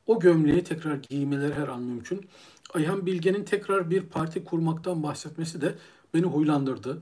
o 0.07 0.19
gömleği 0.19 0.63
tekrar 0.63 0.95
giymeleri 0.95 1.53
her 1.53 1.67
an 1.67 1.81
mümkün. 1.81 2.25
Ayhan 2.73 3.05
Bilge'nin 3.05 3.43
tekrar 3.43 3.89
bir 3.89 4.01
parti 4.01 4.43
kurmaktan 4.43 5.03
bahsetmesi 5.03 5.61
de 5.61 5.75
beni 6.13 6.25
huylandırdı. 6.25 7.01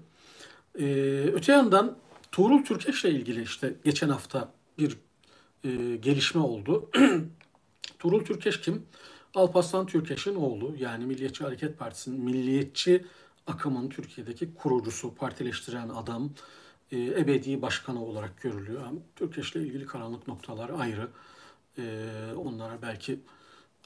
Ee, 0.80 0.86
öte 1.34 1.52
yandan 1.52 1.98
Tuğrul 2.32 2.64
Türkeş'le 2.64 3.06
ilgili 3.06 3.42
işte 3.42 3.76
geçen 3.84 4.10
hafta 4.10 4.52
bir 4.78 4.98
e, 5.64 5.96
gelişme 5.96 6.42
oldu. 6.42 6.90
Tuğrul 8.00 8.26
Türkeş 8.26 8.62
kim? 8.62 8.86
Alparslan 9.34 9.86
Türkeş'in 9.86 10.36
oğlu 10.36 10.76
yani 10.80 11.06
Milliyetçi 11.06 11.44
Hareket 11.44 11.80
Partisi'nin 11.80 12.22
milliyetçi 12.22 13.06
akımın 13.48 13.90
Türkiye'deki 13.90 14.54
kurucusu, 14.54 15.16
partileştiren 15.16 15.90
adam, 15.90 16.30
e, 16.92 16.98
ebedi 16.98 17.62
başkanı 17.62 18.06
olarak 18.06 18.42
görülüyor. 18.42 18.82
Türkeş'le 19.16 19.56
ilgili 19.56 19.86
karanlık 19.86 20.28
noktalar 20.28 20.70
ayrı. 20.70 21.08
E, 21.78 21.84
onlara 22.36 22.82
belki 22.82 23.20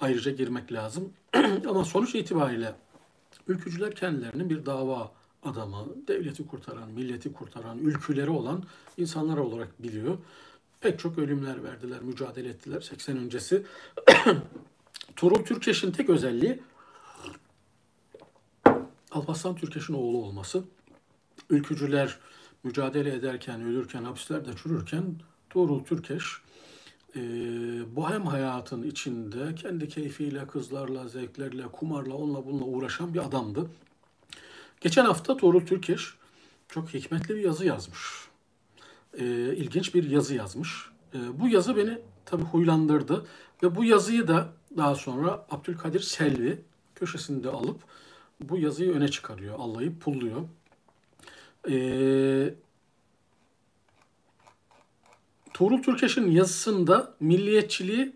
ayrıca 0.02 0.32
girmek 0.32 0.72
lazım. 0.72 1.14
Ama 1.68 1.86
sonuç 1.86 2.16
itibariyle 2.16 2.76
ülkücüler 3.48 3.96
kendilerini 3.96 4.50
bir 4.50 4.66
dava 4.66 5.12
adamı, 5.44 5.86
devleti 6.08 6.48
kurtaran, 6.48 6.90
milleti 6.90 7.34
kurtaran, 7.34 7.78
ülküleri 7.78 8.30
olan 8.30 8.64
insanlar 8.98 9.38
olarak 9.38 9.84
biliyor. 9.84 10.18
Pek 10.82 11.00
çok 11.00 11.18
ölümler 11.18 11.64
verdiler, 11.64 12.02
mücadele 12.02 12.50
ettiler 12.50 12.82
80 12.82 13.18
öncesi. 13.18 13.64
Tuğrul 15.16 15.46
Türkeş'in 15.46 15.92
tek 15.92 16.10
özelliği 16.10 16.60
Alparslan 19.12 19.56
Türkeş'in 19.56 19.94
oğlu 19.94 20.18
olması. 20.18 20.64
Ülkücüler 21.50 22.20
mücadele 22.64 23.14
ederken, 23.14 23.62
ölürken, 23.62 24.04
hapislerde 24.04 24.50
çürürken 24.64 25.16
Tuğrul 25.50 25.84
Türkeş 25.84 26.24
e, 27.16 27.20
bohem 27.96 28.26
hayatın 28.26 28.84
içinde 28.84 29.56
kendi 29.56 29.90
keyfiyle, 29.90 30.48
kızlarla, 30.48 31.08
zevklerle, 31.08 31.64
kumarla, 31.64 32.14
onunla 32.14 32.46
bununla 32.46 32.66
uğraşan 32.66 33.14
bir 33.14 33.20
adamdı. 33.20 33.70
Geçen 34.82 35.06
hafta 35.06 35.38
Tuğrul 35.38 35.66
Türkeş 35.66 36.14
çok 36.68 36.94
hikmetli 36.94 37.36
bir 37.36 37.42
yazı 37.42 37.66
yazmış. 37.66 38.28
E, 39.20 39.26
ilginç 39.56 39.96
bir 39.96 40.10
yazı 40.10 40.36
yazmış. 40.36 40.90
E, 41.14 41.40
bu 41.40 41.48
yazı 41.48 41.78
beni 41.78 41.98
tabii 42.26 42.44
huylandırdı 42.44 43.26
ve 43.64 43.76
bu 43.76 43.84
yazıyı 43.84 44.28
da 44.28 44.50
daha 44.78 44.96
sonra 44.96 45.46
Abdülkadir 45.52 46.00
Selvi 46.00 46.62
köşesinde 46.96 47.50
alıp 47.50 47.82
bu 48.42 48.58
yazıyı 48.58 48.92
öne 48.92 49.08
çıkarıyor, 49.08 49.60
allayıp 49.60 50.02
pulluyor. 50.02 50.42
Ee, 51.70 52.54
Tuğrul 55.54 55.84
Türkeş'in 55.84 56.32
yazısında 56.32 57.14
milliyetçiliği 57.20 58.16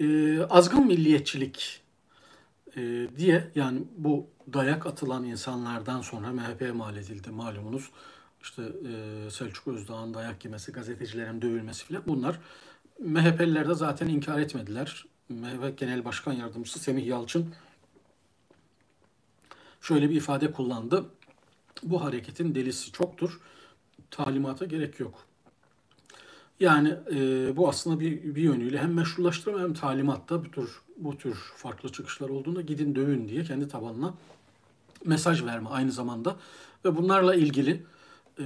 e, 0.00 0.40
azgın 0.42 0.86
milliyetçilik 0.86 1.82
e, 2.76 3.08
diye 3.16 3.50
yani 3.54 3.82
bu 3.96 4.26
dayak 4.52 4.86
atılan 4.86 5.24
insanlardan 5.24 6.00
sonra 6.00 6.32
MHP'ye 6.32 6.72
mal 6.72 6.96
edildi 6.96 7.30
malumunuz. 7.30 7.90
İşte 8.42 8.62
e, 8.62 9.30
Selçuk 9.30 9.68
Özdağ'ın 9.68 10.14
dayak 10.14 10.44
yemesi, 10.44 10.72
gazetecilerin 10.72 11.42
dövülmesi 11.42 11.84
filan 11.84 12.02
bunlar 12.06 12.38
MHP'liler 12.98 13.68
de 13.68 13.74
zaten 13.74 14.08
inkar 14.08 14.38
etmediler. 14.38 15.04
MHP 15.28 15.78
Genel 15.78 16.04
Başkan 16.04 16.32
Yardımcısı 16.32 16.78
Semih 16.78 17.06
Yalçın 17.06 17.54
şöyle 19.80 20.10
bir 20.10 20.16
ifade 20.16 20.52
kullandı. 20.52 21.04
Bu 21.82 22.04
hareketin 22.04 22.54
delisi 22.54 22.92
çoktur. 22.92 23.40
Talimata 24.10 24.64
gerek 24.64 25.00
yok. 25.00 25.31
Yani 26.62 26.94
e, 27.14 27.16
bu 27.56 27.68
aslında 27.68 28.00
bir, 28.00 28.34
bir 28.34 28.42
yönüyle 28.42 28.78
hem 28.78 28.94
meşrulaştırma 28.94 29.60
hem 29.60 29.74
talimatta 29.74 30.44
bu 30.44 30.50
tür, 30.50 30.80
bu 30.96 31.18
tür 31.18 31.34
farklı 31.56 31.92
çıkışlar 31.92 32.28
olduğunda 32.28 32.60
gidin 32.60 32.94
dövün 32.94 33.28
diye 33.28 33.44
kendi 33.44 33.68
tabanına 33.68 34.14
mesaj 35.04 35.44
verme 35.44 35.68
aynı 35.68 35.92
zamanda. 35.92 36.36
Ve 36.84 36.96
bunlarla 36.96 37.34
ilgili 37.34 37.82
e, 38.38 38.44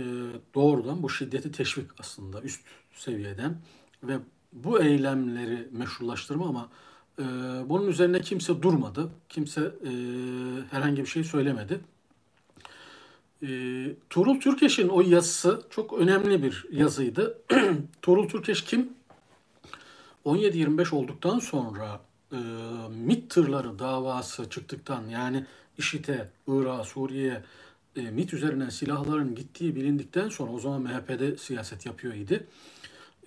doğrudan 0.54 1.02
bu 1.02 1.10
şiddeti 1.10 1.52
teşvik 1.52 1.86
aslında 1.98 2.42
üst 2.42 2.60
seviyeden 2.94 3.58
ve 4.02 4.18
bu 4.52 4.80
eylemleri 4.82 5.68
meşrulaştırma 5.72 6.48
ama 6.48 6.68
e, 7.18 7.24
bunun 7.68 7.86
üzerine 7.86 8.20
kimse 8.20 8.62
durmadı. 8.62 9.10
Kimse 9.28 9.60
e, 9.60 9.90
herhangi 10.70 11.02
bir 11.02 11.08
şey 11.08 11.24
söylemedi. 11.24 11.80
E, 13.42 13.48
Tuğrul 14.10 14.40
Türkeş'in 14.40 14.88
o 14.88 15.00
yazısı 15.00 15.62
çok 15.70 15.92
önemli 15.92 16.42
bir 16.42 16.66
yazıydı. 16.70 17.38
Tuğrul 18.02 18.28
Türkeş 18.28 18.64
kim? 18.64 18.88
17-25 20.24 20.94
olduktan 20.94 21.38
sonra 21.38 22.00
e, 22.32 22.36
MİT 22.90 23.30
tırları 23.30 23.78
davası 23.78 24.50
çıktıktan 24.50 25.08
yani 25.08 25.44
IŞİD'e, 25.78 26.30
Irak'a, 26.48 26.84
Suriye'ye 26.84 27.42
e, 27.96 28.10
MİT 28.10 28.34
üzerinden 28.34 28.68
silahların 28.68 29.34
gittiği 29.34 29.76
bilindikten 29.76 30.28
sonra 30.28 30.52
o 30.52 30.58
zaman 30.58 30.82
MHP'de 30.82 31.36
siyaset 31.36 31.86
yapıyor 31.86 32.14
idi. 32.14 32.46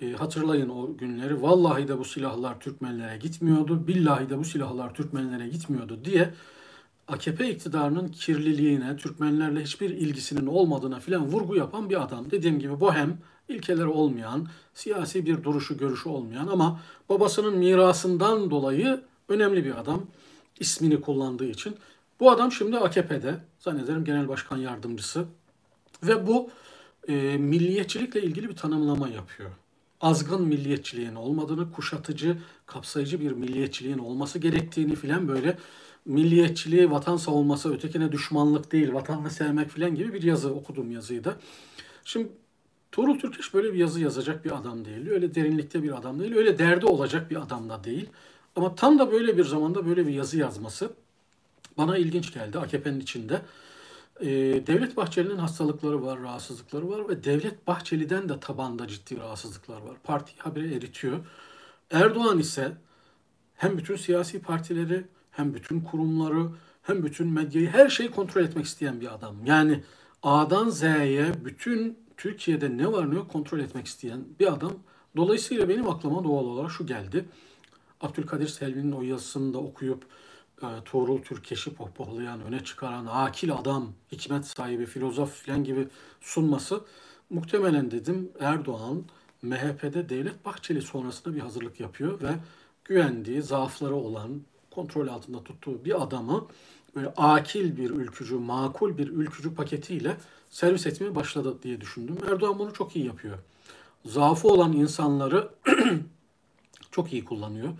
E, 0.01 0.11
hatırlayın 0.11 0.69
o 0.69 0.97
günleri. 0.97 1.41
Vallahi 1.41 1.87
de 1.87 1.99
bu 1.99 2.05
silahlar 2.05 2.59
Türkmenlere 2.59 3.17
gitmiyordu. 3.17 3.87
Billahi 3.87 4.29
de 4.29 4.37
bu 4.37 4.45
silahlar 4.45 4.93
Türkmenlere 4.93 5.47
gitmiyordu 5.47 5.99
diye 6.05 6.33
AKP 7.09 7.49
iktidarının 7.49 8.07
kirliliğine, 8.07 8.97
Türkmenlerle 8.97 9.63
hiçbir 9.63 9.89
ilgisinin 9.89 10.45
olmadığına 10.45 10.99
filan 10.99 11.25
vurgu 11.25 11.55
yapan 11.55 11.89
bir 11.89 12.03
adam. 12.03 12.31
Dediğim 12.31 12.59
gibi 12.59 12.79
bohem, 12.79 13.17
ilkeleri 13.47 13.87
olmayan, 13.87 14.47
siyasi 14.73 15.25
bir 15.25 15.43
duruşu, 15.43 15.77
görüşü 15.77 16.09
olmayan 16.09 16.47
ama 16.47 16.81
babasının 17.09 17.57
mirasından 17.57 18.51
dolayı 18.51 19.01
önemli 19.29 19.65
bir 19.65 19.79
adam 19.79 20.05
ismini 20.59 21.01
kullandığı 21.01 21.49
için. 21.49 21.75
Bu 22.19 22.31
adam 22.31 22.51
şimdi 22.51 22.77
AKP'de, 22.77 23.35
zannederim 23.59 24.05
genel 24.05 24.27
başkan 24.27 24.57
yardımcısı 24.57 25.25
ve 26.03 26.27
bu 26.27 26.49
e, 27.07 27.37
milliyetçilikle 27.37 28.21
ilgili 28.21 28.49
bir 28.49 28.55
tanımlama 28.55 29.09
yapıyor 29.09 29.51
azgın 30.01 30.41
milliyetçiliğin 30.41 31.15
olmadığını, 31.15 31.71
kuşatıcı, 31.71 32.37
kapsayıcı 32.65 33.19
bir 33.19 33.31
milliyetçiliğin 33.31 33.97
olması 33.97 34.39
gerektiğini 34.39 34.95
filan 34.95 35.27
böyle 35.27 35.57
milliyetçiliği 36.09 36.91
vatan 36.91 37.17
savunması, 37.17 37.73
ötekine 37.73 38.11
düşmanlık 38.11 38.71
değil, 38.71 38.93
vatanını 38.93 39.29
sevmek 39.29 39.69
filan 39.69 39.95
gibi 39.95 40.13
bir 40.13 40.23
yazı 40.23 40.53
okudum 40.53 40.91
yazıyı 40.91 41.23
Şimdi 42.05 42.29
Tuğrul 42.91 43.19
Türkeş 43.19 43.53
böyle 43.53 43.73
bir 43.73 43.77
yazı 43.77 44.01
yazacak 44.01 44.45
bir 44.45 44.57
adam 44.57 44.85
değil. 44.85 45.09
Öyle 45.09 45.35
derinlikte 45.35 45.83
bir 45.83 45.97
adam 45.97 46.19
değil. 46.19 46.35
Öyle 46.35 46.59
derdi 46.59 46.85
olacak 46.85 47.31
bir 47.31 47.35
adam 47.35 47.69
da 47.69 47.83
değil. 47.83 48.09
Ama 48.55 48.75
tam 48.75 48.99
da 48.99 49.11
böyle 49.11 49.37
bir 49.37 49.45
zamanda 49.45 49.85
böyle 49.85 50.07
bir 50.07 50.13
yazı 50.13 50.37
yazması 50.37 50.93
bana 51.77 51.97
ilginç 51.97 52.33
geldi 52.33 52.59
AKP'nin 52.59 52.99
içinde. 52.99 53.41
Ee, 54.21 54.27
Devlet 54.67 54.97
Bahçeli'nin 54.97 55.37
hastalıkları 55.37 56.03
var, 56.03 56.21
rahatsızlıkları 56.21 56.89
var 56.89 57.09
ve 57.09 57.23
Devlet 57.23 57.67
Bahçeli'den 57.67 58.29
de 58.29 58.39
tabanda 58.39 58.87
ciddi 58.87 59.17
rahatsızlıklar 59.17 59.81
var. 59.81 59.97
Parti 60.03 60.31
habire 60.37 60.75
eritiyor. 60.75 61.19
Erdoğan 61.91 62.39
ise 62.39 62.71
hem 63.55 63.77
bütün 63.77 63.95
siyasi 63.95 64.41
partileri 64.41 65.05
hem 65.39 65.53
bütün 65.53 65.81
kurumları 65.81 66.49
hem 66.81 67.03
bütün 67.03 67.27
medyayı 67.27 67.69
her 67.69 67.89
şeyi 67.89 68.11
kontrol 68.11 68.43
etmek 68.43 68.65
isteyen 68.65 69.01
bir 69.01 69.13
adam. 69.13 69.35
Yani 69.45 69.83
A'dan 70.23 70.69
Z'ye 70.69 71.45
bütün 71.45 71.97
Türkiye'de 72.17 72.77
ne 72.77 72.91
var 72.91 73.11
ne 73.11 73.15
yok 73.15 73.31
kontrol 73.31 73.59
etmek 73.59 73.85
isteyen 73.85 74.23
bir 74.39 74.53
adam. 74.53 74.73
Dolayısıyla 75.15 75.69
benim 75.69 75.89
aklıma 75.89 76.23
doğal 76.23 76.45
olarak 76.45 76.71
şu 76.71 76.87
geldi. 76.87 77.25
Abdülkadir 78.01 78.47
Selvi'nin 78.47 78.91
o 78.91 79.01
yazısını 79.01 79.53
da 79.53 79.57
okuyup 79.57 80.03
e, 80.61 80.67
Tuğrul 80.85 81.21
Türkeş'i 81.21 81.73
pohpohlayan, 81.73 82.41
öne 82.41 82.63
çıkaran, 82.63 83.05
akil 83.09 83.53
adam, 83.53 83.93
hikmet 84.11 84.45
sahibi, 84.45 84.85
filozof 84.85 85.45
falan 85.45 85.63
gibi 85.63 85.87
sunması 86.21 86.81
muhtemelen 87.29 87.91
dedim 87.91 88.31
Erdoğan 88.39 89.03
MHP'de 89.41 90.09
Devlet 90.09 90.45
Bahçeli 90.45 90.81
sonrasında 90.81 91.35
bir 91.35 91.39
hazırlık 91.39 91.79
yapıyor 91.79 92.21
ve 92.21 92.29
güvendiği, 92.85 93.41
zaafları 93.41 93.95
olan, 93.95 94.41
kontrol 94.71 95.07
altında 95.07 95.43
tuttuğu 95.43 95.85
bir 95.85 96.03
adamı 96.03 96.47
böyle 96.95 97.13
akil 97.17 97.77
bir 97.77 97.89
ülkücü, 97.89 98.35
makul 98.35 98.97
bir 98.97 99.07
ülkücü 99.07 99.55
paketiyle 99.55 100.17
servis 100.49 100.87
etmeye 100.87 101.15
başladı 101.15 101.57
diye 101.63 101.81
düşündüm. 101.81 102.17
Erdoğan 102.31 102.59
bunu 102.59 102.73
çok 102.73 102.95
iyi 102.95 103.05
yapıyor. 103.05 103.37
Zaafı 104.05 104.47
olan 104.47 104.73
insanları 104.73 105.49
çok 106.91 107.13
iyi 107.13 107.25
kullanıyor 107.25 107.73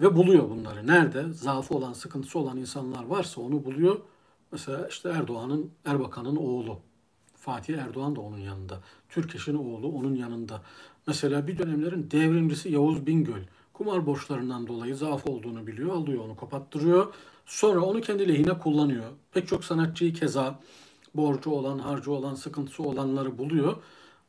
ve 0.00 0.16
buluyor 0.16 0.50
bunları. 0.50 0.86
Nerede 0.86 1.32
zaafı 1.32 1.74
olan, 1.74 1.92
sıkıntısı 1.92 2.38
olan 2.38 2.56
insanlar 2.56 3.04
varsa 3.04 3.40
onu 3.40 3.64
buluyor. 3.64 4.00
Mesela 4.52 4.88
işte 4.88 5.08
Erdoğan'ın, 5.08 5.70
Erbakan'ın 5.84 6.36
oğlu. 6.36 6.78
Fatih 7.36 7.78
Erdoğan 7.78 8.16
da 8.16 8.20
onun 8.20 8.38
yanında. 8.38 8.80
Türkeş'in 9.08 9.54
oğlu 9.54 9.88
onun 9.88 10.14
yanında. 10.14 10.62
Mesela 11.06 11.46
bir 11.46 11.58
dönemlerin 11.58 12.10
devrimcisi 12.10 12.72
Yavuz 12.72 13.06
Bingöl 13.06 13.42
kumar 13.78 14.06
borçlarından 14.06 14.66
dolayı 14.66 14.96
zaaf 14.96 15.26
olduğunu 15.26 15.66
biliyor, 15.66 15.94
alıyor 15.94 16.24
onu 16.24 16.36
kapattırıyor. 16.36 17.14
Sonra 17.46 17.80
onu 17.80 18.00
kendi 18.00 18.28
lehine 18.28 18.58
kullanıyor. 18.58 19.04
Pek 19.32 19.48
çok 19.48 19.64
sanatçıyı 19.64 20.14
keza 20.14 20.60
borcu 21.14 21.50
olan, 21.50 21.78
harcı 21.78 22.12
olan, 22.12 22.34
sıkıntısı 22.34 22.82
olanları 22.82 23.38
buluyor 23.38 23.76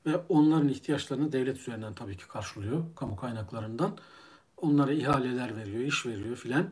ve 0.06 0.18
onların 0.30 0.70
ihtiyaçlarını 0.70 1.32
devlet 1.32 1.60
üzerinden 1.60 1.93
tabii 1.93 2.18
ki 2.18 2.28
karşılıyor 2.28 2.84
kamu 2.95 3.16
kaynaklarından. 3.16 3.97
Onlara 4.58 4.93
ihaleler 4.93 5.58
veriyor, 5.58 5.84
iş 5.84 6.06
veriyor 6.06 6.36
filan. 6.36 6.66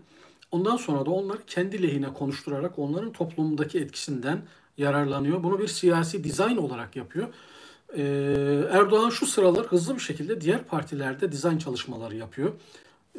Ondan 0.52 0.78
sonra 0.78 1.06
da 1.06 1.12
onları 1.12 1.46
kendi 1.48 1.84
lehine 1.84 2.14
konuşturarak 2.14 2.80
onların 2.80 3.12
toplumdaki 3.12 3.80
etkisinden 3.80 4.42
yararlanıyor. 4.78 5.44
Bunu 5.44 5.60
bir 5.60 5.68
siyasi 5.68 6.24
dizayn 6.24 6.58
olarak 6.58 6.96
yapıyor. 6.96 7.28
Ee, 7.96 8.68
Erdoğan 8.72 9.10
şu 9.10 9.26
sıralar 9.26 9.66
hızlı 9.66 9.96
bir 9.96 10.00
şekilde 10.00 10.42
diğer 10.42 10.64
partilerde 10.64 11.32
dizayn 11.32 11.58
çalışmaları 11.58 12.16
yapıyor. 12.16 12.54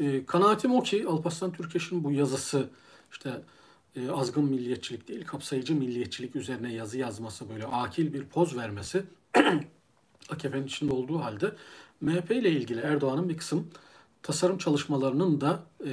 Ee, 0.00 0.26
kanaatim 0.26 0.74
o 0.74 0.82
ki 0.82 1.06
Alparslan 1.08 1.52
Türkeş'in 1.52 2.04
bu 2.04 2.12
yazısı 2.12 2.68
işte 3.12 3.30
e, 3.96 4.10
azgın 4.10 4.44
milliyetçilik 4.44 5.08
değil 5.08 5.24
kapsayıcı 5.26 5.74
milliyetçilik 5.74 6.36
üzerine 6.36 6.72
yazı 6.72 6.98
yazması 6.98 7.48
böyle 7.48 7.66
akil 7.66 8.12
bir 8.12 8.24
poz 8.24 8.56
vermesi 8.56 9.02
AKP'nin 10.30 10.66
içinde 10.66 10.92
olduğu 10.92 11.20
halde 11.20 11.52
MHP 12.00 12.30
ile 12.30 12.50
ilgili 12.50 12.80
Erdoğan'ın 12.80 13.28
bir 13.28 13.36
kısım 13.36 13.70
tasarım 14.22 14.58
çalışmalarının 14.58 15.40
da 15.40 15.62
e, 15.84 15.92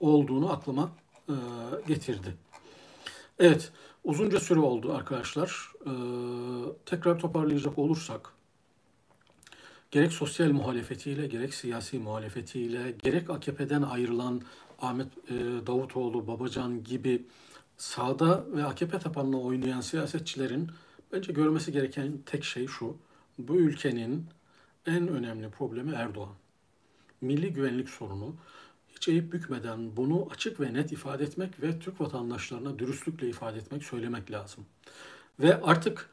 olduğunu 0.00 0.52
aklıma 0.52 0.90
e, 1.28 1.34
getirdi. 1.88 2.34
Evet, 3.38 3.72
uzunca 4.08 4.40
süre 4.40 4.60
oldu 4.60 4.92
arkadaşlar. 4.92 5.72
E, 5.86 5.92
tekrar 6.86 7.18
toparlayacak 7.18 7.78
olursak, 7.78 8.32
gerek 9.90 10.12
sosyal 10.12 10.50
muhalefetiyle, 10.50 11.26
gerek 11.26 11.54
siyasi 11.54 11.98
muhalefetiyle, 11.98 12.94
gerek 13.02 13.30
AKP'den 13.30 13.82
ayrılan 13.82 14.42
Ahmet 14.78 15.08
e, 15.30 15.34
Davutoğlu, 15.66 16.26
Babacan 16.26 16.84
gibi 16.84 17.26
sağda 17.76 18.44
ve 18.52 18.64
AKP 18.64 18.98
tabanına 18.98 19.40
oynayan 19.40 19.80
siyasetçilerin 19.80 20.70
bence 21.12 21.32
görmesi 21.32 21.72
gereken 21.72 22.18
tek 22.26 22.44
şey 22.44 22.66
şu. 22.66 22.96
Bu 23.38 23.56
ülkenin 23.56 24.26
en 24.86 25.08
önemli 25.08 25.50
problemi 25.50 25.92
Erdoğan 25.92 26.34
milli 27.20 27.52
güvenlik 27.52 27.88
sorunu 27.88 28.34
hiç 28.98 29.08
eğip 29.08 29.32
bükmeden 29.32 29.96
bunu 29.96 30.28
açık 30.30 30.60
ve 30.60 30.74
net 30.74 30.92
ifade 30.92 31.24
etmek 31.24 31.62
ve 31.62 31.78
Türk 31.78 32.00
vatandaşlarına 32.00 32.78
dürüstlükle 32.78 33.28
ifade 33.28 33.58
etmek, 33.58 33.84
söylemek 33.84 34.30
lazım. 34.30 34.66
Ve 35.40 35.62
artık 35.62 36.10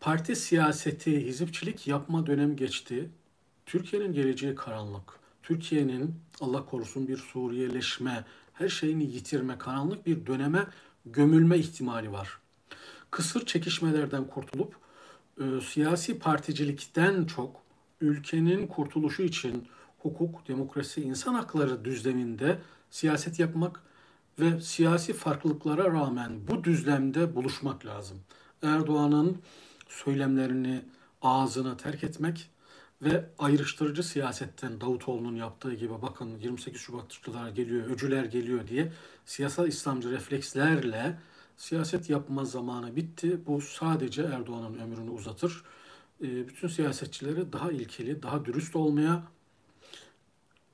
parti 0.00 0.36
siyaseti, 0.36 1.26
hizipçilik 1.26 1.86
yapma 1.86 2.26
dönem 2.26 2.56
geçti. 2.56 3.10
Türkiye'nin 3.66 4.12
geleceği 4.12 4.54
karanlık. 4.54 5.18
Türkiye'nin 5.42 6.14
Allah 6.40 6.66
korusun 6.66 7.08
bir 7.08 7.16
Suriyeleşme, 7.16 8.24
her 8.52 8.68
şeyini 8.68 9.04
yitirme, 9.04 9.58
karanlık 9.58 10.06
bir 10.06 10.26
döneme 10.26 10.66
gömülme 11.06 11.58
ihtimali 11.58 12.12
var. 12.12 12.38
Kısır 13.10 13.46
çekişmelerden 13.46 14.24
kurtulup 14.24 14.76
e, 15.40 15.44
siyasi 15.60 16.18
particilikten 16.18 17.24
çok 17.24 17.62
ülkenin 18.00 18.66
kurtuluşu 18.66 19.22
için 19.22 19.68
hukuk, 19.98 20.48
demokrasi, 20.48 21.02
insan 21.02 21.34
hakları 21.34 21.84
düzleminde 21.84 22.58
siyaset 22.90 23.38
yapmak 23.38 23.82
ve 24.40 24.60
siyasi 24.60 25.12
farklılıklara 25.12 25.92
rağmen 25.92 26.48
bu 26.48 26.64
düzlemde 26.64 27.34
buluşmak 27.34 27.86
lazım. 27.86 28.18
Erdoğan'ın 28.62 29.38
söylemlerini, 29.88 30.82
ağzına 31.22 31.76
terk 31.76 32.04
etmek 32.04 32.50
ve 33.02 33.30
ayrıştırıcı 33.38 34.02
siyasetten 34.02 34.80
Davutoğlu'nun 34.80 35.36
yaptığı 35.36 35.74
gibi 35.74 36.02
bakın 36.02 36.38
28 36.38 36.80
Şubatçılar 36.80 37.48
geliyor, 37.48 37.90
öcüler 37.90 38.24
geliyor 38.24 38.66
diye 38.66 38.92
siyasal 39.26 39.68
İslamcı 39.68 40.10
reflekslerle 40.10 41.18
siyaset 41.56 42.10
yapma 42.10 42.44
zamanı 42.44 42.96
bitti. 42.96 43.40
Bu 43.46 43.60
sadece 43.60 44.22
Erdoğan'ın 44.22 44.78
ömrünü 44.78 45.10
uzatır. 45.10 45.62
Ee, 46.22 46.48
bütün 46.48 46.68
siyasetçileri 46.68 47.52
daha 47.52 47.72
ilkeli, 47.72 48.22
daha 48.22 48.44
dürüst 48.44 48.76
olmaya, 48.76 49.22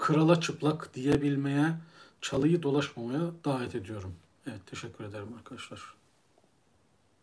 krala 0.05 0.41
çıplak 0.41 0.95
diyebilmeye, 0.95 1.75
çalıyı 2.21 2.63
dolaşmamaya 2.63 3.21
davet 3.45 3.75
ediyorum. 3.75 4.15
Evet 4.47 4.67
teşekkür 4.67 5.05
ederim 5.05 5.29
arkadaşlar. 5.39 5.95